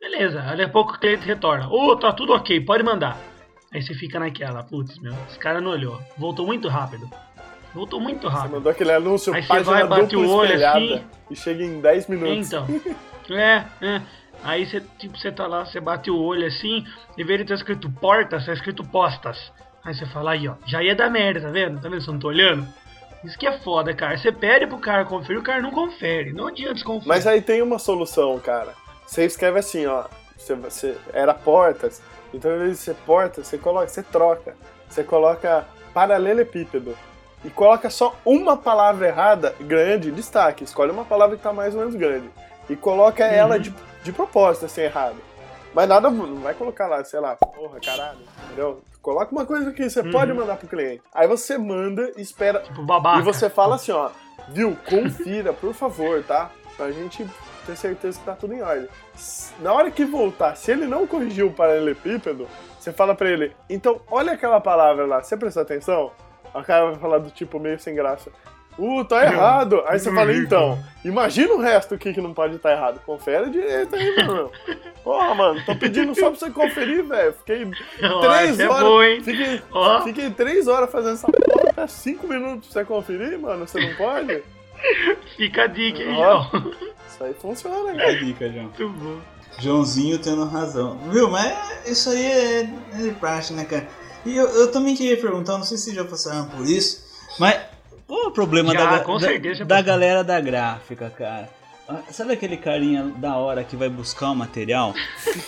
Beleza, 0.00 0.40
daqui 0.40 0.62
a 0.62 0.68
pouco 0.68 0.94
o 0.94 0.98
cliente 0.98 1.26
retorna. 1.26 1.68
Ô, 1.68 1.94
tá 1.96 2.12
tudo 2.12 2.32
ok, 2.32 2.60
pode 2.62 2.82
mandar. 2.82 3.18
Aí 3.72 3.82
você 3.82 3.94
fica 3.94 4.18
naquela, 4.18 4.62
putz, 4.62 4.98
meu, 4.98 5.14
esse 5.28 5.38
cara 5.38 5.60
não 5.60 5.70
olhou. 5.72 6.00
Voltou 6.16 6.46
muito 6.46 6.68
rápido. 6.68 7.08
Voltou 7.74 8.00
muito 8.00 8.22
Você 8.28 8.34
rápido. 8.36 8.52
mandou 8.54 8.72
aquele 8.72 8.90
anúncio 8.92 9.32
Aí 9.32 9.42
você 9.42 9.62
vai, 9.62 9.86
bate 9.86 10.16
o 10.16 10.28
olho 10.28 10.66
assim. 10.66 11.04
e 11.30 11.36
chega 11.36 11.62
em 11.62 11.80
10 11.80 12.08
minutos. 12.08 12.46
Então. 12.48 12.66
É, 13.32 13.64
é. 13.80 14.02
Aí 14.42 14.64
você, 14.66 14.80
tipo, 14.98 15.18
você 15.18 15.30
tá 15.30 15.46
lá, 15.46 15.64
você 15.66 15.80
bate 15.80 16.10
o 16.10 16.18
olho 16.18 16.46
assim, 16.46 16.84
e 17.16 17.22
vê 17.24 17.34
ele 17.34 17.44
tá 17.44 17.54
escrito 17.54 17.90
portas, 17.90 18.46
tá 18.46 18.52
escrito 18.52 18.82
postas. 18.84 19.52
Aí 19.84 19.94
você 19.94 20.06
fala 20.06 20.32
aí, 20.32 20.48
ó, 20.48 20.54
já 20.66 20.82
ia 20.82 20.94
dar 20.94 21.10
merda, 21.10 21.40
tá 21.42 21.48
vendo? 21.50 21.80
Tá 21.80 21.88
vendo 21.88 22.00
se 22.00 22.08
eu 22.08 22.12
não 22.14 22.20
tô 22.20 22.28
olhando? 22.28 22.66
Isso 23.24 23.38
que 23.38 23.46
é 23.46 23.58
foda, 23.58 23.92
cara. 23.94 24.16
Você 24.16 24.32
pede 24.32 24.66
pro 24.66 24.78
cara 24.78 25.04
conferir, 25.04 25.38
o 25.38 25.42
cara 25.44 25.60
não 25.60 25.70
confere. 25.70 26.32
Não 26.32 26.46
adianta 26.46 26.74
desconferir. 26.74 27.08
Mas 27.08 27.26
aí 27.26 27.42
tem 27.42 27.60
uma 27.60 27.78
solução, 27.78 28.38
cara. 28.38 28.72
Você 29.06 29.24
escreve 29.26 29.58
assim, 29.58 29.86
ó. 29.86 30.04
Você, 30.36 30.54
você- 30.54 30.96
era 31.12 31.34
portas. 31.34 32.00
Então, 32.32 32.54
em 32.54 32.58
vez 32.58 32.70
de 32.72 32.76
ser 32.78 32.94
porta, 32.94 33.44
você 33.44 33.58
coloca, 33.58 33.88
você 33.88 34.02
troca. 34.02 34.54
Você 34.88 35.04
coloca 35.04 35.66
paralelepípedo. 35.92 36.96
E 37.44 37.50
coloca 37.50 37.88
só 37.90 38.14
uma 38.24 38.56
palavra 38.56 39.08
errada, 39.08 39.54
grande, 39.60 40.10
destaque. 40.10 40.64
Escolhe 40.64 40.90
uma 40.90 41.04
palavra 41.04 41.36
que 41.36 41.42
tá 41.42 41.52
mais 41.52 41.74
ou 41.74 41.80
menos 41.80 41.94
grande. 41.94 42.28
E 42.68 42.76
coloca 42.76 43.24
ela 43.24 43.58
de, 43.58 43.74
de 44.02 44.12
propósito, 44.12 44.66
assim, 44.66 44.82
errado. 44.82 45.16
Mas 45.74 45.88
nada, 45.88 46.10
não 46.10 46.36
vai 46.40 46.52
colocar 46.54 46.88
lá, 46.88 47.02
sei 47.04 47.20
lá, 47.20 47.36
porra, 47.36 47.78
caralho, 47.80 48.18
entendeu? 48.46 48.82
Coloca 49.00 49.30
uma 49.32 49.46
coisa 49.46 49.72
que 49.72 49.88
você 49.88 50.02
pode 50.02 50.32
mandar 50.32 50.56
pro 50.56 50.66
cliente. 50.68 51.02
Aí 51.14 51.26
você 51.28 51.56
manda 51.56 52.12
e 52.16 52.20
espera 52.20 52.58
Tipo, 52.60 52.82
babaca. 52.82 53.20
e 53.20 53.22
você 53.22 53.48
fala 53.48 53.76
assim, 53.76 53.92
ó, 53.92 54.10
viu, 54.48 54.76
confira, 54.88 55.52
por 55.52 55.72
favor, 55.72 56.22
tá? 56.24 56.50
Pra 56.76 56.90
gente 56.90 57.24
ter 57.64 57.76
certeza 57.76 58.18
que 58.18 58.24
tá 58.24 58.34
tudo 58.34 58.52
em 58.52 58.62
ordem. 58.62 58.88
Na 59.60 59.72
hora 59.72 59.90
que 59.90 60.04
voltar, 60.04 60.56
se 60.56 60.72
ele 60.72 60.86
não 60.86 61.06
corrigiu 61.06 61.46
o 61.46 61.52
paralelepípedo, 61.52 62.48
você 62.78 62.92
fala 62.92 63.14
pra 63.14 63.30
ele, 63.30 63.54
então, 63.68 64.00
olha 64.10 64.32
aquela 64.32 64.60
palavra 64.60 65.06
lá, 65.06 65.22
você 65.22 65.36
prestou 65.36 65.62
atenção? 65.62 66.10
O 66.52 66.62
cara 66.64 66.86
vai 66.90 66.96
falar 66.96 67.18
do 67.18 67.30
tipo 67.30 67.60
meio 67.60 67.78
sem 67.78 67.94
graça. 67.94 68.30
Uh, 68.80 69.04
tá 69.04 69.24
errado. 69.24 69.82
Aí 69.86 69.98
você 69.98 70.10
fala, 70.12 70.32
então, 70.32 70.82
imagina 71.04 71.52
o 71.54 71.60
resto 71.60 71.98
que, 71.98 72.12
que 72.14 72.20
não 72.20 72.32
pode 72.32 72.56
estar 72.56 72.72
errado. 72.72 73.00
Confere 73.04 73.50
direito 73.50 73.94
aí, 73.94 74.16
meu. 74.26 74.50
Porra, 75.04 75.34
mano, 75.34 75.62
tô 75.66 75.76
pedindo 75.76 76.14
só 76.14 76.30
pra 76.30 76.38
você 76.38 76.50
conferir, 76.50 77.04
velho. 77.04 77.32
Fiquei 77.34 77.70
Ó, 78.02 78.20
três 78.20 78.58
é 78.58 78.68
horas. 78.68 78.82
boa, 78.82 79.06
hein? 79.06 79.20
Fiquei, 79.22 79.62
fiquei 80.04 80.30
três 80.30 80.66
horas 80.66 80.90
fazendo 80.90 81.14
essa 81.14 81.26
porra, 81.30 81.70
até 81.70 81.86
cinco 81.86 82.26
minutos 82.26 82.68
pra 82.72 82.82
você 82.82 82.86
conferir, 82.88 83.38
mano. 83.38 83.66
Você 83.66 83.80
não 83.80 83.94
pode? 83.96 84.42
Fica 85.36 85.64
a 85.64 85.66
dica 85.66 85.98
aí, 85.98 86.08
Ó. 86.16 86.42
João. 86.50 86.72
Isso 87.06 87.24
aí 87.24 87.34
funciona, 87.34 87.90
É 87.90 87.94
a 87.94 87.96
cara. 87.98 88.18
dica, 88.24 88.50
João. 88.50 88.64
Muito 88.64 88.88
bom. 88.88 89.20
Joãozinho 89.58 90.18
tendo 90.18 90.44
razão. 90.46 90.96
Viu, 91.10 91.28
mas 91.28 91.86
isso 91.86 92.08
aí 92.08 92.24
é, 92.24 92.60
é 92.62 92.96
de 93.02 93.10
praxe, 93.12 93.52
né, 93.52 93.64
cara? 93.64 93.86
E 94.24 94.36
eu, 94.36 94.48
eu 94.48 94.70
também 94.72 94.94
queria 94.94 95.18
perguntar, 95.20 95.58
não 95.58 95.64
sei 95.64 95.76
se 95.76 95.94
já 95.94 96.04
passaram 96.04 96.46
por 96.46 96.64
isso, 96.64 97.04
mas 97.38 97.58
qual 98.10 98.26
o 98.26 98.30
problema 98.32 98.72
Já, 98.72 98.84
da, 98.84 98.98
da- 98.98 99.20
certeza 99.20 99.64
da 99.64 99.76
passou. 99.76 99.86
galera 99.86 100.24
da 100.24 100.40
gráfica, 100.40 101.08
cara? 101.16 101.48
Ah, 101.88 102.00
Sabe 102.10 102.32
aquele 102.32 102.56
carinha 102.56 103.04
da 103.16 103.36
hora 103.36 103.62
que 103.64 103.76
vai 103.76 103.88
buscar 103.88 104.30
o 104.30 104.34
material? 104.34 104.92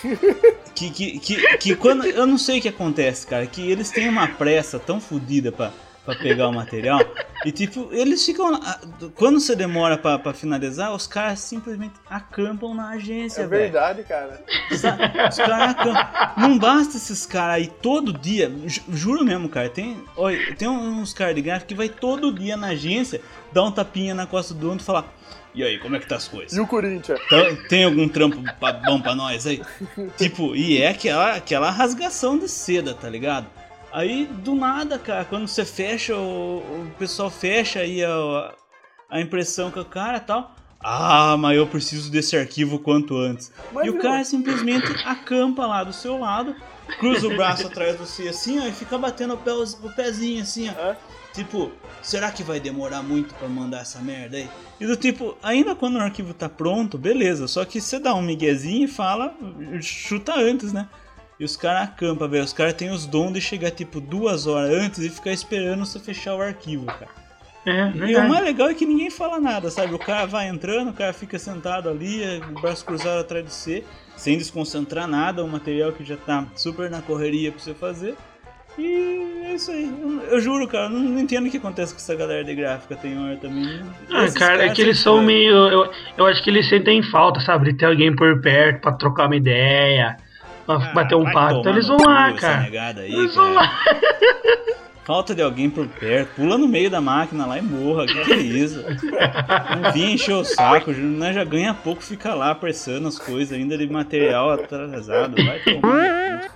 que, 0.75 0.89
que, 0.89 1.19
que, 1.19 1.57
que 1.57 1.75
quando. 1.75 2.05
Eu 2.05 2.25
não 2.25 2.37
sei 2.37 2.59
o 2.59 2.61
que 2.61 2.69
acontece, 2.69 3.27
cara. 3.27 3.45
Que 3.45 3.69
eles 3.71 3.89
têm 3.91 4.07
uma 4.09 4.27
pressa 4.27 4.79
tão 4.79 4.99
fodida 4.99 5.51
pra, 5.51 5.71
pra 6.05 6.15
pegar 6.15 6.47
o 6.49 6.53
material. 6.53 6.99
E 7.45 7.51
tipo, 7.51 7.89
eles 7.91 8.25
ficam. 8.25 8.51
lá- 8.51 8.79
Quando 9.15 9.39
você 9.39 9.55
demora 9.55 9.97
pra, 9.97 10.17
pra 10.17 10.33
finalizar, 10.33 10.93
os 10.93 11.05
caras 11.07 11.39
simplesmente 11.39 11.93
acampam 12.09 12.73
na 12.73 12.89
agência, 12.91 13.41
É 13.41 13.47
velho. 13.47 13.63
verdade, 13.63 14.03
cara. 14.03 14.43
Os 14.71 14.81
caras 15.37 15.71
acampam. 15.71 16.07
Não 16.37 16.57
basta 16.57 16.95
esses 16.97 17.25
caras 17.25 17.55
aí 17.55 17.67
todo 17.81 18.13
dia. 18.13 18.51
ju- 18.65 18.81
Juro 18.89 19.25
mesmo, 19.25 19.49
cara. 19.49 19.69
Tem, 19.69 19.97
olha, 20.15 20.55
tem 20.55 20.67
uns 20.69 21.13
caras 21.13 21.35
de 21.35 21.41
gráfico 21.41 21.67
que 21.69 21.75
vai 21.75 21.89
todo 21.89 22.31
dia 22.33 22.55
na 22.55 22.67
agência, 22.67 23.21
dá 23.51 23.63
um 23.63 23.71
tapinha 23.71 24.13
na 24.15 24.25
costa 24.25 24.53
do 24.53 24.69
outro 24.69 24.83
e 24.83 24.85
falar. 24.85 25.05
E 25.55 25.63
aí, 25.63 25.77
como 25.77 25.95
é 25.95 25.99
que 25.99 26.07
tá 26.07 26.15
as 26.15 26.27
coisas? 26.27 26.53
E 26.53 26.59
o 26.59 26.65
Corinthians? 26.65 27.19
Tá- 27.29 27.55
Tem 27.69 27.83
algum 27.83 28.07
trampo 28.09 28.41
pa- 28.59 28.71
bom 28.73 28.99
pra 29.01 29.13
nós 29.13 29.45
aí? 29.45 29.61
Tipo, 30.17 30.55
e 30.55 30.81
é 30.81 30.87
aquela, 30.89 31.33
aquela 31.35 31.69
rasgação 31.69 32.39
de 32.39 32.47
seda, 32.49 32.93
tá 32.95 33.07
ligado? 33.07 33.45
Aí, 33.93 34.25
do 34.25 34.55
nada, 34.55 34.97
cara, 34.97 35.23
quando 35.23 35.47
você 35.47 35.63
fecha, 35.63 36.17
o, 36.17 36.57
o 36.57 36.91
pessoal 36.97 37.29
fecha 37.29 37.79
aí 37.79 38.03
a, 38.03 38.53
a 39.07 39.21
impressão 39.21 39.69
com 39.69 39.81
o 39.81 39.85
cara 39.85 40.17
e 40.17 40.21
tal. 40.21 40.55
Ah, 40.83 41.37
mas 41.37 41.55
eu 41.55 41.67
preciso 41.67 42.11
desse 42.11 42.35
arquivo 42.35 42.79
quanto 42.79 43.15
antes. 43.15 43.51
Mas 43.71 43.85
e 43.85 43.91
o 43.91 43.93
não. 43.93 44.01
cara 44.01 44.23
simplesmente 44.23 44.91
acampa 45.05 45.67
lá 45.67 45.83
do 45.83 45.93
seu 45.93 46.17
lado, 46.17 46.55
cruza 46.99 47.27
o 47.27 47.37
braço 47.37 47.67
atrás 47.67 47.93
de 47.93 47.99
você 47.99 48.27
assim, 48.27 48.59
ó, 48.59 48.65
e 48.65 48.71
fica 48.71 48.97
batendo 48.97 49.35
o, 49.35 49.37
pé, 49.37 49.53
o 49.53 49.89
pezinho 49.95 50.41
assim, 50.41 50.69
ó. 50.69 50.71
É? 50.71 50.97
Tipo, 51.31 51.71
será 52.01 52.31
que 52.31 52.41
vai 52.41 52.59
demorar 52.59 53.03
muito 53.03 53.33
pra 53.35 53.47
mandar 53.47 53.81
essa 53.81 53.99
merda 53.99 54.37
aí? 54.37 54.49
E 54.79 54.87
do 54.87 54.97
tipo, 54.97 55.37
ainda 55.41 55.75
quando 55.75 55.95
o 55.97 56.01
arquivo 56.01 56.33
tá 56.33 56.49
pronto, 56.49 56.97
beleza. 56.97 57.47
Só 57.47 57.63
que 57.63 57.79
você 57.79 57.99
dá 57.99 58.15
um 58.15 58.21
miguezinho 58.23 58.85
e 58.85 58.87
fala, 58.87 59.35
chuta 59.81 60.33
antes, 60.35 60.73
né? 60.73 60.89
E 61.39 61.43
os 61.45 61.57
caras 61.57 61.89
acampam, 61.89 62.27
velho. 62.29 62.43
Os 62.43 62.53
caras 62.53 62.73
têm 62.73 62.91
os 62.91 63.05
dons 63.05 63.33
de 63.33 63.41
chegar 63.41 63.71
tipo 63.71 63.99
duas 63.99 64.45
horas 64.47 64.71
antes 64.71 64.99
e 64.99 65.09
ficar 65.09 65.31
esperando 65.31 65.85
você 65.85 65.99
fechar 65.99 66.35
o 66.35 66.41
arquivo, 66.41 66.85
cara. 66.85 67.23
É, 67.65 67.91
E 67.95 68.15
o 68.17 68.27
mais 68.27 68.43
legal 68.43 68.69
é 68.69 68.73
que 68.73 68.85
ninguém 68.85 69.09
fala 69.09 69.39
nada, 69.39 69.69
sabe? 69.71 69.93
O 69.93 69.99
cara 69.99 70.25
vai 70.25 70.49
entrando, 70.49 70.89
o 70.89 70.93
cara 70.93 71.13
fica 71.13 71.39
sentado 71.39 71.89
ali, 71.89 72.21
o 72.51 72.59
braço 72.59 72.85
cruzado 72.85 73.21
atrás 73.21 73.45
de 73.45 73.51
você, 73.53 73.83
sem 74.17 74.37
desconcentrar 74.37 75.07
nada, 75.07 75.43
um 75.43 75.47
material 75.47 75.93
que 75.93 76.03
já 76.03 76.17
tá 76.17 76.45
super 76.55 76.89
na 76.89 77.01
correria 77.01 77.51
pra 77.51 77.61
você 77.61 77.73
fazer. 77.73 78.15
E 78.77 79.43
é 79.45 79.55
isso 79.55 79.71
aí. 79.71 79.89
Eu, 80.01 80.21
eu 80.23 80.41
juro, 80.41 80.67
cara, 80.67 80.89
não, 80.89 80.99
não 80.99 81.19
entendo 81.19 81.47
o 81.47 81.51
que 81.51 81.57
acontece 81.57 81.93
com 81.93 81.99
essa 81.99 82.15
galera 82.15 82.43
de 82.43 82.53
gráfica, 82.55 82.95
tem 82.95 83.17
hora 83.17 83.37
também. 83.37 83.81
Ah, 84.11 84.25
cara, 84.37 84.65
é 84.65 84.69
que 84.69 84.81
eles 84.81 84.99
são 84.99 85.21
meio. 85.21 85.53
Eu, 85.69 85.91
eu 86.17 86.25
acho 86.25 86.43
que 86.43 86.49
eles 86.49 86.67
sentem 86.67 87.01
falta, 87.03 87.39
sabe? 87.39 87.71
De 87.71 87.77
ter 87.77 87.85
alguém 87.85 88.13
por 88.15 88.41
perto 88.41 88.81
pra 88.81 88.91
trocar 88.93 89.27
uma 89.27 89.35
ideia, 89.35 90.17
Ah, 90.67 90.77
bater 90.93 91.15
um 91.15 91.23
tomar 91.23 91.59
Então 91.59 91.71
eles 91.71 91.87
vão 91.87 91.97
lá, 91.97 92.33
cara. 92.33 92.63
aí, 93.01 93.13
Eles 93.13 93.33
cara. 93.33 93.45
vão 93.45 93.53
lá. 93.55 93.79
Falta 95.05 95.35
de 95.35 95.41
alguém 95.41 95.69
por 95.69 95.85
perto, 95.85 96.35
pula 96.35 96.57
no 96.57 96.65
meio 96.65 96.89
da 96.89 97.01
máquina 97.01 97.45
lá 97.45 97.57
e 97.57 97.61
morra, 97.61 98.05
que 98.05 98.23
que 98.23 98.31
é 98.31 98.37
isso? 98.37 98.81
Não 99.81 99.91
vinha 99.91 100.11
encher 100.11 100.31
o 100.33 100.45
saco, 100.45 100.91
nós 100.93 101.35
já 101.35 101.43
ganha 101.43 101.73
pouco, 101.73 102.01
fica 102.01 102.33
lá 102.33 102.51
apressando 102.51 103.09
as 103.09 103.19
coisas 103.19 103.51
ainda 103.51 103.77
de 103.77 103.85
material 103.85 104.51
atrasado, 104.51 105.35
vai 105.43 105.59
tomar. 105.59 106.49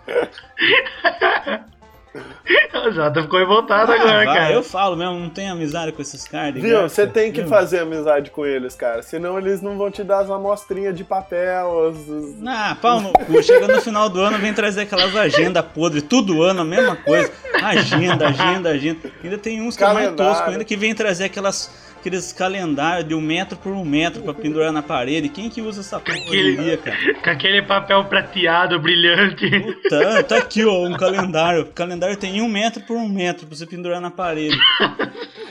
O 2.88 2.91
Jota 2.91 3.22
ficou 3.22 3.39
revoltado 3.39 3.91
Ah, 3.91 3.96
agora, 3.96 4.12
vai, 4.13 4.26
cara. 4.26 4.54
Eu 4.54 4.63
falo 4.63 4.96
mesmo, 4.96 5.20
não 5.20 5.30
tenho 5.30 5.52
amizade 5.52 5.91
com 5.91 6.02
esses 6.02 6.26
caras. 6.26 6.54
Viu? 6.62 6.84
Você 6.84 7.06
tem 7.08 7.32
que 7.32 7.41
viu? 7.41 7.50
fazer 7.50 7.80
amizade 7.80 8.30
com 8.32 8.46
eles, 8.46 8.76
cara. 8.76 9.02
Senão 9.02 9.38
eles 9.38 9.62
não 9.62 9.78
vão 9.78 9.89
te 9.91 10.04
dar 10.04 10.20
as 10.20 10.30
amostrinhas 10.30 10.96
de 10.96 11.04
papel. 11.04 11.89
As- 11.89 12.48
Ah, 12.48 12.78
pau 12.82 13.02
no 13.02 13.12
cu. 13.12 13.41
Chega 13.43 13.67
no 13.67 13.82
final 13.82 14.08
do 14.10 14.22
ano, 14.22 14.38
vem 14.38 14.54
trazer 14.54 14.82
aquelas 14.82 15.13
agendas 15.15 15.65
podres. 15.65 16.04
Todo 16.04 16.41
ano 16.43 16.62
a 16.62 16.65
mesma 16.65 16.96
coisa. 16.96 17.30
Agenda, 17.62 18.28
agenda, 18.28 18.70
agenda. 18.70 19.12
Ainda 19.24 19.38
tem 19.38 19.62
uns 19.62 19.76
que 19.76 19.84
é 19.84 19.88
mais 19.88 19.98
Calendário. 20.06 20.34
tosco 20.34 20.50
ainda, 20.52 20.63
que 20.63 20.78
vem 20.78 20.93
trazer 20.96 21.26
aquelas, 21.26 21.70
aqueles 21.99 22.31
calendários 22.33 23.07
de 23.07 23.13
um 23.15 23.21
metro 23.21 23.57
por 23.57 23.71
um 23.73 23.83
metro 23.83 24.21
pra 24.21 24.33
pendurar 24.33 24.71
na 24.71 24.81
parede. 24.81 25.29
Quem 25.29 25.49
que 25.49 25.62
usa 25.62 25.81
essa 25.81 25.99
porra 25.99 26.17
em 26.17 26.55
dia, 26.55 26.77
cara? 26.77 26.97
Com 27.23 27.29
aquele 27.29 27.62
papel 27.62 28.03
prateado, 28.05 28.79
brilhante. 28.79 29.49
Tá, 29.89 30.23
tá 30.23 30.38
aqui, 30.38 30.63
ó, 30.65 30.86
um 30.88 30.93
calendário. 30.95 31.62
O 31.63 31.65
calendário 31.67 32.15
tem 32.17 32.41
um 32.41 32.47
metro 32.47 32.81
por 32.83 32.97
um 32.97 33.07
metro 33.10 33.47
pra 33.47 33.55
você 33.55 33.65
pendurar 33.65 33.99
na 34.01 34.12
parede. 34.12 34.57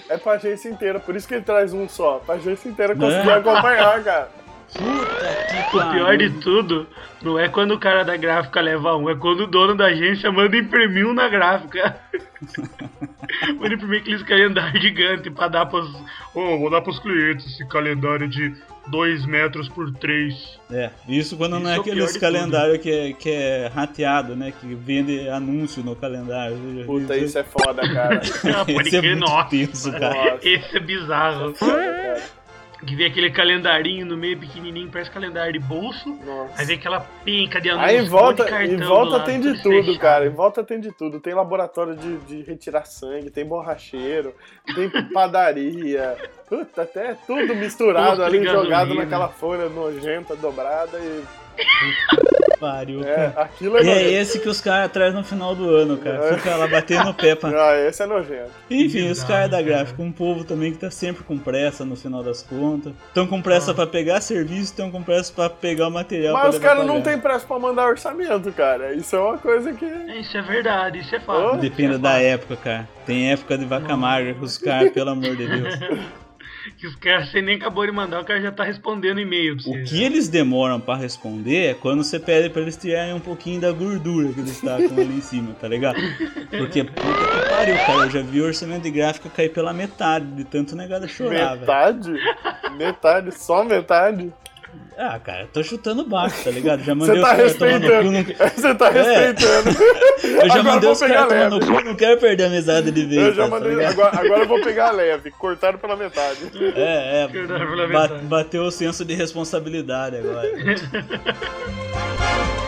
É 0.08 0.16
pra 0.16 0.32
agência 0.32 0.68
inteira, 0.68 1.00
por 1.00 1.16
isso 1.16 1.26
que 1.26 1.34
ele 1.34 1.42
traz 1.42 1.72
um 1.72 1.88
só. 1.88 2.18
Pra 2.24 2.36
agência 2.36 2.68
inteira 2.68 2.94
conseguir 2.94 3.28
É. 3.28 3.34
acompanhar, 3.34 4.02
cara. 4.04 4.28
Puta 4.72 5.46
que 5.70 5.76
O 5.76 5.90
pior 5.92 6.16
de 6.16 6.30
tudo 6.40 6.86
não 7.22 7.38
é 7.38 7.48
quando 7.48 7.72
o 7.72 7.78
cara 7.78 8.04
da 8.04 8.16
gráfica 8.16 8.60
leva 8.60 8.96
um, 8.96 9.08
é 9.08 9.14
quando 9.16 9.40
o 9.40 9.46
dono 9.46 9.74
da 9.74 9.86
agência 9.86 10.30
manda 10.30 10.56
imprimir 10.56 11.06
um 11.06 11.14
na 11.14 11.28
gráfica. 11.28 11.96
manda 13.58 13.74
imprimir 13.74 14.00
aqueles 14.00 14.22
calendários 14.22 14.82
gigantes 14.82 15.32
pra 15.32 15.48
dar 15.48 15.66
pros. 15.66 15.88
Ô, 16.34 16.58
vou 16.58 16.70
dar 16.70 16.82
pros 16.82 16.98
clientes 16.98 17.46
esse 17.46 17.66
calendário 17.68 18.28
de 18.28 18.54
2 18.88 19.26
metros 19.26 19.68
por 19.68 19.92
3. 19.92 20.58
É, 20.70 20.90
isso 21.08 21.36
quando 21.36 21.58
não 21.58 21.70
é 21.70 21.72
Isso 21.72 21.88
é 21.88 21.92
aqueles 21.92 22.12
de 22.12 22.18
calendários 22.20 22.78
que 22.78 22.90
é, 22.90 23.12
que 23.12 23.30
é 23.30 23.70
rateado, 23.74 24.36
né? 24.36 24.52
Que 24.60 24.74
vende 24.74 25.28
anúncio 25.28 25.82
no 25.82 25.96
calendário. 25.96 26.56
Puta, 26.86 27.16
isso 27.16 27.38
é 27.38 27.44
foda, 27.44 27.82
cara. 27.92 28.20
Ah, 28.54 28.64
pode 28.66 28.88
Esse 28.88 28.96
é 28.96 29.00
crer, 29.00 29.16
muito 29.16 29.28
nossa. 29.28 29.50
tenso, 29.50 29.90
cara. 29.92 30.14
Nossa, 30.32 30.48
Esse 30.48 30.76
é 30.76 30.80
bizarro. 30.80 31.54
foda, 31.54 31.72
cara. 31.72 32.22
Que 32.86 32.94
vem 32.94 33.06
aquele 33.06 33.30
calendarinho 33.30 34.06
no 34.06 34.16
meio 34.16 34.38
pequenininho, 34.38 34.88
parece 34.90 35.10
calendário 35.10 35.52
de 35.52 35.58
bolso. 35.58 36.08
Nossa. 36.24 36.52
Aí 36.56 36.66
vem 36.66 36.78
aquela 36.78 37.00
penca 37.24 37.60
de 37.60 37.70
anúncio. 37.70 37.88
Aí 37.88 37.96
em 37.96 38.08
volta, 38.08 38.44
de 38.44 38.50
cartão 38.50 38.74
em 38.74 38.80
volta 38.80 39.20
tem 39.20 39.40
de 39.40 39.62
tudo 39.62 39.84
fechado. 39.84 39.98
cara. 39.98 40.26
Em 40.26 40.30
volta 40.30 40.64
tem 40.64 40.80
de 40.80 40.92
tudo. 40.92 41.20
Tem 41.20 41.34
laboratório 41.34 41.96
de, 41.96 42.18
de 42.18 42.42
retirar 42.42 42.84
sangue, 42.84 43.30
tem 43.30 43.44
borracheiro, 43.44 44.34
tem 44.74 44.88
padaria. 45.12 46.16
Puta, 46.48 46.82
até 46.82 47.14
tudo 47.26 47.56
misturado 47.56 48.08
Posto 48.08 48.22
ali, 48.22 48.44
jogado 48.44 48.94
naquela 48.94 49.28
folha 49.28 49.68
nojenta, 49.68 50.36
dobrada 50.36 50.98
e. 50.98 51.45
Pariu. 52.58 53.04
É, 53.04 53.32
aquilo 53.36 53.76
é 53.76 53.82
E 53.84 53.88
é 53.90 54.12
esse 54.12 54.38
que 54.40 54.48
os 54.48 54.62
caras 54.62 54.90
trazem 54.90 55.18
no 55.18 55.22
final 55.24 55.54
do 55.54 55.68
ano, 55.68 55.98
cara. 55.98 56.34
Fica 56.36 56.56
lá 56.56 56.66
batendo 56.66 57.10
o 57.10 57.14
pé 57.14 57.34
pra. 57.34 57.50
Ah, 57.50 57.76
esse 57.86 58.02
é 58.02 58.06
nojento. 58.06 58.50
Enfim, 58.70 59.10
os 59.10 59.22
caras 59.22 59.50
da 59.50 59.60
gráfica, 59.60 60.00
um 60.02 60.10
povo 60.10 60.42
também 60.42 60.72
que 60.72 60.78
tá 60.78 60.90
sempre 60.90 61.22
com 61.22 61.36
pressa 61.36 61.84
no 61.84 61.94
final 61.96 62.22
das 62.22 62.42
contas. 62.42 62.94
Estão 63.08 63.26
com 63.26 63.38
Ah. 63.38 63.42
pressa 63.42 63.74
pra 63.74 63.86
pegar 63.86 64.22
serviço, 64.22 64.62
estão 64.72 64.90
com 64.90 65.02
pressa 65.02 65.30
pra 65.34 65.50
pegar 65.50 65.88
o 65.88 65.90
material. 65.90 66.34
pra 66.34 66.44
Mas 66.46 66.54
os 66.54 66.60
caras 66.60 66.86
não 66.86 67.02
têm 67.02 67.18
pressa 67.18 67.46
pra 67.46 67.58
mandar 67.58 67.88
orçamento, 67.88 68.50
cara. 68.52 68.94
Isso 68.94 69.14
é 69.14 69.20
uma 69.20 69.36
coisa 69.36 69.72
que. 69.74 69.84
É, 69.84 70.18
Isso 70.20 70.36
é 70.38 70.42
verdade, 70.42 71.00
isso 71.00 71.14
é 71.14 71.20
fato. 71.20 71.50
Oh. 71.54 71.56
Depende 71.58 71.96
é 71.96 71.98
da 71.98 72.12
fato. 72.12 72.22
época, 72.22 72.56
cara. 72.56 72.88
Tem 73.04 73.32
época 73.32 73.58
de 73.58 73.66
vaca 73.66 73.94
magra 73.96 74.32
que 74.32 74.42
os 74.44 74.56
caras, 74.56 74.90
pelo 74.92 75.10
amor 75.10 75.36
de 75.36 75.46
Deus. 75.46 75.74
Que 76.78 76.86
os 76.86 76.96
caras, 76.96 77.30
você 77.30 77.40
nem 77.40 77.56
acabou 77.56 77.86
de 77.86 77.92
mandar, 77.92 78.20
o 78.20 78.24
cara 78.24 78.40
já 78.40 78.52
tá 78.52 78.64
respondendo 78.64 79.20
e-mail 79.20 79.56
pra 79.56 79.72
O 79.72 79.84
que 79.84 80.02
eles 80.02 80.28
demoram 80.28 80.80
pra 80.80 80.96
responder 80.96 81.66
é 81.66 81.74
quando 81.74 82.02
você 82.04 82.18
pede 82.18 82.50
pra 82.50 82.62
eles 82.62 82.76
tirarem 82.76 83.14
um 83.14 83.20
pouquinho 83.20 83.60
da 83.60 83.72
gordura 83.72 84.32
que 84.32 84.40
eles 84.40 84.60
tacam 84.60 84.96
ali 84.98 85.16
em 85.16 85.20
cima, 85.20 85.54
tá 85.54 85.68
ligado? 85.68 85.98
Porque 86.50 86.84
puta 86.84 87.00
que 87.00 87.48
pariu, 87.48 87.76
cara. 87.76 88.04
Eu 88.04 88.10
já 88.10 88.22
vi 88.22 88.40
o 88.40 88.44
orçamento 88.44 88.82
de 88.82 88.90
gráfica 88.90 89.28
cair 89.30 89.52
pela 89.52 89.72
metade 89.72 90.26
de 90.26 90.44
tanto 90.44 90.76
negada 90.76 91.08
chorar. 91.08 91.56
Metade? 91.56 92.12
Metade? 92.76 93.32
Só 93.38 93.64
metade? 93.64 94.32
Ah, 94.98 95.18
cara, 95.18 95.42
eu 95.42 95.48
tô 95.48 95.62
chutando 95.62 96.04
baixo, 96.04 96.42
tá 96.44 96.50
ligado? 96.50 96.82
Já 96.82 96.94
mandei 96.94 97.16
Você 97.16 97.20
tá 97.20 97.30
os 97.30 97.36
caras 97.36 97.54
tomar 97.56 97.78
no 97.80 97.86
cu, 97.86 97.92
respeitando. 97.92 98.12
não... 98.12 98.24
Você 98.56 98.74
tá 98.74 98.88
É. 98.88 98.92
respeitando. 98.92 99.76
Eu 100.26 100.30
já 100.48 100.54
Agora 100.54 100.62
mandei 100.62 100.90
os 100.90 100.98
caras 101.00 101.28
tomar 101.28 101.50
no 101.50 101.60
cu, 101.60 101.84
não 101.84 101.94
quero 101.94 102.18
perder 102.20 102.44
a 102.44 102.46
amizade 102.46 102.90
de 102.90 103.04
vez, 103.04 103.22
Eu 103.28 103.34
já 103.34 103.36
cara, 103.36 103.48
tá 103.50 103.54
mandei. 103.56 103.74
ligado? 103.76 103.92
agora, 103.92 104.18
agora 104.20 104.40
eu 104.42 104.48
vou 104.48 104.60
pegar 104.62 104.90
leve. 104.92 105.30
Cortaram 105.32 105.78
pela 105.78 105.94
metade. 105.96 106.38
É, 106.74 107.24
é, 107.24 107.28
pela 107.28 107.86
metade. 107.86 108.24
bateu 108.24 108.62
o 108.64 108.70
senso 108.70 109.04
de 109.04 109.12
responsabilidade 109.14 110.16
agora. 110.16 110.48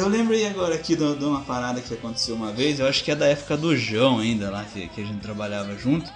eu 0.00 0.08
lembrei 0.08 0.46
agora 0.46 0.74
aqui 0.74 0.96
de 0.96 1.04
uma 1.04 1.42
parada 1.42 1.80
que 1.80 1.92
aconteceu 1.92 2.34
uma 2.34 2.52
vez, 2.52 2.80
eu 2.80 2.86
acho 2.86 3.04
que 3.04 3.10
é 3.10 3.14
da 3.14 3.26
época 3.26 3.56
do 3.56 3.76
João 3.76 4.18
ainda 4.18 4.50
lá, 4.50 4.64
que, 4.64 4.88
que 4.88 5.00
a 5.00 5.04
gente 5.04 5.20
trabalhava 5.20 5.76
junto. 5.76 6.10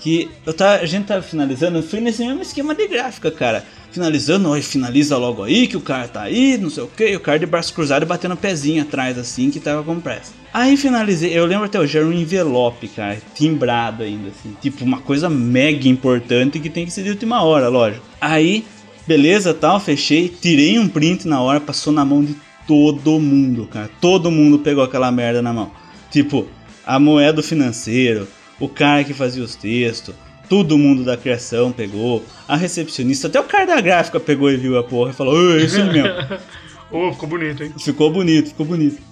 Que 0.00 0.30
eu 0.44 0.52
tava, 0.52 0.82
a 0.82 0.86
gente 0.86 1.06
tava 1.06 1.22
finalizando, 1.22 1.82
foi 1.82 2.00
nesse 2.00 2.24
mesmo 2.24 2.42
esquema 2.42 2.74
de 2.74 2.88
gráfica, 2.88 3.30
cara. 3.30 3.64
Finalizando, 3.92 4.50
ó, 4.50 4.60
finaliza 4.60 5.16
logo 5.16 5.44
aí, 5.44 5.66
que 5.66 5.76
o 5.76 5.80
cara 5.80 6.08
tá 6.08 6.22
aí, 6.22 6.56
não 6.56 6.70
sei 6.70 6.82
o 6.82 6.88
que, 6.88 7.14
o 7.14 7.20
cara 7.20 7.38
de 7.38 7.46
braço 7.46 7.74
cruzado 7.74 8.06
batendo 8.06 8.36
pezinho 8.36 8.82
atrás 8.82 9.18
assim, 9.18 9.50
que 9.50 9.60
tava 9.60 9.82
com 9.82 10.00
pressa. 10.00 10.32
Aí 10.52 10.76
finalizei, 10.76 11.36
eu 11.36 11.46
lembro 11.46 11.66
até 11.66 11.78
hoje, 11.78 11.96
era 11.96 12.06
um 12.06 12.12
envelope, 12.12 12.88
cara, 12.88 13.18
timbrado 13.34 14.02
ainda, 14.02 14.30
assim. 14.30 14.56
Tipo, 14.60 14.84
uma 14.84 15.00
coisa 15.00 15.28
mega 15.28 15.88
importante 15.88 16.58
que 16.58 16.70
tem 16.70 16.84
que 16.84 16.90
ser 16.90 17.04
de 17.04 17.10
última 17.10 17.42
hora, 17.42 17.68
lógico. 17.68 18.04
Aí 18.20 18.64
beleza, 19.06 19.52
tal, 19.52 19.80
fechei, 19.80 20.28
tirei 20.28 20.78
um 20.78 20.88
print 20.88 21.26
na 21.26 21.40
hora, 21.40 21.60
passou 21.60 21.92
na 21.92 22.04
mão 22.04 22.24
de 22.24 22.34
todo 22.72 23.20
mundo, 23.20 23.66
cara. 23.66 23.90
Todo 24.00 24.30
mundo 24.30 24.58
pegou 24.58 24.82
aquela 24.82 25.12
merda 25.12 25.42
na 25.42 25.52
mão. 25.52 25.70
Tipo, 26.10 26.46
a 26.86 26.98
moeda 26.98 27.42
financeiro, 27.42 28.26
o 28.58 28.66
cara 28.66 29.04
que 29.04 29.12
fazia 29.12 29.44
os 29.44 29.54
textos, 29.54 30.14
todo 30.48 30.78
mundo 30.78 31.04
da 31.04 31.14
criação 31.14 31.70
pegou, 31.70 32.24
a 32.48 32.56
recepcionista, 32.56 33.28
até 33.28 33.38
o 33.38 33.44
cara 33.44 33.66
da 33.66 33.80
gráfica 33.80 34.18
pegou 34.18 34.50
e 34.50 34.56
viu 34.56 34.78
a 34.78 34.82
porra 34.82 35.10
e 35.10 35.14
falou: 35.14 35.34
"Ô, 35.34 35.54
é 35.58 35.64
isso 35.64 35.76
aí 35.76 35.92
mesmo". 35.92 36.16
Ô, 36.90 37.12
ficou 37.12 37.28
bonito, 37.28 37.62
hein? 37.62 37.72
Ficou 37.78 38.10
bonito, 38.10 38.48
ficou 38.48 38.64
bonito. 38.64 39.02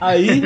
Aí 0.00 0.42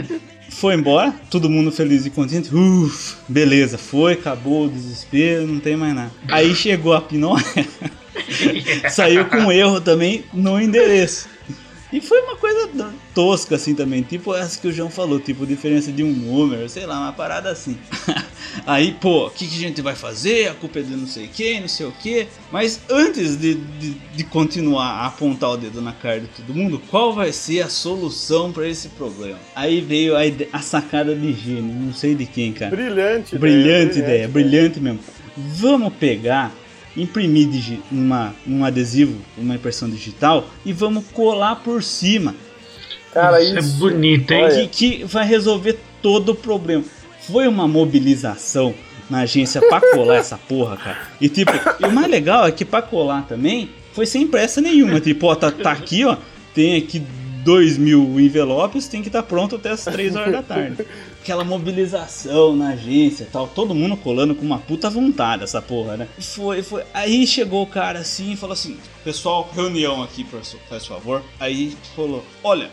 foi 0.48 0.74
embora, 0.74 1.14
todo 1.30 1.48
mundo 1.50 1.70
feliz 1.70 2.06
e 2.06 2.10
contente. 2.10 2.54
Uf, 2.54 3.16
beleza, 3.28 3.76
foi, 3.76 4.14
acabou 4.14 4.64
o 4.64 4.70
desespero, 4.70 5.46
não 5.46 5.60
tem 5.60 5.76
mais 5.76 5.94
nada. 5.94 6.10
Aí 6.28 6.54
chegou 6.54 6.94
a 6.94 7.02
Pinóia, 7.02 7.44
saiu 8.90 9.26
com 9.26 9.52
erro 9.52 9.78
também 9.80 10.24
no 10.32 10.58
endereço. 10.58 11.31
E 11.92 12.00
foi 12.00 12.20
uma 12.22 12.36
coisa 12.36 12.70
tosca 13.14 13.56
assim 13.56 13.74
também, 13.74 14.02
tipo 14.02 14.34
essa 14.34 14.58
que 14.58 14.66
o 14.66 14.72
João 14.72 14.88
falou, 14.88 15.20
tipo 15.20 15.46
diferença 15.46 15.92
de 15.92 16.02
um 16.02 16.10
número, 16.10 16.66
sei 16.68 16.86
lá, 16.86 16.98
uma 16.98 17.12
parada 17.12 17.50
assim. 17.50 17.76
Aí, 18.66 18.92
pô, 19.00 19.26
o 19.26 19.30
que, 19.30 19.46
que 19.46 19.56
a 19.56 19.60
gente 19.60 19.80
vai 19.82 19.94
fazer? 19.94 20.48
A 20.48 20.54
culpa 20.54 20.78
é 20.78 20.82
de 20.82 20.94
não 20.96 21.06
sei 21.06 21.28
quem, 21.28 21.60
não 21.60 21.68
sei 21.68 21.86
o 21.86 21.92
que. 21.92 22.26
Mas 22.50 22.80
antes 22.90 23.36
de, 23.36 23.54
de, 23.54 23.90
de, 24.14 24.24
continuar 24.24 24.86
a 24.86 25.06
apontar 25.06 25.50
o 25.50 25.56
dedo 25.56 25.80
na 25.80 25.92
cara 25.92 26.20
de 26.20 26.28
todo 26.28 26.54
mundo, 26.54 26.80
qual 26.90 27.12
vai 27.14 27.32
ser 27.32 27.62
a 27.62 27.68
solução 27.68 28.52
para 28.52 28.68
esse 28.68 28.88
problema? 28.90 29.38
Aí 29.54 29.80
veio 29.80 30.16
a, 30.16 30.26
ide- 30.26 30.48
a 30.52 30.60
sacada 30.60 31.14
de 31.14 31.32
gênio, 31.32 31.74
não 31.74 31.92
sei 31.92 32.14
de 32.14 32.26
quem, 32.26 32.52
cara. 32.52 32.74
Brilhante, 32.74 33.36
Brilhante 33.38 33.98
né? 33.98 34.04
ideia, 34.04 34.28
brilhante 34.28 34.80
mesmo. 34.80 35.00
Vamos 35.36 35.92
pegar, 35.94 36.54
imprimir 36.96 37.48
digi- 37.48 37.80
uma, 37.90 38.34
um 38.46 38.64
adesivo, 38.64 39.14
uma 39.36 39.54
impressão 39.54 39.88
digital 39.88 40.46
e 40.64 40.72
vamos 40.72 41.04
colar 41.12 41.56
por 41.56 41.82
cima. 41.82 42.34
Cara, 43.12 43.42
Isso 43.42 43.58
isso. 43.58 43.76
é 43.76 43.78
bonito, 43.78 44.30
hein? 44.32 44.68
Que, 44.70 44.98
que 44.98 45.04
vai 45.04 45.26
resolver 45.26 45.78
todo 46.00 46.30
o 46.30 46.34
problema. 46.34 46.84
Foi 47.26 47.46
uma 47.46 47.68
mobilização 47.68 48.74
na 49.10 49.20
agência 49.20 49.60
pra 49.60 49.80
colar 49.92 50.16
essa 50.16 50.38
porra, 50.38 50.76
cara. 50.76 50.98
E 51.20 51.28
tipo, 51.28 51.52
e 51.80 51.84
o 51.86 51.92
mais 51.92 52.10
legal 52.10 52.46
é 52.46 52.52
que 52.52 52.64
pra 52.64 52.80
colar 52.82 53.22
também 53.28 53.68
foi 53.92 54.06
sem 54.06 54.26
pressa 54.26 54.60
nenhuma. 54.60 54.98
Tipo, 55.00 55.26
ó, 55.26 55.34
tá, 55.34 55.50
tá 55.50 55.70
aqui, 55.72 56.04
ó, 56.04 56.16
tem 56.54 56.76
aqui 56.76 57.02
dois 57.44 57.76
mil 57.76 58.18
envelopes, 58.18 58.88
tem 58.88 59.02
que 59.02 59.08
estar 59.08 59.22
pronto 59.24 59.56
até 59.56 59.70
as 59.70 59.84
três 59.84 60.16
horas 60.16 60.32
da 60.32 60.42
tarde. 60.42 60.84
Aquela 61.22 61.44
mobilização 61.44 62.56
na 62.56 62.70
agência 62.70 63.28
tal, 63.30 63.46
todo 63.46 63.72
mundo 63.72 63.96
colando 63.96 64.34
com 64.34 64.44
uma 64.44 64.58
puta 64.58 64.90
vontade 64.90 65.44
essa 65.44 65.62
porra, 65.62 65.96
né? 65.96 66.08
Foi, 66.18 66.64
foi. 66.64 66.82
Aí 66.92 67.24
chegou 67.28 67.62
o 67.62 67.66
cara 67.66 68.00
assim 68.00 68.32
e 68.32 68.36
falou 68.36 68.54
assim: 68.54 68.76
Pessoal, 69.04 69.48
reunião 69.54 70.02
aqui, 70.02 70.26
faz 70.68 70.84
favor. 70.84 71.22
Aí 71.38 71.76
falou: 71.94 72.24
Olha, 72.42 72.68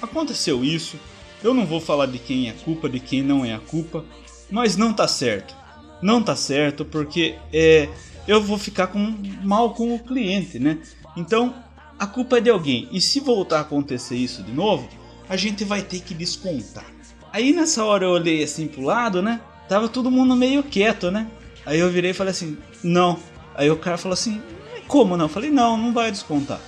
aconteceu 0.00 0.64
isso. 0.64 0.96
Eu 1.44 1.52
não 1.52 1.66
vou 1.66 1.78
falar 1.78 2.06
de 2.06 2.18
quem 2.18 2.48
é 2.48 2.52
a 2.52 2.54
culpa, 2.54 2.88
de 2.88 3.00
quem 3.00 3.22
não 3.22 3.44
é 3.44 3.52
a 3.52 3.58
culpa, 3.58 4.02
mas 4.50 4.78
não 4.78 4.94
tá 4.94 5.06
certo. 5.06 5.54
Não 6.00 6.22
tá 6.22 6.34
certo 6.34 6.86
porque 6.86 7.36
é, 7.52 7.86
eu 8.26 8.42
vou 8.42 8.56
ficar 8.56 8.86
com, 8.86 9.14
mal 9.42 9.74
com 9.74 9.94
o 9.94 9.98
cliente, 9.98 10.58
né? 10.58 10.78
Então 11.14 11.54
a 11.98 12.06
culpa 12.06 12.38
é 12.38 12.40
de 12.40 12.48
alguém. 12.48 12.88
E 12.90 12.98
se 12.98 13.20
voltar 13.20 13.58
a 13.58 13.60
acontecer 13.60 14.16
isso 14.16 14.42
de 14.42 14.52
novo, 14.52 14.88
a 15.28 15.36
gente 15.36 15.64
vai 15.64 15.82
ter 15.82 16.00
que 16.00 16.14
descontar. 16.14 16.86
Aí 17.32 17.52
nessa 17.52 17.84
hora 17.84 18.04
eu 18.04 18.10
olhei 18.10 18.42
assim 18.42 18.66
pro 18.66 18.82
lado, 18.82 19.22
né? 19.22 19.40
Tava 19.68 19.88
todo 19.88 20.10
mundo 20.10 20.34
meio 20.34 20.62
quieto, 20.62 21.10
né? 21.10 21.26
Aí 21.64 21.78
eu 21.78 21.90
virei 21.90 22.10
e 22.10 22.14
falei 22.14 22.32
assim: 22.32 22.58
Não. 22.82 23.18
Aí 23.54 23.70
o 23.70 23.76
cara 23.76 23.96
falou 23.96 24.14
assim: 24.14 24.40
Como 24.86 25.16
não? 25.16 25.26
Eu 25.26 25.28
falei: 25.28 25.50
Não, 25.50 25.76
não 25.76 25.92
vai 25.92 26.10
descontar. 26.10 26.60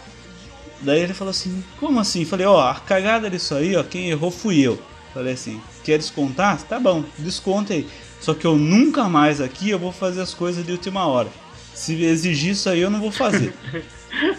Daí 0.82 1.00
ele 1.00 1.14
falou 1.14 1.30
assim, 1.30 1.62
como 1.78 2.00
assim? 2.00 2.24
Falei, 2.24 2.44
ó, 2.44 2.60
a 2.68 2.74
cagada 2.74 3.30
disso 3.30 3.54
aí, 3.54 3.76
ó, 3.76 3.84
quem 3.84 4.10
errou 4.10 4.30
fui 4.30 4.60
eu. 4.60 4.80
Falei 5.14 5.34
assim, 5.34 5.60
quer 5.84 5.98
descontar? 5.98 6.60
Tá 6.62 6.80
bom, 6.80 7.04
desconta 7.18 7.72
aí. 7.72 7.86
Só 8.20 8.34
que 8.34 8.46
eu 8.46 8.56
nunca 8.56 9.08
mais 9.08 9.40
aqui 9.40 9.70
eu 9.70 9.78
vou 9.78 9.92
fazer 9.92 10.20
as 10.20 10.34
coisas 10.34 10.64
de 10.64 10.72
última 10.72 11.06
hora. 11.06 11.28
Se 11.74 12.02
exigir 12.02 12.52
isso 12.52 12.68
aí, 12.68 12.80
eu 12.80 12.90
não 12.90 13.00
vou 13.00 13.12
fazer. 13.12 13.54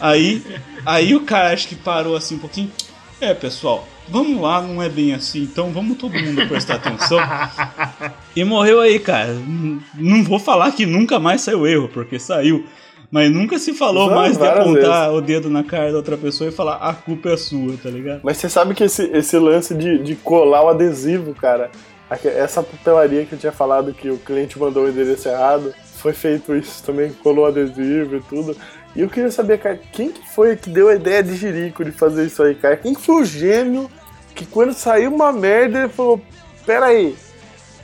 aí, 0.02 0.44
aí 0.86 1.16
o 1.16 1.22
cara 1.22 1.54
acho 1.54 1.68
que 1.68 1.76
parou 1.76 2.16
assim 2.16 2.36
um 2.36 2.40
pouquinho. 2.40 2.72
É, 3.22 3.34
pessoal, 3.34 3.88
vamos 4.08 4.42
lá, 4.42 4.62
não 4.62 4.82
é 4.82 4.90
bem 4.90 5.14
assim, 5.14 5.44
então 5.44 5.72
vamos 5.72 5.98
todo 5.98 6.14
mundo 6.14 6.48
prestar 6.48 6.76
atenção. 6.76 7.20
E 8.36 8.44
morreu 8.44 8.80
aí, 8.80 9.00
cara. 9.00 9.36
Não 9.96 10.24
vou 10.24 10.40
falar 10.40 10.72
que 10.72 10.86
nunca 10.86 11.20
mais 11.20 11.42
saiu 11.42 11.68
erro, 11.68 11.88
porque 11.88 12.18
saiu. 12.18 12.66
Mas 13.12 13.32
nunca 13.32 13.60
se 13.60 13.74
falou 13.74 14.10
mais 14.10 14.38
de 14.38 14.44
apontar 14.44 15.14
o 15.14 15.22
dedo 15.22 15.48
na 15.48 15.64
cara 15.64 15.92
da 15.92 15.98
outra 15.98 16.18
pessoa 16.18 16.50
e 16.50 16.52
falar 16.52 16.78
a 16.78 16.96
culpa 16.96 17.30
é 17.30 17.38
sua, 17.38 17.78
tá 17.78 17.88
ligado? 17.88 18.22
Mas 18.24 18.38
você 18.38 18.50
sabe 18.50 18.74
que 18.74 18.84
esse, 18.84 19.04
esse 19.12 19.38
lance 19.38 19.76
de, 19.76 20.00
de 20.00 20.16
colar 20.16 20.64
o 20.64 20.70
adesivo, 20.70 21.36
cara, 21.36 21.70
essa 22.10 22.64
papelaria 22.64 23.24
que 23.24 23.34
eu 23.34 23.38
tinha 23.38 23.52
falado 23.52 23.94
que 23.94 24.10
o 24.10 24.18
cliente 24.18 24.58
mandou 24.58 24.86
o 24.86 24.90
endereço 24.90 25.30
errado, 25.30 25.76
foi 25.98 26.12
feito 26.12 26.56
isso 26.56 26.84
também, 26.84 27.14
colou 27.14 27.46
o 27.46 27.48
adesivo 27.48 28.16
e 28.16 28.22
tudo. 28.22 28.58
E 28.96 29.02
eu 29.02 29.10
queria 29.10 29.32
saber, 29.32 29.58
cara, 29.60 29.80
quem 29.92 30.12
que 30.12 30.22
foi 30.34 30.56
que 30.56 30.70
deu 30.70 30.88
a 30.90 30.96
ideia 30.96 31.24
de 31.24 31.36
Jerico 31.36 31.84
de 31.84 31.92
fazer 31.92 32.26
isso 32.26 32.44
aí, 32.44 32.54
cara? 32.54 32.78
Quem 32.78 32.94
que 32.94 33.02
foi 33.02 33.22
o 33.22 33.26
gênio 33.26 33.90
que 34.36 34.46
quando 34.46 34.74
saiu 34.74 35.14
uma 35.14 35.32
merda 35.32 35.80
ele 35.80 35.90
falou, 35.90 36.22
pera 36.66 36.88
aí, 36.88 37.16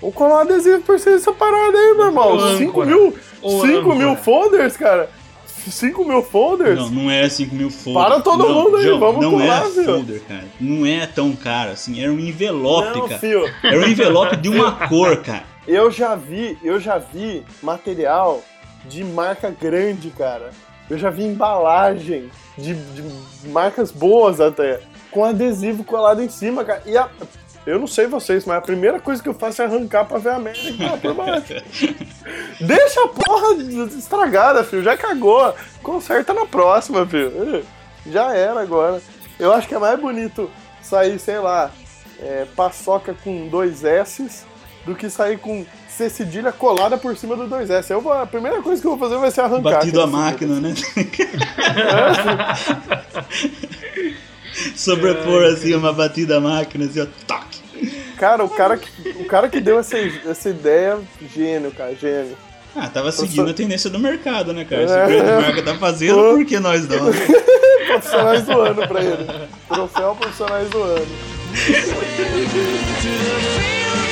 vou 0.01 0.12
colar 0.12 0.36
um 0.36 0.39
adesivo 0.39 0.82
por 0.82 0.99
ser 0.99 1.16
essa 1.16 1.32
parada 1.34 1.78
aí, 1.78 1.93
meu 1.95 2.05
irmão. 2.07 2.36
O 2.36 2.57
5 2.57 2.70
âncora. 2.70 2.86
mil, 2.88 3.16
O 3.41 3.62
5 3.62 3.95
mil 3.95 4.16
folders, 4.16 4.78
cara? 4.78 5.10
5 5.47 6.05
mil 6.05 6.22
folders? 6.24 6.80
Não, 6.80 6.89
não 6.89 7.12
é 7.12 7.28
5 7.28 7.53
mil 7.55 7.70
folders. 7.70 8.05
Para 8.07 8.22
todo 8.22 8.47
Não, 8.47 8.53
mundo 8.53 8.78
aí, 8.78 8.84
João, 8.84 8.99
vamos 8.99 9.22
Não 9.22 9.32
colar, 9.32 9.66
é 9.66 9.84
folder, 9.84 10.22
cara. 10.28 10.45
Não 10.60 10.86
é 10.86 11.05
tão 11.07 11.36
caro 11.36 11.72
assim. 11.72 12.01
Era 12.01 12.12
um 12.12 12.20
envelope, 12.20 12.97
Não, 12.97 13.07
cara. 13.07 13.20
fio. 13.20 13.43
Era 13.64 13.78
um 13.80 13.84
envelope 13.88 14.38
de 14.38 14.49
uma 14.49 14.72
cor, 14.88 15.18
cara. 15.18 15.43
Eu 15.68 15.91
já 15.91 16.16
vi, 16.16 16.57
eu 16.64 16.80
já 16.80 16.97
vi 16.97 17.43
material 17.62 18.41
de 18.86 19.03
marca 19.03 19.49
grande, 19.51 20.10
cara. 20.12 20.51
Eu 20.90 20.98
já 20.98 21.10
vi 21.10 21.24
embalagem 21.24 22.30
de, 22.58 22.74
de 22.74 23.48
marcas 23.50 23.92
boas 23.92 24.40
até, 24.42 24.80
com 25.12 25.24
adesivo 25.24 25.84
colado 25.84 26.22
em 26.22 26.30
cima, 26.30 26.64
cara. 26.66 26.82
E 26.86 26.98
a- 26.98 27.10
eu 27.66 27.78
não 27.78 27.86
sei 27.88 28.08
vocês, 28.08 28.46
mas 28.46 28.58
a 28.58 28.62
primeira 28.62 29.00
coisa 29.00 29.22
que 29.22 29.30
eu 29.30 29.34
faço 29.34 29.62
é 29.62 29.66
arrancar 29.66 30.06
pra 30.06 30.18
ver 30.18 30.30
a 30.32 30.40
merda 30.40 30.60
que 30.60 30.78
tá 30.78 30.98
por 30.98 31.14
baixo. 31.14 31.54
Deixa 32.60 33.04
a 33.04 33.08
porra 33.10 33.56
estragada, 33.98 34.64
filho. 34.64 34.82
Já 34.84 34.98
cagou. 34.98 35.54
Conserta 35.84 36.34
na 36.34 36.46
próxima, 36.46 37.06
filho. 37.06 37.64
Já 38.08 38.34
era 38.36 38.60
agora. 38.62 39.02
Eu 39.40 39.54
acho 39.54 39.68
que 39.68 39.76
é 39.76 39.80
mais 39.80 40.00
bonito 40.00 40.50
sair, 40.82 41.20
sei 41.20 41.38
lá, 41.40 41.70
é, 42.20 42.46
paçoca 42.56 43.14
com 43.24 43.48
dois 43.48 43.84
S's 43.84 44.46
do 44.86 44.96
que 44.96 45.10
sair 45.10 45.38
com 45.38 45.66
C 45.90 46.10
cedilha 46.10 46.52
colada 46.52 46.98
por 46.98 47.16
cima 47.18 47.36
do 47.36 47.48
dois 47.48 47.70
S. 47.70 47.92
Eu 47.92 48.02
vou, 48.02 48.14
a 48.14 48.26
primeira 48.26 48.62
coisa 48.62 48.82
que 48.82 48.88
eu 48.88 48.92
vou 48.96 49.00
fazer 49.00 49.18
vai 49.20 49.32
ser 49.32 49.42
arrancar. 49.42 49.72
Batido 49.80 50.02
a 50.02 50.08
máquina, 50.08 50.60
né? 50.60 50.74
Sobrepor 54.76 55.44
assim 55.46 55.74
uma 55.76 55.92
batida 55.94 56.38
à 56.38 56.40
máquina, 56.40 56.86
assim, 56.86 57.02
ó, 57.02 57.08
toque. 57.28 57.60
Cara, 58.18 58.44
o 58.44 58.50
cara 58.50 58.78
que, 58.78 58.90
o 59.22 59.26
cara 59.26 59.48
que 59.50 59.62
deu 59.62 59.80
essa, 59.80 59.98
essa 59.98 60.50
ideia, 60.50 60.98
gênio, 61.34 61.72
cara, 61.72 61.96
gênio. 61.96 62.36
Ah, 62.76 62.88
tava 62.88 63.12
seguindo 63.12 63.50
a 63.50 63.54
tendência 63.54 63.90
do 63.90 63.98
mercado, 63.98 64.54
né, 64.54 64.64
cara? 64.66 64.88
Se 64.88 64.94
É. 64.94 65.06
o 65.06 65.08
grande 65.08 65.42
marca 65.42 65.64
tá 65.64 65.76
fazendo, 65.76 66.16
por 66.36 66.46
que 66.46 66.60
nós 66.60 66.88
não? 66.88 67.10
Profissionais 67.88 68.44
do 68.44 68.62
ano 68.62 68.88
pra 68.88 69.02
ele. 69.04 69.26
Troféu 69.68 70.16
Profissionais 70.16 70.70
do 70.70 70.84
ano. 70.84 71.08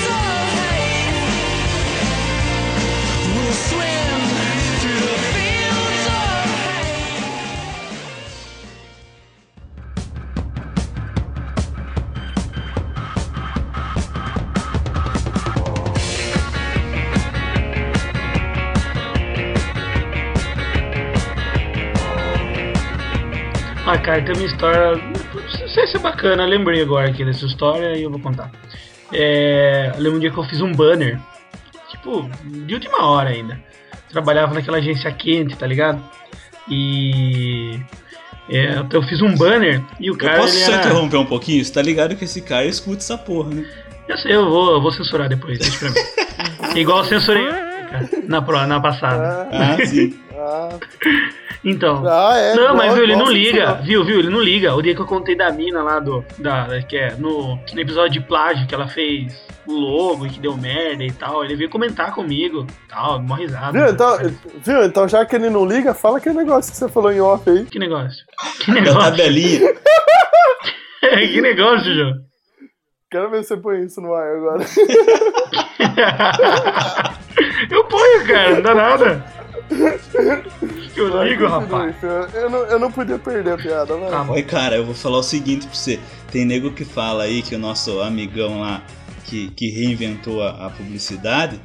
Ah, 23.90 23.98
cara, 23.98 24.22
tem 24.22 24.36
uma 24.36 24.46
história. 24.46 24.98
Não 24.98 25.70
sei 25.70 25.88
se 25.88 25.96
é 25.96 26.00
bacana, 26.00 26.46
lembrei 26.46 26.82
agora 26.82 27.10
aqui 27.10 27.24
dessa 27.24 27.46
história 27.46 27.96
e 27.96 28.04
eu 28.04 28.12
vou 28.12 28.20
contar. 28.20 28.52
É, 29.14 29.94
lembro 29.98 30.18
um 30.18 30.20
dia 30.20 30.30
que 30.30 30.38
eu 30.38 30.44
fiz 30.44 30.60
um 30.60 30.74
banner, 30.74 31.18
tipo, 32.08 32.30
de 32.66 32.74
última 32.74 33.06
hora 33.06 33.30
ainda. 33.30 33.60
Trabalhava 34.10 34.54
naquela 34.54 34.78
agência 34.78 35.12
quente, 35.12 35.58
tá 35.58 35.68
ligado? 35.68 36.02
E. 36.70 37.80
é, 38.50 38.84
eu 38.92 39.04
fiz 39.04 39.22
um 39.22 39.36
banner 39.36 39.84
e 40.00 40.10
o 40.10 40.14
Eu 40.14 40.18
cara. 40.18 40.40
posso 40.40 40.56
ele 40.56 40.66
só 40.66 40.72
era... 40.72 40.86
interromper 40.86 41.18
um 41.18 41.26
pouquinho? 41.26 41.64
Você 41.64 41.74
tá 41.74 41.82
ligado 41.82 42.16
que 42.16 42.24
esse 42.24 42.42
cara 42.42 42.66
escuta 42.66 42.98
essa 42.98 43.18
porra, 43.18 43.50
né? 43.50 43.66
Eu 44.08 44.18
sei, 44.18 44.34
eu 44.34 44.50
vou, 44.50 44.72
eu 44.72 44.82
vou 44.82 44.92
censurar 44.92 45.28
depois, 45.28 45.60
deixa 45.60 45.80
pra 45.80 45.90
mim. 45.90 46.80
Igual 46.80 47.00
eu 47.00 47.06
censurei 47.06 47.46
na, 48.26 48.42
na 48.68 48.80
passada. 48.80 49.50
Ah, 49.52 49.78
sim. 49.86 50.18
Então. 51.66 52.08
Ah, 52.08 52.38
é. 52.38 52.56
não, 52.56 52.76
mas 52.76 52.94
viu, 52.94 53.04
ele 53.04 53.16
não 53.18 53.30
liga, 53.30 53.74
viu, 53.76 54.06
viu? 54.06 54.20
Ele 54.20 54.30
não 54.30 54.40
liga. 54.40 54.74
O 54.74 54.82
dia 54.82 54.96
que 54.96 55.02
eu 55.02 55.06
contei 55.06 55.36
da 55.36 55.52
mina 55.52 55.84
lá 55.84 56.00
do. 56.00 56.24
Da, 56.38 56.82
que 56.88 56.96
é 56.96 57.16
no, 57.18 57.60
no 57.74 57.80
episódio 57.82 58.22
de 58.22 58.26
plágio 58.26 58.66
que 58.66 58.74
ela 58.74 58.88
fez 58.88 59.36
o 59.68 59.74
logo 59.74 60.26
e 60.26 60.30
que 60.30 60.40
deu 60.40 60.56
merda 60.58 61.04
e 61.04 61.12
tal. 61.12 61.44
Ele 61.44 61.56
veio 61.56 61.70
comentar 61.70 62.14
comigo 62.14 62.66
tal, 62.88 63.22
mó 63.22 63.36
risada. 63.36 63.72
Viu? 63.72 63.90
Então, 63.90 64.18
viu? 64.64 64.84
Então, 64.84 65.08
já 65.08 65.26
que 65.26 65.36
ele 65.36 65.50
não 65.50 65.66
liga, 65.66 65.94
fala 65.94 66.18
aquele 66.18 66.36
negócio 66.38 66.72
que 66.72 66.78
você 66.78 66.88
falou 66.90 67.12
em 67.12 67.20
off 67.22 67.50
aí. 67.50 67.66
Que 67.66 67.80
negócio? 67.80 68.26
Que 68.64 68.72
Da 68.74 68.82
negócio? 68.82 69.00
tabelinha. 69.12 69.74
que 71.32 71.42
negócio, 71.42 71.94
João? 71.94 72.14
Quero 73.10 73.30
ver 73.30 73.42
se 73.44 73.50
você 73.50 73.58
põe 73.58 73.86
isso 73.86 74.02
no 74.02 74.14
ar 74.14 74.36
agora. 74.36 74.66
eu 77.72 77.84
ponho, 77.86 78.28
cara, 78.28 78.56
não 78.56 78.62
dá 78.62 78.76
nada. 78.76 79.26
Eu 80.96 81.24
ligo, 81.24 81.48
rapaz. 81.48 81.96
Eu 82.34 82.50
não, 82.50 82.60
eu 82.66 82.80
não 82.80 82.92
podia 82.92 83.18
perder 83.18 83.54
a 83.54 83.58
piada, 83.58 83.96
vai. 83.96 84.10
Tá 84.10 84.24
bom. 84.24 84.34
Oi, 84.34 84.44
cara, 84.44 84.76
eu 84.76 84.86
vou 84.86 84.96
falar 84.96 85.20
o 85.20 85.24
seguinte 85.24 85.68
pra 85.68 85.76
você. 85.76 86.00
Tem 86.32 86.44
nego 86.46 86.72
que 86.72 86.84
fala 86.84 87.24
aí 87.24 87.42
que 87.42 87.56
o 87.56 87.60
nosso 87.60 88.02
amigão 88.02 88.60
lá, 88.62 88.82
que, 89.28 89.52
que 89.52 89.70
reinventou 89.70 90.42
a, 90.42 90.68
a 90.68 90.70
publicidade, 90.70 91.60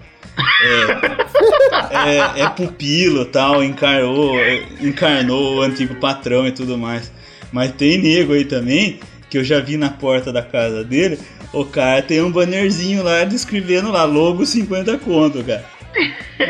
é, 1.90 2.40
é, 2.40 2.42
é 2.42 2.48
pupilo 2.48 3.24
tal, 3.24 3.62
encarou, 3.62 4.34
encarnou 4.80 5.56
o 5.56 5.62
antigo 5.62 5.94
patrão 5.96 6.46
e 6.46 6.52
tudo 6.52 6.76
mais. 6.76 7.10
Mas 7.52 7.72
tem 7.72 7.98
nego 7.98 8.32
aí 8.32 8.44
também, 8.44 8.98
que 9.30 9.38
eu 9.38 9.44
já 9.44 9.60
vi 9.60 9.76
na 9.76 9.90
porta 9.90 10.32
da 10.32 10.42
casa 10.42 10.84
dele, 10.84 11.18
o 11.52 11.64
cara 11.64 12.02
tem 12.02 12.20
um 12.22 12.30
bannerzinho 12.30 13.02
lá 13.02 13.24
descrevendo 13.24 13.90
lá, 13.90 14.04
logo 14.04 14.44
50 14.44 14.98
conto, 14.98 15.44
cara. 15.44 15.64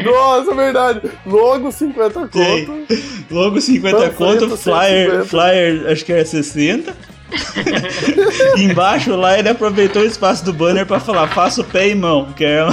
Nossa, 0.04 0.54
verdade. 0.54 1.10
Logo 1.26 1.70
50 1.72 2.28
Tem. 2.28 2.64
conto. 2.64 2.94
Logo 3.30 3.60
50 3.60 3.96
Panfleto, 3.96 4.48
conto, 4.48 4.56
flyer, 4.56 5.10
150. 5.10 5.24
flyer 5.24 5.86
acho 5.90 6.04
que 6.04 6.12
era 6.12 6.24
60. 6.24 7.11
Embaixo 8.58 9.14
lá 9.16 9.38
ele 9.38 9.48
aproveitou 9.48 10.02
o 10.02 10.06
espaço 10.06 10.44
do 10.44 10.52
banner 10.52 10.86
pra 10.86 11.00
falar, 11.00 11.28
faça 11.28 11.60
o 11.60 11.64
pé 11.64 11.88
e 11.88 11.94
mão, 11.94 12.32
que 12.36 12.44
é 12.44 12.62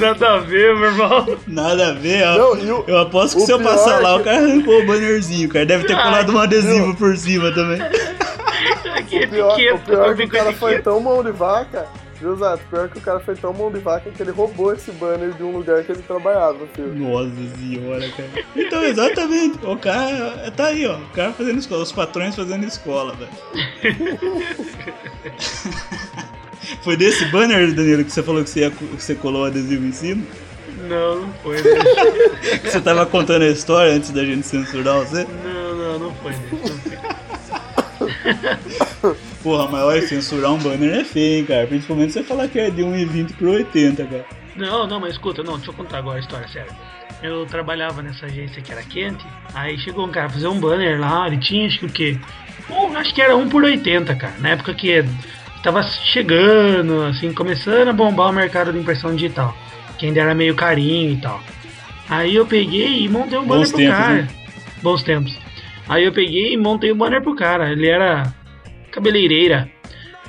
Nada 0.00 0.34
a 0.34 0.38
ver, 0.38 0.74
meu 0.74 0.86
irmão. 0.86 1.38
nada 1.46 1.88
a 1.90 1.92
ver, 1.92 2.24
ó. 2.26 2.56
Não, 2.56 2.80
o- 2.80 2.84
Eu 2.88 2.98
aposto 2.98 3.36
que 3.36 3.42
se 3.44 3.52
eu 3.52 3.60
passar 3.60 3.98
é 4.00 4.02
lá, 4.02 4.14
que- 4.14 4.20
o 4.20 4.24
cara 4.24 4.38
arrancou 4.38 4.80
o 4.82 4.86
bannerzinho, 4.86 5.48
cara. 5.48 5.66
Deve 5.66 5.84
ter 5.84 5.94
Ai, 5.94 6.02
colado 6.02 6.32
um 6.32 6.38
adesivo 6.38 6.94
por 6.96 7.16
cima 7.16 7.52
também. 7.52 7.78
O 9.12 9.28
pior, 9.28 9.52
o 9.52 9.78
pior 9.80 10.12
é 10.12 10.14
que 10.16 10.22
o 10.24 10.26
com 10.28 10.36
cara 10.36 10.52
foi 10.54 10.78
tão 10.80 10.98
mão 10.98 11.22
de 11.22 11.32
vaca. 11.32 11.84
Viu, 12.22 12.36
Zato? 12.36 12.62
O 12.62 12.66
pior 12.68 12.88
que 12.88 12.98
o 12.98 13.00
cara 13.00 13.18
foi 13.18 13.34
tão 13.34 13.52
mão 13.52 13.70
de 13.72 13.80
vaca 13.80 14.08
que 14.10 14.22
ele 14.22 14.30
roubou 14.30 14.72
esse 14.72 14.92
banner 14.92 15.32
de 15.32 15.42
um 15.42 15.50
lugar 15.56 15.82
que 15.82 15.90
ele 15.90 16.02
trabalhava, 16.02 16.58
filho. 16.72 16.94
Nossa 16.94 17.30
senhora, 17.58 18.08
cara. 18.16 18.30
Então, 18.54 18.84
exatamente. 18.84 19.58
O 19.66 19.76
cara 19.76 20.50
tá 20.56 20.66
aí, 20.66 20.86
ó. 20.86 20.98
O 20.98 21.08
cara 21.10 21.32
fazendo 21.32 21.58
escola, 21.58 21.82
os 21.82 21.90
patrões 21.90 22.36
fazendo 22.36 22.64
escola, 22.64 23.12
velho. 23.14 23.30
Foi 26.82 26.96
desse 26.96 27.24
banner, 27.26 27.72
Danilo, 27.74 28.04
que 28.04 28.12
você 28.12 28.22
falou 28.22 28.42
que 28.44 28.50
você, 28.50 28.60
ia- 28.60 28.70
que 28.70 28.84
você 28.84 29.14
colou 29.16 29.42
o 29.42 29.46
adesivo 29.46 29.84
em 29.84 29.92
cima? 29.92 30.22
Não, 30.88 31.22
não 31.22 31.32
foi. 31.42 31.56
né? 31.62 31.80
Você 32.64 32.80
tava 32.80 33.04
contando 33.06 33.42
a 33.42 33.48
história 33.48 33.92
antes 33.92 34.10
da 34.10 34.24
gente 34.24 34.46
censurar 34.46 35.00
você? 35.00 35.26
Não, 35.44 35.74
não, 35.76 35.98
não 35.98 36.14
foi. 36.16 36.32
né? 36.32 36.38
Não 38.00 38.08
foi. 39.00 39.16
Porra, 39.42 39.68
mas 39.70 39.82
olha, 39.82 40.02
censurar 40.02 40.52
um 40.52 40.58
banner 40.58 41.00
é 41.00 41.04
feio, 41.04 41.40
hein, 41.40 41.44
cara. 41.44 41.66
Principalmente 41.66 42.12
você 42.12 42.22
falar 42.22 42.48
que 42.48 42.58
é 42.58 42.70
de 42.70 42.82
1,20 42.82 43.34
por 43.36 43.48
80, 43.48 44.04
cara. 44.04 44.26
Não, 44.56 44.86
não, 44.86 45.00
mas 45.00 45.12
escuta, 45.12 45.42
não, 45.42 45.56
deixa 45.56 45.70
eu 45.70 45.74
contar 45.74 45.98
agora 45.98 46.18
a 46.18 46.20
história, 46.20 46.46
sério. 46.48 46.72
Eu 47.22 47.46
trabalhava 47.46 48.02
nessa 48.02 48.26
agência 48.26 48.60
que 48.60 48.70
era 48.70 48.82
quente, 48.82 49.24
aí 49.54 49.78
chegou 49.78 50.06
um 50.06 50.10
cara 50.10 50.28
fazer 50.28 50.48
um 50.48 50.58
banner 50.58 51.00
lá, 51.00 51.26
ele 51.26 51.38
tinha 51.38 51.66
acho 51.66 51.78
que 51.78 51.86
o 51.86 51.88
quê? 51.88 52.18
Um, 52.68 52.96
acho 52.96 53.14
que 53.14 53.22
era 53.22 53.36
1 53.36 53.48
por 53.48 53.62
80, 53.64 54.14
cara. 54.14 54.34
Na 54.38 54.50
época 54.50 54.74
que 54.74 55.04
tava 55.62 55.82
chegando, 55.82 57.02
assim, 57.04 57.32
começando 57.32 57.88
a 57.88 57.92
bombar 57.92 58.30
o 58.30 58.32
mercado 58.32 58.72
de 58.72 58.78
impressão 58.78 59.14
digital. 59.14 59.56
Que 59.98 60.06
ainda 60.06 60.20
era 60.20 60.34
meio 60.34 60.54
carinho 60.54 61.12
e 61.12 61.16
tal. 61.16 61.40
Aí 62.08 62.34
eu 62.34 62.44
peguei 62.44 63.04
e 63.04 63.08
montei 63.08 63.38
um 63.38 63.46
banner 63.46 63.60
Bons 63.60 63.70
pro 63.70 63.78
tempos, 63.78 63.96
cara. 63.98 64.14
né? 64.14 64.28
Bons 64.82 65.02
tempos. 65.02 65.38
Aí 65.88 66.04
eu 66.04 66.12
peguei 66.12 66.52
e 66.52 66.56
montei 66.56 66.92
um 66.92 66.96
banner 66.96 67.22
pro 67.22 67.34
cara. 67.34 67.70
Ele 67.70 67.86
era 67.86 68.34
cabeleireira. 68.92 69.68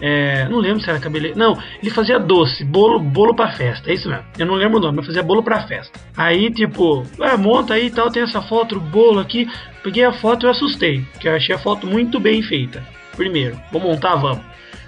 É, 0.02 0.48
não 0.50 0.58
lembro 0.58 0.82
se 0.82 0.90
era 0.90 1.00
cabeleireira. 1.00 1.38
Não, 1.38 1.58
ele 1.82 1.92
fazia 1.92 2.18
doce, 2.18 2.64
bolo, 2.64 3.00
bolo 3.00 3.36
pra 3.36 3.52
festa. 3.52 3.92
É 3.92 3.94
isso 3.94 4.10
mesmo. 4.10 4.26
Eu 4.38 4.46
não 4.46 4.56
lembro 4.56 4.80
o 4.80 4.82
nome, 4.82 4.98
mas 4.98 5.06
fazia 5.06 5.22
bolo 5.22 5.44
pra 5.44 5.68
festa. 5.68 6.00
Aí, 6.18 6.52
tipo, 6.52 7.06
ah, 7.22 7.38
monta 7.38 7.76
aí 7.76 7.88
e 7.88 7.92
tal, 7.92 8.10
tem 8.10 8.24
essa 8.24 8.42
foto, 8.42 8.78
o 8.78 8.80
bolo 8.80 9.20
aqui. 9.20 9.48
Peguei 9.84 10.04
a 10.04 10.14
foto 10.14 10.48
e 10.48 10.50
assustei, 10.50 11.02
porque 11.12 11.28
eu 11.28 11.36
achei 11.36 11.54
a 11.54 11.60
foto 11.60 11.86
muito 11.86 12.20
bem 12.20 12.42
feita. 12.42 12.84
Primeiro, 13.16 13.60
vou 13.72 13.82
montar, 13.82 14.16
vamos. 14.16 14.44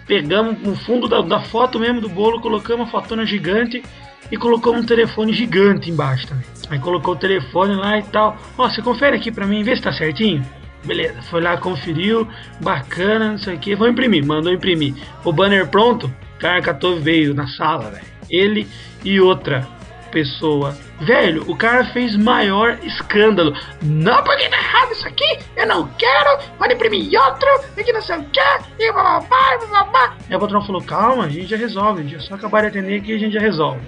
Pegamos 0.07 0.59
no 0.61 0.75
fundo 0.75 1.07
da, 1.07 1.21
da 1.21 1.39
foto 1.41 1.79
mesmo 1.79 2.01
do 2.01 2.09
bolo, 2.09 2.39
colocamos 2.39 2.87
a 2.87 2.91
fotona 2.91 3.25
gigante 3.25 3.83
e 4.31 4.37
colocamos 4.37 4.81
um 4.81 4.85
telefone 4.85 5.33
gigante 5.33 5.89
embaixo 5.89 6.27
também. 6.27 6.45
Aí 6.69 6.79
colocou 6.79 7.13
o 7.13 7.17
telefone 7.17 7.75
lá 7.75 7.97
e 7.97 8.03
tal. 8.03 8.37
Ó, 8.57 8.69
você 8.69 8.81
confere 8.81 9.15
aqui 9.15 9.31
pra 9.31 9.45
mim, 9.45 9.63
vê 9.63 9.75
se 9.75 9.81
tá 9.81 9.93
certinho. 9.93 10.43
Beleza, 10.85 11.21
foi 11.23 11.41
lá, 11.41 11.57
conferiu, 11.57 12.27
bacana, 12.61 13.31
não 13.31 13.37
sei 13.37 13.55
o 13.55 13.59
que, 13.59 13.75
vou 13.75 13.87
imprimir, 13.87 14.25
mandou 14.25 14.53
imprimir. 14.53 14.93
O 15.23 15.33
banner 15.33 15.67
pronto, 15.67 16.13
cara 16.39 16.61
catou 16.61 16.97
e 16.97 16.99
veio 16.99 17.33
na 17.33 17.47
sala, 17.47 17.89
velho. 17.89 18.05
Ele 18.29 18.67
e 19.03 19.19
outra 19.19 19.67
pessoa. 20.11 20.77
Velho, 21.01 21.43
o 21.49 21.57
cara 21.57 21.85
fez 21.85 22.15
maior 22.15 22.77
escândalo. 22.83 23.53
Não, 23.81 24.23
porque 24.23 24.47
tá 24.47 24.57
errado 24.57 24.91
isso 24.91 25.07
aqui, 25.07 25.39
eu 25.57 25.67
não 25.67 25.87
quero, 25.97 26.39
pode 26.57 26.73
imprimir 26.73 27.19
outro, 27.19 27.49
e 27.75 27.83
que 27.83 27.91
não 27.91 28.01
sei 28.01 28.17
o 28.17 28.23
que, 28.25 28.39
e 28.79 28.93
bababá, 28.93 29.55
e 29.55 29.67
bababá. 29.67 30.15
Aí 30.29 30.35
o 30.35 30.39
patrão 30.39 30.65
falou, 30.65 30.81
calma, 30.81 31.25
a 31.25 31.29
gente 31.29 31.47
já 31.47 31.57
resolve, 31.57 32.01
a 32.01 32.03
gente 32.03 32.15
é 32.15 32.19
só 32.19 32.35
acabar 32.35 32.61
de 32.61 32.67
atender 32.67 32.99
aqui 32.99 33.11
e 33.11 33.15
a 33.15 33.19
gente 33.19 33.33
já 33.33 33.41
resolve. 33.41 33.81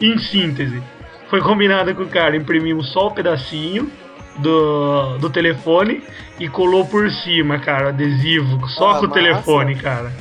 Em 0.00 0.16
síntese, 0.18 0.82
foi 1.28 1.40
combinado 1.40 1.94
com 1.94 2.04
o 2.04 2.08
cara, 2.08 2.36
imprimimos 2.36 2.92
só 2.92 3.08
o 3.08 3.10
pedacinho 3.10 3.90
do, 4.38 5.18
do 5.18 5.30
telefone 5.30 6.02
e 6.38 6.48
colou 6.48 6.84
por 6.84 7.10
cima, 7.10 7.58
cara, 7.58 7.86
o 7.86 7.88
adesivo, 7.88 8.66
só 8.68 8.90
Ah, 8.90 8.94
com 8.98 9.06
o 9.06 9.08
massa. 9.08 9.14
telefone, 9.20 9.74
cara. 9.76 10.12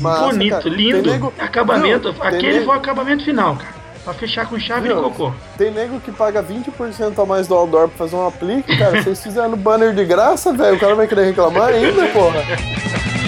Massa, 0.00 0.26
Bonito, 0.26 0.50
cara. 0.56 0.68
lindo. 0.68 1.10
Nego- 1.10 1.32
acabamento, 1.38 2.12
Viu? 2.12 2.20
Tem 2.20 2.28
aquele 2.28 2.52
nego- 2.54 2.64
foi 2.66 2.74
o 2.76 2.78
acabamento 2.78 3.24
final, 3.24 3.56
cara. 3.56 3.74
Pra 4.04 4.12
fechar 4.12 4.46
com 4.46 4.58
chave 4.58 4.88
Viu? 4.88 4.96
de 4.96 5.02
cocô. 5.02 5.32
Tem 5.56 5.70
nego 5.70 5.98
que 5.98 6.12
paga 6.12 6.42
20% 6.42 7.18
a 7.22 7.24
mais 7.26 7.48
do 7.48 7.54
outdoor 7.54 7.88
pra 7.88 7.96
fazer 7.98 8.16
um 8.16 8.26
aplique, 8.26 8.76
cara. 8.76 9.02
Vocês 9.02 9.22
fizeram 9.22 9.56
banner 9.56 9.94
de 9.94 10.04
graça, 10.04 10.52
velho. 10.52 10.76
O 10.76 10.78
cara 10.78 10.94
vai 10.94 11.06
querer 11.06 11.24
reclamar 11.24 11.68
ainda, 11.68 12.04
porra. 12.08 12.40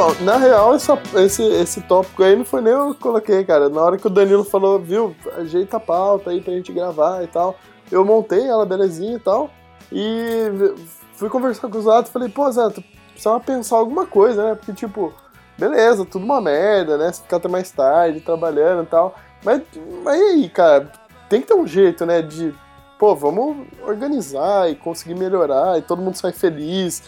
Então, 0.00 0.24
na 0.24 0.38
real, 0.38 0.74
essa- 0.74 0.98
esse, 1.16 1.42
esse 1.42 1.82
tópico 1.82 2.22
aí 2.22 2.34
não 2.34 2.42
foi 2.42 2.62
nem 2.62 2.72
eu 2.72 2.94
que 2.94 3.00
coloquei, 3.02 3.44
cara. 3.44 3.68
Na 3.68 3.82
hora 3.82 3.98
que 3.98 4.06
o 4.06 4.10
Danilo 4.10 4.44
falou, 4.44 4.78
viu, 4.78 5.14
ajeita 5.36 5.76
a 5.76 5.80
pauta 5.80 6.30
aí 6.30 6.40
pra 6.40 6.54
gente 6.54 6.72
gravar 6.72 7.22
e 7.22 7.26
tal, 7.26 7.56
eu 7.92 8.02
montei 8.02 8.48
ela 8.48 8.64
belezinha 8.64 9.16
e 9.16 9.18
tal, 9.18 9.50
e 9.92 10.72
fui 11.12 11.28
conversar 11.28 11.68
com 11.68 11.76
o 11.76 11.82
Zato 11.82 12.08
e 12.08 12.12
falei, 12.12 12.30
pô, 12.30 12.50
Zato, 12.50 12.82
precisava 13.10 13.40
pensar 13.40 13.76
alguma 13.76 14.06
coisa, 14.06 14.42
né? 14.42 14.54
Porque, 14.54 14.72
tipo, 14.72 15.12
beleza, 15.58 16.06
tudo 16.06 16.24
uma 16.24 16.40
merda, 16.40 16.96
né? 16.96 17.12
Você 17.12 17.20
ficar 17.20 17.36
até 17.36 17.48
mais 17.48 17.70
tarde 17.70 18.20
trabalhando 18.20 18.84
e 18.84 18.86
tal. 18.86 19.14
Mas, 19.44 19.60
mas 20.02 20.18
e 20.18 20.22
aí, 20.22 20.48
cara? 20.48 20.90
Tem 21.28 21.42
que 21.42 21.46
ter 21.46 21.54
um 21.54 21.66
jeito, 21.66 22.06
né? 22.06 22.22
De, 22.22 22.54
pô, 22.98 23.14
vamos 23.14 23.66
organizar 23.86 24.70
e 24.70 24.76
conseguir 24.76 25.14
melhorar 25.14 25.78
e 25.78 25.82
todo 25.82 26.00
mundo 26.00 26.16
sai 26.16 26.32
feliz. 26.32 27.02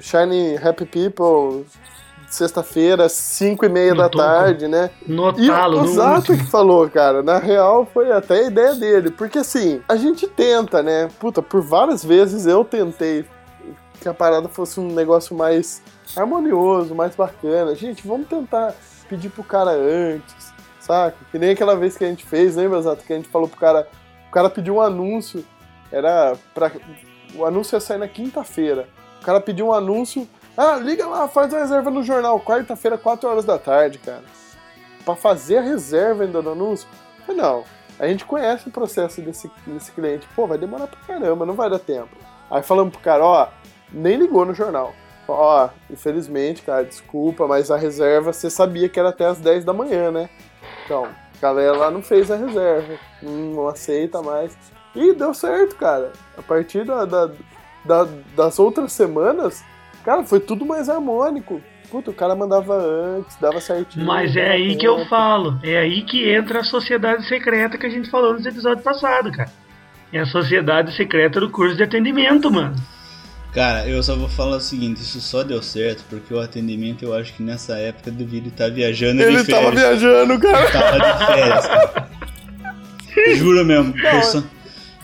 Shiny 0.00 0.56
Happy 0.56 0.86
People, 0.86 1.66
sexta-feira, 2.30 3.08
5 3.08 3.64
e 3.64 3.68
meia 3.68 3.92
No 3.92 3.98
da 4.02 4.08
topo. 4.08 4.24
tarde, 4.24 4.68
né? 4.68 4.90
E 5.06 5.12
Notá-lo 5.12 5.78
o 5.78 5.82
no 5.82 5.88
Zato 5.94 6.16
último. 6.32 6.38
que 6.38 6.50
falou, 6.50 6.88
cara, 6.90 7.22
na 7.22 7.38
real 7.38 7.86
foi 7.92 8.10
até 8.12 8.40
a 8.40 8.46
ideia 8.46 8.74
dele, 8.74 9.10
porque 9.10 9.38
assim, 9.38 9.80
a 9.88 9.96
gente 9.96 10.26
tenta, 10.26 10.82
né? 10.82 11.08
Puta, 11.18 11.40
por 11.42 11.60
várias 11.62 12.04
vezes 12.04 12.46
eu 12.46 12.64
tentei 12.64 13.24
que 14.00 14.08
a 14.08 14.14
parada 14.14 14.48
fosse 14.48 14.78
um 14.78 14.88
negócio 14.92 15.34
mais 15.36 15.82
harmonioso, 16.16 16.94
mais 16.94 17.16
bacana. 17.16 17.74
Gente, 17.74 18.06
vamos 18.06 18.28
tentar 18.28 18.74
pedir 19.08 19.28
pro 19.30 19.42
cara 19.42 19.70
antes, 19.72 20.52
saca? 20.80 21.16
Que 21.30 21.38
nem 21.38 21.50
aquela 21.50 21.74
vez 21.74 21.96
que 21.96 22.04
a 22.04 22.08
gente 22.08 22.24
fez, 22.24 22.54
lembra, 22.56 22.80
Zato? 22.82 23.02
Que 23.04 23.12
a 23.12 23.16
gente 23.16 23.28
falou 23.28 23.48
pro 23.48 23.58
cara, 23.58 23.88
o 24.28 24.30
cara 24.32 24.48
pediu 24.50 24.76
um 24.76 24.80
anúncio, 24.80 25.44
era 25.90 26.34
pra. 26.54 26.70
O 27.34 27.44
anúncio 27.44 27.74
ia 27.76 27.80
sair 27.80 27.98
na 27.98 28.08
quinta-feira. 28.08 28.88
O 29.20 29.24
cara 29.24 29.40
pediu 29.40 29.66
um 29.68 29.72
anúncio. 29.72 30.26
Ah, 30.60 30.74
liga 30.76 31.06
lá, 31.06 31.28
faz 31.28 31.54
a 31.54 31.58
reserva 31.60 31.88
no 31.90 32.02
jornal, 32.02 32.40
quarta-feira, 32.40 32.98
4 32.98 33.28
horas 33.28 33.44
da 33.44 33.58
tarde, 33.58 33.98
cara. 33.98 34.24
pra 35.04 35.14
fazer 35.16 35.58
a 35.58 35.62
reserva 35.62 36.24
ainda 36.24 36.42
no 36.42 36.50
anúncio. 36.52 36.88
Não, 37.28 37.62
a 37.98 38.06
gente 38.08 38.24
conhece 38.24 38.68
o 38.68 38.72
processo 38.72 39.20
desse, 39.22 39.50
desse 39.66 39.92
cliente. 39.92 40.26
Pô, 40.34 40.46
vai 40.46 40.58
demorar 40.58 40.86
pra 40.88 40.98
caramba, 41.06 41.46
não 41.46 41.54
vai 41.54 41.70
dar 41.70 41.78
tempo. 41.78 42.08
Aí 42.50 42.62
falamos 42.62 42.92
pro 42.92 43.02
cara, 43.02 43.24
ó, 43.24 43.48
nem 43.92 44.16
ligou 44.16 44.44
no 44.44 44.52
jornal. 44.52 44.92
Ó, 45.28 45.68
infelizmente, 45.90 46.62
cara, 46.62 46.84
desculpa, 46.84 47.46
mas 47.46 47.70
a 47.70 47.76
reserva 47.76 48.32
você 48.32 48.50
sabia 48.50 48.88
que 48.88 48.98
era 48.98 49.10
até 49.10 49.26
as 49.26 49.38
10 49.38 49.64
da 49.64 49.72
manhã, 49.72 50.10
né? 50.10 50.28
Então, 50.84 51.04
a 51.04 51.40
galera 51.40 51.76
lá 51.76 51.90
não 51.90 52.02
fez 52.02 52.30
a 52.30 52.36
reserva, 52.36 52.94
não, 53.22 53.32
não 53.32 53.68
aceita 53.68 54.20
mais. 54.22 54.56
E 54.94 55.12
deu 55.12 55.32
certo, 55.34 55.76
cara. 55.76 56.12
A 56.36 56.42
partir 56.42 56.84
da, 56.84 57.04
da- 57.04 57.30
da- 57.84 58.08
das 58.34 58.58
outras 58.58 58.92
semanas, 58.92 59.62
cara, 60.08 60.24
foi 60.24 60.40
tudo 60.40 60.64
mais 60.64 60.88
harmônico. 60.88 61.60
Puta, 61.90 62.10
o 62.10 62.14
cara 62.14 62.34
mandava 62.34 62.74
antes, 62.74 63.36
dava 63.38 63.60
certinho. 63.60 64.06
Mas 64.06 64.34
é 64.36 64.52
aí 64.52 64.74
que 64.74 64.86
eu 64.86 64.96
tempo. 64.96 65.10
falo. 65.10 65.60
É 65.62 65.78
aí 65.78 66.02
que 66.02 66.30
entra 66.30 66.60
a 66.60 66.64
sociedade 66.64 67.28
secreta 67.28 67.76
que 67.76 67.84
a 67.84 67.90
gente 67.90 68.10
falou 68.10 68.32
nos 68.32 68.46
episódios 68.46 68.82
passados, 68.82 69.36
cara. 69.36 69.50
É 70.10 70.20
a 70.20 70.26
sociedade 70.26 70.96
secreta 70.96 71.38
do 71.38 71.50
curso 71.50 71.76
de 71.76 71.82
atendimento, 71.82 72.50
mano. 72.50 72.74
Cara, 73.52 73.86
eu 73.86 74.02
só 74.02 74.16
vou 74.16 74.30
falar 74.30 74.56
o 74.56 74.60
seguinte, 74.60 75.02
isso 75.02 75.20
só 75.20 75.42
deu 75.42 75.62
certo 75.62 76.04
porque 76.08 76.32
o 76.32 76.40
atendimento 76.40 77.04
eu 77.04 77.14
acho 77.14 77.34
que 77.34 77.42
nessa 77.42 77.78
época 77.78 78.10
deveria 78.10 78.48
estar 78.48 78.70
viajando 78.70 79.22
Ele 79.22 79.42
de 79.42 79.50
tava 79.50 79.70
viajando, 79.70 80.38
cara. 80.38 80.70
Tava 80.70 80.98
de 81.00 81.26
férias, 81.26 81.66
cara. 81.66 82.08
Juro 83.36 83.64
mesmo. 83.64 83.94
Só, 84.22 84.42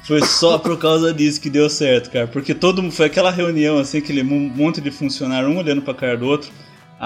foi 0.07 0.23
só 0.23 0.59
por 0.59 0.79
causa 0.79 1.13
disso 1.13 1.41
que 1.41 1.51
deu 1.51 1.69
certo, 1.71 2.11
cara. 2.11 2.27
Porque 2.27 2.55
todo 2.55 2.83
mundo. 2.83 2.93
Foi 2.93 3.07
aquela 3.07 3.31
reunião, 3.31 3.79
assim, 3.79 3.99
aquele 3.99 4.23
mon- 4.23 4.51
monte 4.55 4.81
de 4.81 4.91
funcionário, 4.91 5.49
um 5.49 5.59
olhando 5.59 5.83
pra 5.83 5.95
cara 5.95 6.17
do 6.17 6.27
outro. 6.27 6.51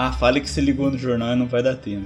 Ah, 0.01 0.11
fale 0.13 0.39
que 0.39 0.49
você 0.49 0.61
ligou 0.61 0.89
no 0.89 0.97
jornal 0.97 1.33
e 1.33 1.35
não 1.35 1.47
vai 1.47 1.61
dar 1.63 1.75
tempo. 1.75 2.05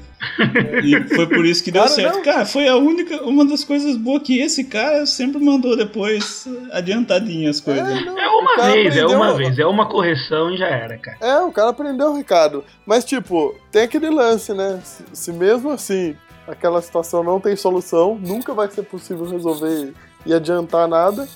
E 0.84 1.16
foi 1.16 1.28
por 1.28 1.46
isso 1.46 1.64
que 1.64 1.70
deu 1.70 1.84
Cara, 1.84 1.94
certo. 1.94 2.16
não. 2.16 2.24
Cara, 2.24 2.46
foi 2.46 2.68
a 2.68 2.76
única, 2.76 3.22
uma 3.24 3.46
das 3.46 3.64
coisas 3.64 3.96
boas 3.98 4.24
que 4.24 4.40
esse 4.40 4.64
cara 4.64 5.06
sempre 5.06 5.40
mandou 5.44 5.76
depois 5.76 6.48
adiantadinho 6.72 7.50
as 7.50 7.60
coisas. 7.60 7.84
não, 8.06 8.18
É 8.20 8.28
uma 8.30 8.56
vez, 8.72 8.96
é 8.96 9.02
aprendeu- 9.02 9.18
uma 9.18 9.34
vez, 9.36 9.60
é 9.60 9.66
uma 9.66 9.86
correção 9.88 10.52
e 10.52 10.58
já 10.58 10.68
era, 10.68 10.98
cara. 10.98 11.18
É, 11.22 11.40
o 11.42 11.52
cara 11.52 11.70
aprendeu 11.70 12.08
o 12.12 12.16
recado. 12.16 12.64
Mas, 12.86 13.04
tipo, 13.06 13.54
tem 13.72 13.84
aquele 13.84 14.10
lance, 14.10 14.54
né? 14.54 14.80
Se, 14.84 15.04
se 15.14 15.32
mesmo 15.34 15.70
assim 15.70 16.16
aquela 16.48 16.82
situação 16.82 17.24
não 17.24 17.40
tem 17.40 17.56
solução, 17.56 18.18
nunca 18.22 18.54
vai 18.54 18.70
ser 18.72 18.84
possível 18.84 19.26
resolver 19.26 19.94
e 20.26 20.34
adiantar 20.34 20.88
nada, 20.88 21.28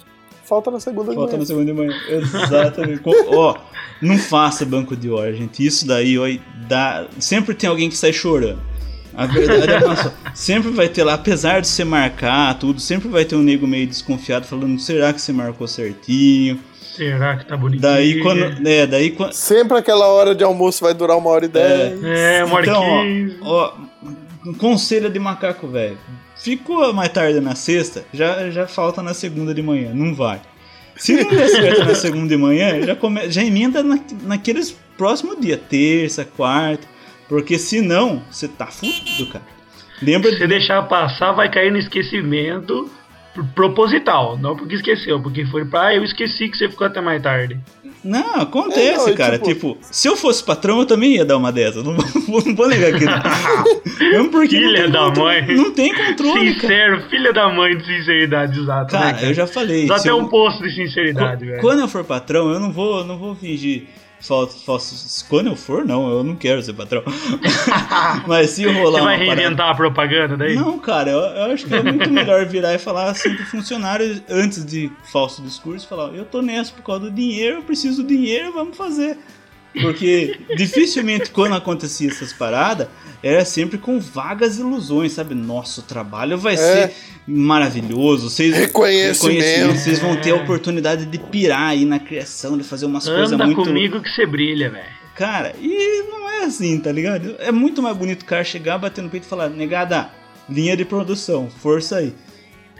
falta 0.45 0.71
na 0.71 0.79
segunda 0.79 1.09
de 1.11 1.15
Falta 1.15 1.31
manhã. 1.33 1.39
na 1.39 1.45
segunda 1.45 1.65
de 1.65 1.73
manhã. 1.73 1.93
Exatamente. 2.09 3.01
Ó, 3.29 3.55
não 4.01 4.17
faça 4.17 4.65
banco 4.65 4.95
de 4.95 5.09
hora, 5.09 5.33
gente. 5.33 5.65
Isso 5.65 5.85
daí, 5.87 6.17
ó, 6.17 6.25
dá... 6.67 7.05
sempre 7.19 7.53
tem 7.53 7.69
alguém 7.69 7.89
que 7.89 7.97
sai 7.97 8.13
chorando. 8.13 8.59
A 9.15 9.25
verdade 9.25 9.71
é 9.71 9.79
nossa, 9.79 10.13
sempre 10.35 10.69
vai 10.69 10.87
ter 10.87 11.03
lá, 11.03 11.15
apesar 11.15 11.59
de 11.59 11.67
você 11.67 11.83
marcar 11.83 12.53
tudo, 12.59 12.79
sempre 12.79 13.07
vai 13.07 13.25
ter 13.25 13.35
um 13.35 13.41
nego 13.41 13.65
meio 13.65 13.87
desconfiado 13.87 14.45
falando, 14.45 14.79
será 14.79 15.11
que 15.11 15.19
você 15.19 15.33
marcou 15.33 15.67
certinho? 15.67 16.59
Será 16.95 17.35
que 17.35 17.45
tá 17.45 17.57
bonitinho? 17.57 17.81
Daí 17.81 18.21
quando. 18.21 18.67
É, 18.67 18.85
daí 18.85 19.09
quando. 19.11 19.33
Sempre 19.33 19.77
aquela 19.77 20.05
hora 20.07 20.35
de 20.35 20.43
almoço 20.43 20.83
vai 20.83 20.93
durar 20.93 21.17
uma 21.17 21.29
hora 21.31 21.45
e 21.45 21.47
dez. 21.47 22.03
É, 22.03 22.43
uma 22.43 22.55
hora 22.57 22.65
e 22.65 22.69
Então, 22.69 22.83
ó, 22.83 23.03
quinze. 23.03 23.37
ó, 23.41 23.73
um 24.47 24.53
conselho 24.53 25.09
de 25.09 25.19
macaco 25.19 25.67
velho. 25.67 25.97
Ficou 26.37 26.93
mais 26.93 27.09
tarde 27.09 27.39
na 27.39 27.55
sexta, 27.55 28.05
já, 28.13 28.49
já 28.49 28.67
falta 28.67 29.01
na 29.01 29.13
segunda 29.13 29.53
de 29.53 29.61
manhã, 29.61 29.91
não 29.93 30.13
vai. 30.13 30.41
Se 30.95 31.13
não 31.13 31.29
der 31.29 31.47
certo 31.49 31.85
na 31.85 31.95
segunda 31.95 32.29
de 32.29 32.37
manhã, 32.37 32.81
já, 32.81 32.95
come, 32.95 33.29
já 33.29 33.43
emenda 33.43 33.83
na, 33.83 33.99
naqueles 34.23 34.71
próximos 34.97 35.39
dias, 35.39 35.59
terça, 35.69 36.25
quarta, 36.25 36.87
porque 37.27 37.59
senão 37.59 38.23
você 38.31 38.47
tá 38.47 38.67
fudido, 38.67 39.27
cara. 39.27 39.45
Lembra 40.01 40.31
Se 40.31 40.39
de. 40.39 40.47
deixar 40.47 40.81
passar, 40.83 41.33
vai 41.33 41.51
cair 41.51 41.71
no 41.71 41.77
esquecimento 41.77 42.89
proposital. 43.43 44.37
Não 44.37 44.55
porque 44.55 44.75
esqueceu, 44.75 45.19
porque 45.21 45.45
foi 45.45 45.65
pra 45.65 45.87
ah, 45.87 45.95
eu 45.95 46.03
esqueci 46.03 46.49
que 46.49 46.57
você 46.57 46.67
ficou 46.69 46.87
até 46.87 47.01
mais 47.01 47.21
tarde. 47.21 47.57
Não, 48.03 48.35
acontece, 48.41 49.07
É, 49.07 49.09
não, 49.09 49.15
cara. 49.15 49.39
tipo- 49.39 49.47
Tipo, 49.73 49.77
se 49.81 50.07
eu 50.07 50.15
fosse 50.15 50.43
patrão, 50.43 50.79
eu 50.79 50.85
também 50.85 51.15
ia 51.15 51.25
dar 51.25 51.35
uma 51.37 51.51
dessas. 51.51 51.83
Não, 51.83 51.95
vou- 51.95 52.05
não 52.45 52.55
vou 52.55 52.67
negar 52.67 52.93
aqui. 52.93 53.05
Mesmo 53.99 54.29
porque 54.29 54.59
não 54.59 54.67
Filha 54.69 54.89
da 54.89 54.99
controle- 55.05 55.41
mãe. 55.41 55.55
Não 55.55 55.71
tem 55.71 55.93
controle, 55.93 56.55
cara. 56.55 56.61
Sincero, 56.61 57.01
filha 57.09 57.33
da 57.33 57.49
mãe 57.49 57.75
de 57.75 57.85
sinceridade, 57.85 58.59
exato. 58.59 58.93
né, 58.93 59.13
Cara, 59.13 59.25
eu 59.25 59.33
já 59.33 59.47
falei. 59.47 59.87
Dá 59.87 59.95
até 59.95 60.09
eu- 60.11 60.17
um 60.19 60.27
posto 60.27 60.63
de 60.63 60.73
sinceridade, 60.75 61.45
velho. 61.45 61.59
Quando 61.61 61.79
eu 61.79 61.87
for 61.87 62.03
patrão, 62.03 62.49
eu 62.51 62.59
não 62.59 62.71
vou, 62.71 63.03
não 63.03 63.17
vou 63.17 63.35
fingir 63.35 63.87
falso, 64.21 64.63
falso. 64.65 65.25
Quando 65.29 65.47
eu 65.47 65.55
for, 65.55 65.85
não, 65.85 66.09
eu 66.09 66.23
não 66.23 66.35
quero 66.35 66.61
ser 66.61 66.73
patrão. 66.73 67.03
Mas 68.27 68.51
se 68.51 68.65
rolar 68.65 68.99
Você 68.99 69.05
vai 69.05 69.15
uma 69.15 69.25
parada- 69.25 69.35
reinventar 69.41 69.69
a 69.69 69.75
propaganda 69.75 70.37
daí? 70.37 70.55
Não, 70.55 70.77
cara, 70.79 71.09
eu, 71.11 71.19
eu 71.19 71.51
acho 71.53 71.65
que 71.65 71.73
é 71.73 71.81
muito 71.83 72.09
melhor 72.09 72.45
virar 72.45 72.73
e 72.73 72.79
falar 72.79 73.11
assim 73.11 73.33
pro 73.35 73.45
funcionário 73.45 74.21
antes 74.29 74.65
de 74.65 74.91
falso 75.11 75.41
discurso, 75.41 75.87
falar, 75.87 76.13
eu 76.13 76.25
tô 76.25 76.41
nessa 76.41 76.71
por 76.73 76.83
causa 76.83 77.01
do 77.01 77.11
dinheiro, 77.11 77.57
eu 77.57 77.63
preciso 77.63 78.01
do 78.03 78.07
dinheiro, 78.07 78.51
vamos 78.53 78.75
fazer. 78.77 79.17
Porque 79.81 80.39
dificilmente 80.55 81.31
quando 81.31 81.55
acontecia 81.55 82.09
essas 82.09 82.33
paradas, 82.33 82.87
era 83.21 83.43
sempre 83.43 83.77
com 83.77 83.99
vagas 83.99 84.57
ilusões, 84.57 85.13
sabe? 85.13 85.33
Nosso 85.33 85.81
trabalho 85.81 86.37
vai 86.37 86.55
ser 86.55 86.93
maravilhoso, 87.27 88.29
vocês 88.29 88.55
Reconhecimento. 88.55 89.73
vocês 89.73 89.99
vão 89.99 90.15
ter 90.15 90.31
a 90.31 90.35
oportunidade 90.35 91.05
de 91.05 91.17
pirar 91.17 91.69
aí 91.69 91.83
na 91.83 91.99
criação, 91.99 92.57
de 92.57 92.63
fazer 92.63 92.85
umas 92.85 93.05
coisas 93.05 93.33
Anda 93.33 93.45
muito 93.45 93.63
comigo 93.63 94.01
que 94.01 94.09
você 94.09 94.25
brilha, 94.25 94.69
velho. 94.69 94.97
Cara, 95.15 95.53
e 95.59 96.03
não 96.09 96.29
é 96.29 96.43
assim, 96.43 96.79
tá 96.79 96.91
ligado? 96.91 97.35
É 97.39 97.51
muito 97.51 97.81
mais 97.81 97.97
bonito 97.97 98.21
o 98.21 98.25
cara 98.25 98.43
chegar, 98.43 98.77
bater 98.77 99.01
no 99.03 99.09
peito 99.09 99.23
e 99.25 99.27
falar, 99.27 99.49
negada, 99.49 100.11
linha 100.47 100.77
de 100.77 100.85
produção, 100.85 101.49
força 101.49 101.97
aí. 101.97 102.13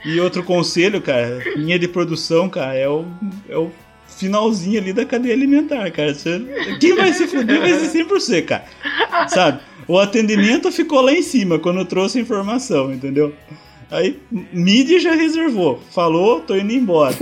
E 0.06 0.20
outro 0.20 0.43
conselho, 0.43 1.02
cara, 1.02 1.41
linha 1.56 1.80
de 1.80 1.88
produção, 1.88 2.48
cara, 2.48 2.76
é 2.76 2.88
o, 2.88 3.06
é 3.50 3.58
o 3.58 3.72
finalzinho 4.08 4.80
ali 4.80 4.93
da 4.93 5.05
cadeia 5.05 5.34
alimentar, 5.34 5.89
cara. 5.91 6.14
Você- 6.14 6.41
quem 6.80 6.95
vai 6.95 7.14
se 7.14 7.28
fuder 7.28 7.60
vai 7.60 7.74
ser 7.74 7.86
sempre 7.88 8.14
você, 8.20 8.41
cara. 8.41 8.66
Sabe? 9.28 9.60
O 9.88 9.97
atendimento 9.99 10.72
ficou 10.72 11.01
lá 11.01 11.14
em 11.14 11.22
cima 11.22 11.60
quando 11.60 11.80
eu 11.80 11.86
trouxe 11.86 12.18
a 12.18 12.22
informação, 12.22 12.91
entendeu? 12.93 13.34
Aí, 13.89 14.20
mídia 14.51 14.99
já 14.99 15.14
reservou. 15.14 15.80
Falou, 15.95 16.41
tô 16.41 16.55
indo 16.55 16.74
embora. 16.74 17.16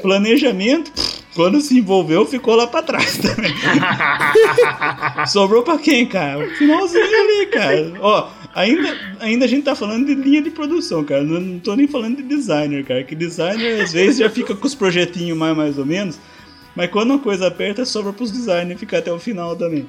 Planejamento, 0.00 0.92
quando 1.34 1.60
se 1.60 1.76
envolveu, 1.76 2.24
ficou 2.24 2.54
lá 2.54 2.68
pra 2.68 2.82
trás 2.82 3.16
também. 3.18 3.52
Sobrou 5.26 5.62
pra 5.62 5.78
quem, 5.78 6.06
cara? 6.06 6.38
O 6.46 6.50
finalzinho 6.50 7.04
ali, 7.04 7.46
cara. 7.46 7.92
Ó, 8.00 8.28
ainda, 8.54 8.96
ainda 9.20 9.44
a 9.44 9.48
gente 9.48 9.64
tá 9.64 9.74
falando 9.74 10.06
de 10.06 10.14
linha 10.14 10.42
de 10.42 10.50
produção, 10.50 11.04
cara. 11.04 11.22
Não, 11.22 11.40
não 11.40 11.58
tô 11.58 11.74
nem 11.74 11.86
falando 11.86 12.16
de 12.16 12.22
designer, 12.22 12.84
cara. 12.84 13.02
Que 13.02 13.14
designer 13.14 13.80
às 13.80 13.92
vezes 13.92 14.18
já 14.18 14.30
fica 14.30 14.54
com 14.54 14.66
os 14.66 14.74
projetinhos 14.74 15.36
mais, 15.36 15.56
mais 15.56 15.78
ou 15.78 15.84
menos. 15.86 16.18
Mas 16.74 16.90
quando 16.90 17.12
a 17.12 17.18
coisa 17.18 17.46
aperta, 17.46 17.84
sobra 17.84 18.12
pros 18.12 18.32
designers 18.32 18.80
ficar 18.80 18.98
até 18.98 19.12
o 19.12 19.18
final 19.18 19.54
também. 19.54 19.86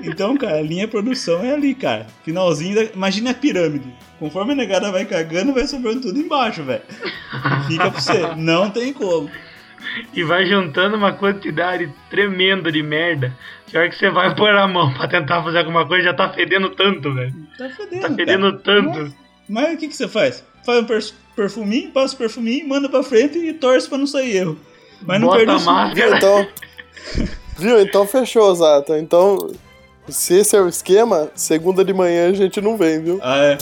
Então, 0.00 0.36
cara, 0.36 0.58
a 0.58 0.62
linha 0.62 0.86
de 0.86 0.92
produção 0.92 1.44
é 1.44 1.52
ali, 1.52 1.74
cara. 1.74 2.06
Finalzinho, 2.24 2.74
da... 2.76 2.84
imagina 2.84 3.30
a 3.30 3.34
pirâmide. 3.34 3.92
Conforme 4.18 4.52
a 4.52 4.56
negada 4.56 4.92
vai 4.92 5.04
cagando, 5.04 5.52
vai 5.52 5.66
sobrando 5.66 6.02
tudo 6.02 6.20
embaixo, 6.20 6.62
velho. 6.62 6.82
Fica 7.66 7.90
pra 7.90 8.00
você. 8.00 8.34
Não 8.36 8.70
tem 8.70 8.92
como. 8.92 9.28
E 10.12 10.22
vai 10.22 10.44
juntando 10.46 10.96
uma 10.96 11.12
quantidade 11.12 11.92
tremenda 12.10 12.70
de 12.70 12.82
merda. 12.82 13.32
Que 13.66 13.76
hora 13.76 13.88
que 13.88 13.96
você 13.96 14.10
vai 14.10 14.34
pôr 14.34 14.50
a 14.54 14.66
mão 14.66 14.92
pra 14.94 15.06
tentar 15.08 15.42
fazer 15.42 15.58
alguma 15.58 15.86
coisa, 15.86 16.04
já 16.04 16.14
tá 16.14 16.28
fedendo 16.30 16.70
tanto, 16.70 17.14
velho. 17.14 17.34
Tá 17.56 17.68
fedendo. 17.70 18.00
Tá 18.00 18.08
cara. 18.08 18.14
fedendo 18.14 18.52
tanto. 18.58 19.14
Mas 19.48 19.74
o 19.74 19.76
que, 19.78 19.88
que 19.88 19.96
você 19.96 20.08
faz? 20.08 20.44
Faz 20.64 20.80
um 20.80 20.84
per- 20.84 21.12
perfuminho, 21.36 21.90
passa 21.90 22.14
o 22.14 22.18
perfuminho, 22.18 22.68
manda 22.68 22.88
pra 22.88 23.02
frente 23.02 23.38
e 23.38 23.52
torce 23.52 23.88
pra 23.88 23.98
não 23.98 24.06
sair 24.06 24.36
erro. 24.36 24.58
Mas 25.02 25.20
não 25.20 25.28
Bota 25.28 25.38
perde 25.38 25.52
a 25.68 25.84
o 25.84 25.94
Viu? 25.94 26.14
Então, 26.16 26.48
viu? 27.58 27.80
Então 27.80 28.06
fechou, 28.06 28.54
Zato. 28.54 28.94
Então, 28.96 29.50
se 30.08 30.34
esse 30.38 30.56
é 30.56 30.60
o 30.60 30.68
esquema, 30.68 31.30
segunda 31.34 31.84
de 31.84 31.92
manhã 31.94 32.28
a 32.28 32.32
gente 32.32 32.60
não 32.60 32.76
vem, 32.76 33.02
viu? 33.02 33.20
Ah, 33.22 33.38
é. 33.38 33.58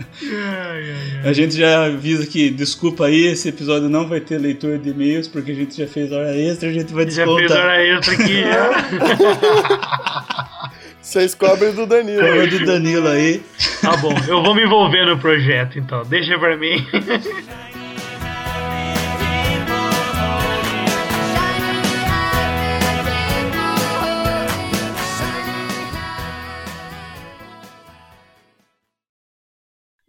A 1.24 1.34
gente 1.34 1.56
já 1.58 1.86
avisa 1.86 2.26
que, 2.26 2.50
desculpa 2.50 3.06
aí, 3.06 3.26
esse 3.28 3.50
episódio 3.50 3.90
não 3.90 4.08
vai 4.08 4.20
ter 4.20 4.38
leitura 4.38 4.78
de 4.78 4.90
e-mails, 4.90 5.28
porque 5.28 5.52
a 5.52 5.56
gente 5.56 5.78
já 5.78 5.88
fez 5.88 6.12
hora 6.12 6.36
extra, 6.36 6.70
a 6.70 6.74
gente 6.74 6.94
vai 6.94 7.10
Já 7.10 7.24
descontar. 7.26 7.48
fez 7.48 7.52
hora 7.52 7.86
extra 7.86 8.14
aqui, 8.14 8.42
já. 8.42 8.72
Vocês 11.02 11.36
cobrem 11.36 11.74
do 11.74 11.86
Danilo. 11.86 12.22
Fala 12.22 12.48
do 12.48 12.66
Danilo 12.66 13.08
aí. 13.08 13.42
Tá 13.82 13.96
bom, 13.98 14.16
eu 14.28 14.42
vou 14.42 14.56
me 14.56 14.64
envolver 14.64 15.06
no 15.06 15.18
projeto, 15.18 15.78
então. 15.78 16.04
Deixa 16.06 16.40
pra 16.40 16.56
mim. 16.58 16.78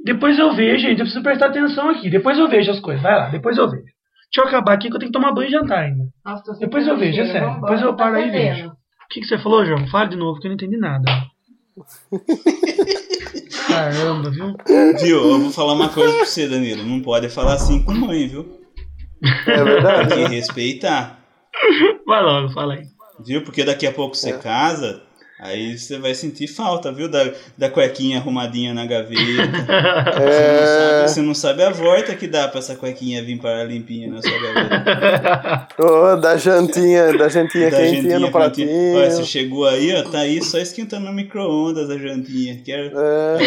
Depois 0.04 0.38
eu 0.38 0.52
vejo, 0.54 0.80
gente. 0.82 0.98
Eu 0.98 1.04
preciso 1.04 1.22
prestar 1.22 1.46
atenção 1.46 1.88
aqui. 1.88 2.10
Depois 2.10 2.38
eu 2.38 2.48
vejo 2.48 2.70
as 2.70 2.80
coisas. 2.80 3.02
Vai 3.02 3.16
lá, 3.18 3.28
depois 3.30 3.56
eu 3.56 3.68
vejo. 3.68 3.82
Deixa 3.82 4.40
eu 4.40 4.44
acabar 4.48 4.74
aqui 4.74 4.88
que 4.90 4.94
eu 4.94 4.98
tenho 4.98 5.10
que 5.10 5.18
tomar 5.18 5.32
banho 5.32 5.48
e 5.48 5.52
jantar 5.52 5.78
ainda. 5.84 6.04
Nossa, 6.24 6.42
tô 6.44 6.52
Depois 6.58 6.86
eu 6.86 6.96
vejo, 6.96 7.20
é 7.20 7.26
sério. 7.26 7.54
Depois 7.54 7.80
eu 7.80 7.96
paro 7.96 8.16
aí 8.16 8.28
e 8.28 8.30
vejo. 8.30 8.68
O 8.68 9.08
que, 9.10 9.20
que 9.20 9.26
você 9.26 9.38
falou, 9.38 9.64
João? 9.64 9.86
Fala 9.88 10.06
de 10.06 10.16
novo 10.16 10.40
que 10.40 10.46
eu 10.46 10.50
não 10.50 10.56
entendi 10.56 10.76
nada. 10.76 11.04
Caramba, 13.68 14.30
viu? 14.30 14.54
Viu? 15.00 15.30
Eu 15.30 15.40
vou 15.40 15.50
falar 15.50 15.72
uma 15.72 15.88
coisa 15.88 16.14
pra 16.16 16.26
você, 16.26 16.48
Danilo. 16.48 16.84
Não 16.84 17.00
pode 17.00 17.28
falar 17.28 17.54
assim 17.54 17.82
com 17.84 17.92
mãe, 17.92 18.26
viu? 18.28 18.60
É 19.46 19.54
Tem 19.54 19.64
verdade. 19.64 20.14
que 20.14 20.24
respeitar. 20.34 21.18
Vai 22.06 22.22
logo, 22.22 22.50
fala 22.52 22.74
aí. 22.74 22.82
Viu? 23.24 23.42
Porque 23.42 23.64
daqui 23.64 23.86
a 23.86 23.92
pouco 23.92 24.16
você 24.16 24.36
casa, 24.38 25.02
aí 25.44 25.78
você 25.78 25.98
vai 25.98 26.14
sentir 26.14 26.46
falta, 26.48 26.90
viu? 26.90 27.08
Da, 27.08 27.30
da 27.56 27.68
cuequinha 27.70 28.18
arrumadinha 28.18 28.72
na 28.74 28.86
gaveta. 28.86 29.14
Você, 29.14 29.42
não 30.18 30.26
É. 30.26 30.66
sabe, 30.66 31.08
você 31.10 31.22
não 31.22 31.34
sabe 31.34 31.62
a 31.62 31.70
volta 31.70 32.14
que 32.14 32.26
dá 32.26 32.48
pra 32.48 32.58
essa 32.58 32.74
cuequinha 32.74 33.22
vir 33.22 33.38
parar 33.38 33.64
limpinha 33.64 34.10
na 34.10 34.20
sua 34.22 34.32
gaveta. 34.38 35.68
Ô, 35.78 36.16
da 36.16 36.36
jantinha, 36.36 37.12
da 37.16 37.28
jantinha 37.28 37.70
Da 37.70 37.76
quentinha 37.76 37.94
jantinha 37.96 38.18
no 38.18 38.30
pratinho. 38.30 38.68
quentinha. 38.68 38.96
Olha, 38.96 39.10
você 39.10 39.24
chegou 39.24 39.68
aí, 39.68 39.94
ó, 39.94 40.02
tá 40.10 40.18
aí 40.20 40.42
só 40.42 40.58
esquentando 40.58 41.04
no 41.06 41.12
micro-ondas 41.12 41.90
a 41.90 41.98
jantinha. 41.98 42.60
Quero, 42.64 42.98
É. 42.98 43.38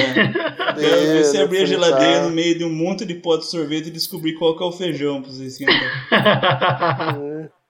quero 0.79 1.01
ver 1.01 1.23
você 1.25 1.37
abrir 1.39 1.59
a 1.63 1.65
geladeira 1.65 2.19
tá- 2.19 2.23
no 2.23 2.29
meio 2.29 2.57
de 2.57 2.63
um 2.63 2.71
monte 2.73 3.05
de 3.05 3.15
pó 3.15 3.37
de 3.37 3.45
sorvete 3.49 3.87
e 3.87 3.91
descobrir 3.91 4.33
qual 4.33 4.55
que 4.55 4.63
é 4.63 4.67
o 4.67 4.71
feijão 4.71 5.21
pra 5.21 5.31
você 5.31 5.45
esquentar. 5.45 7.17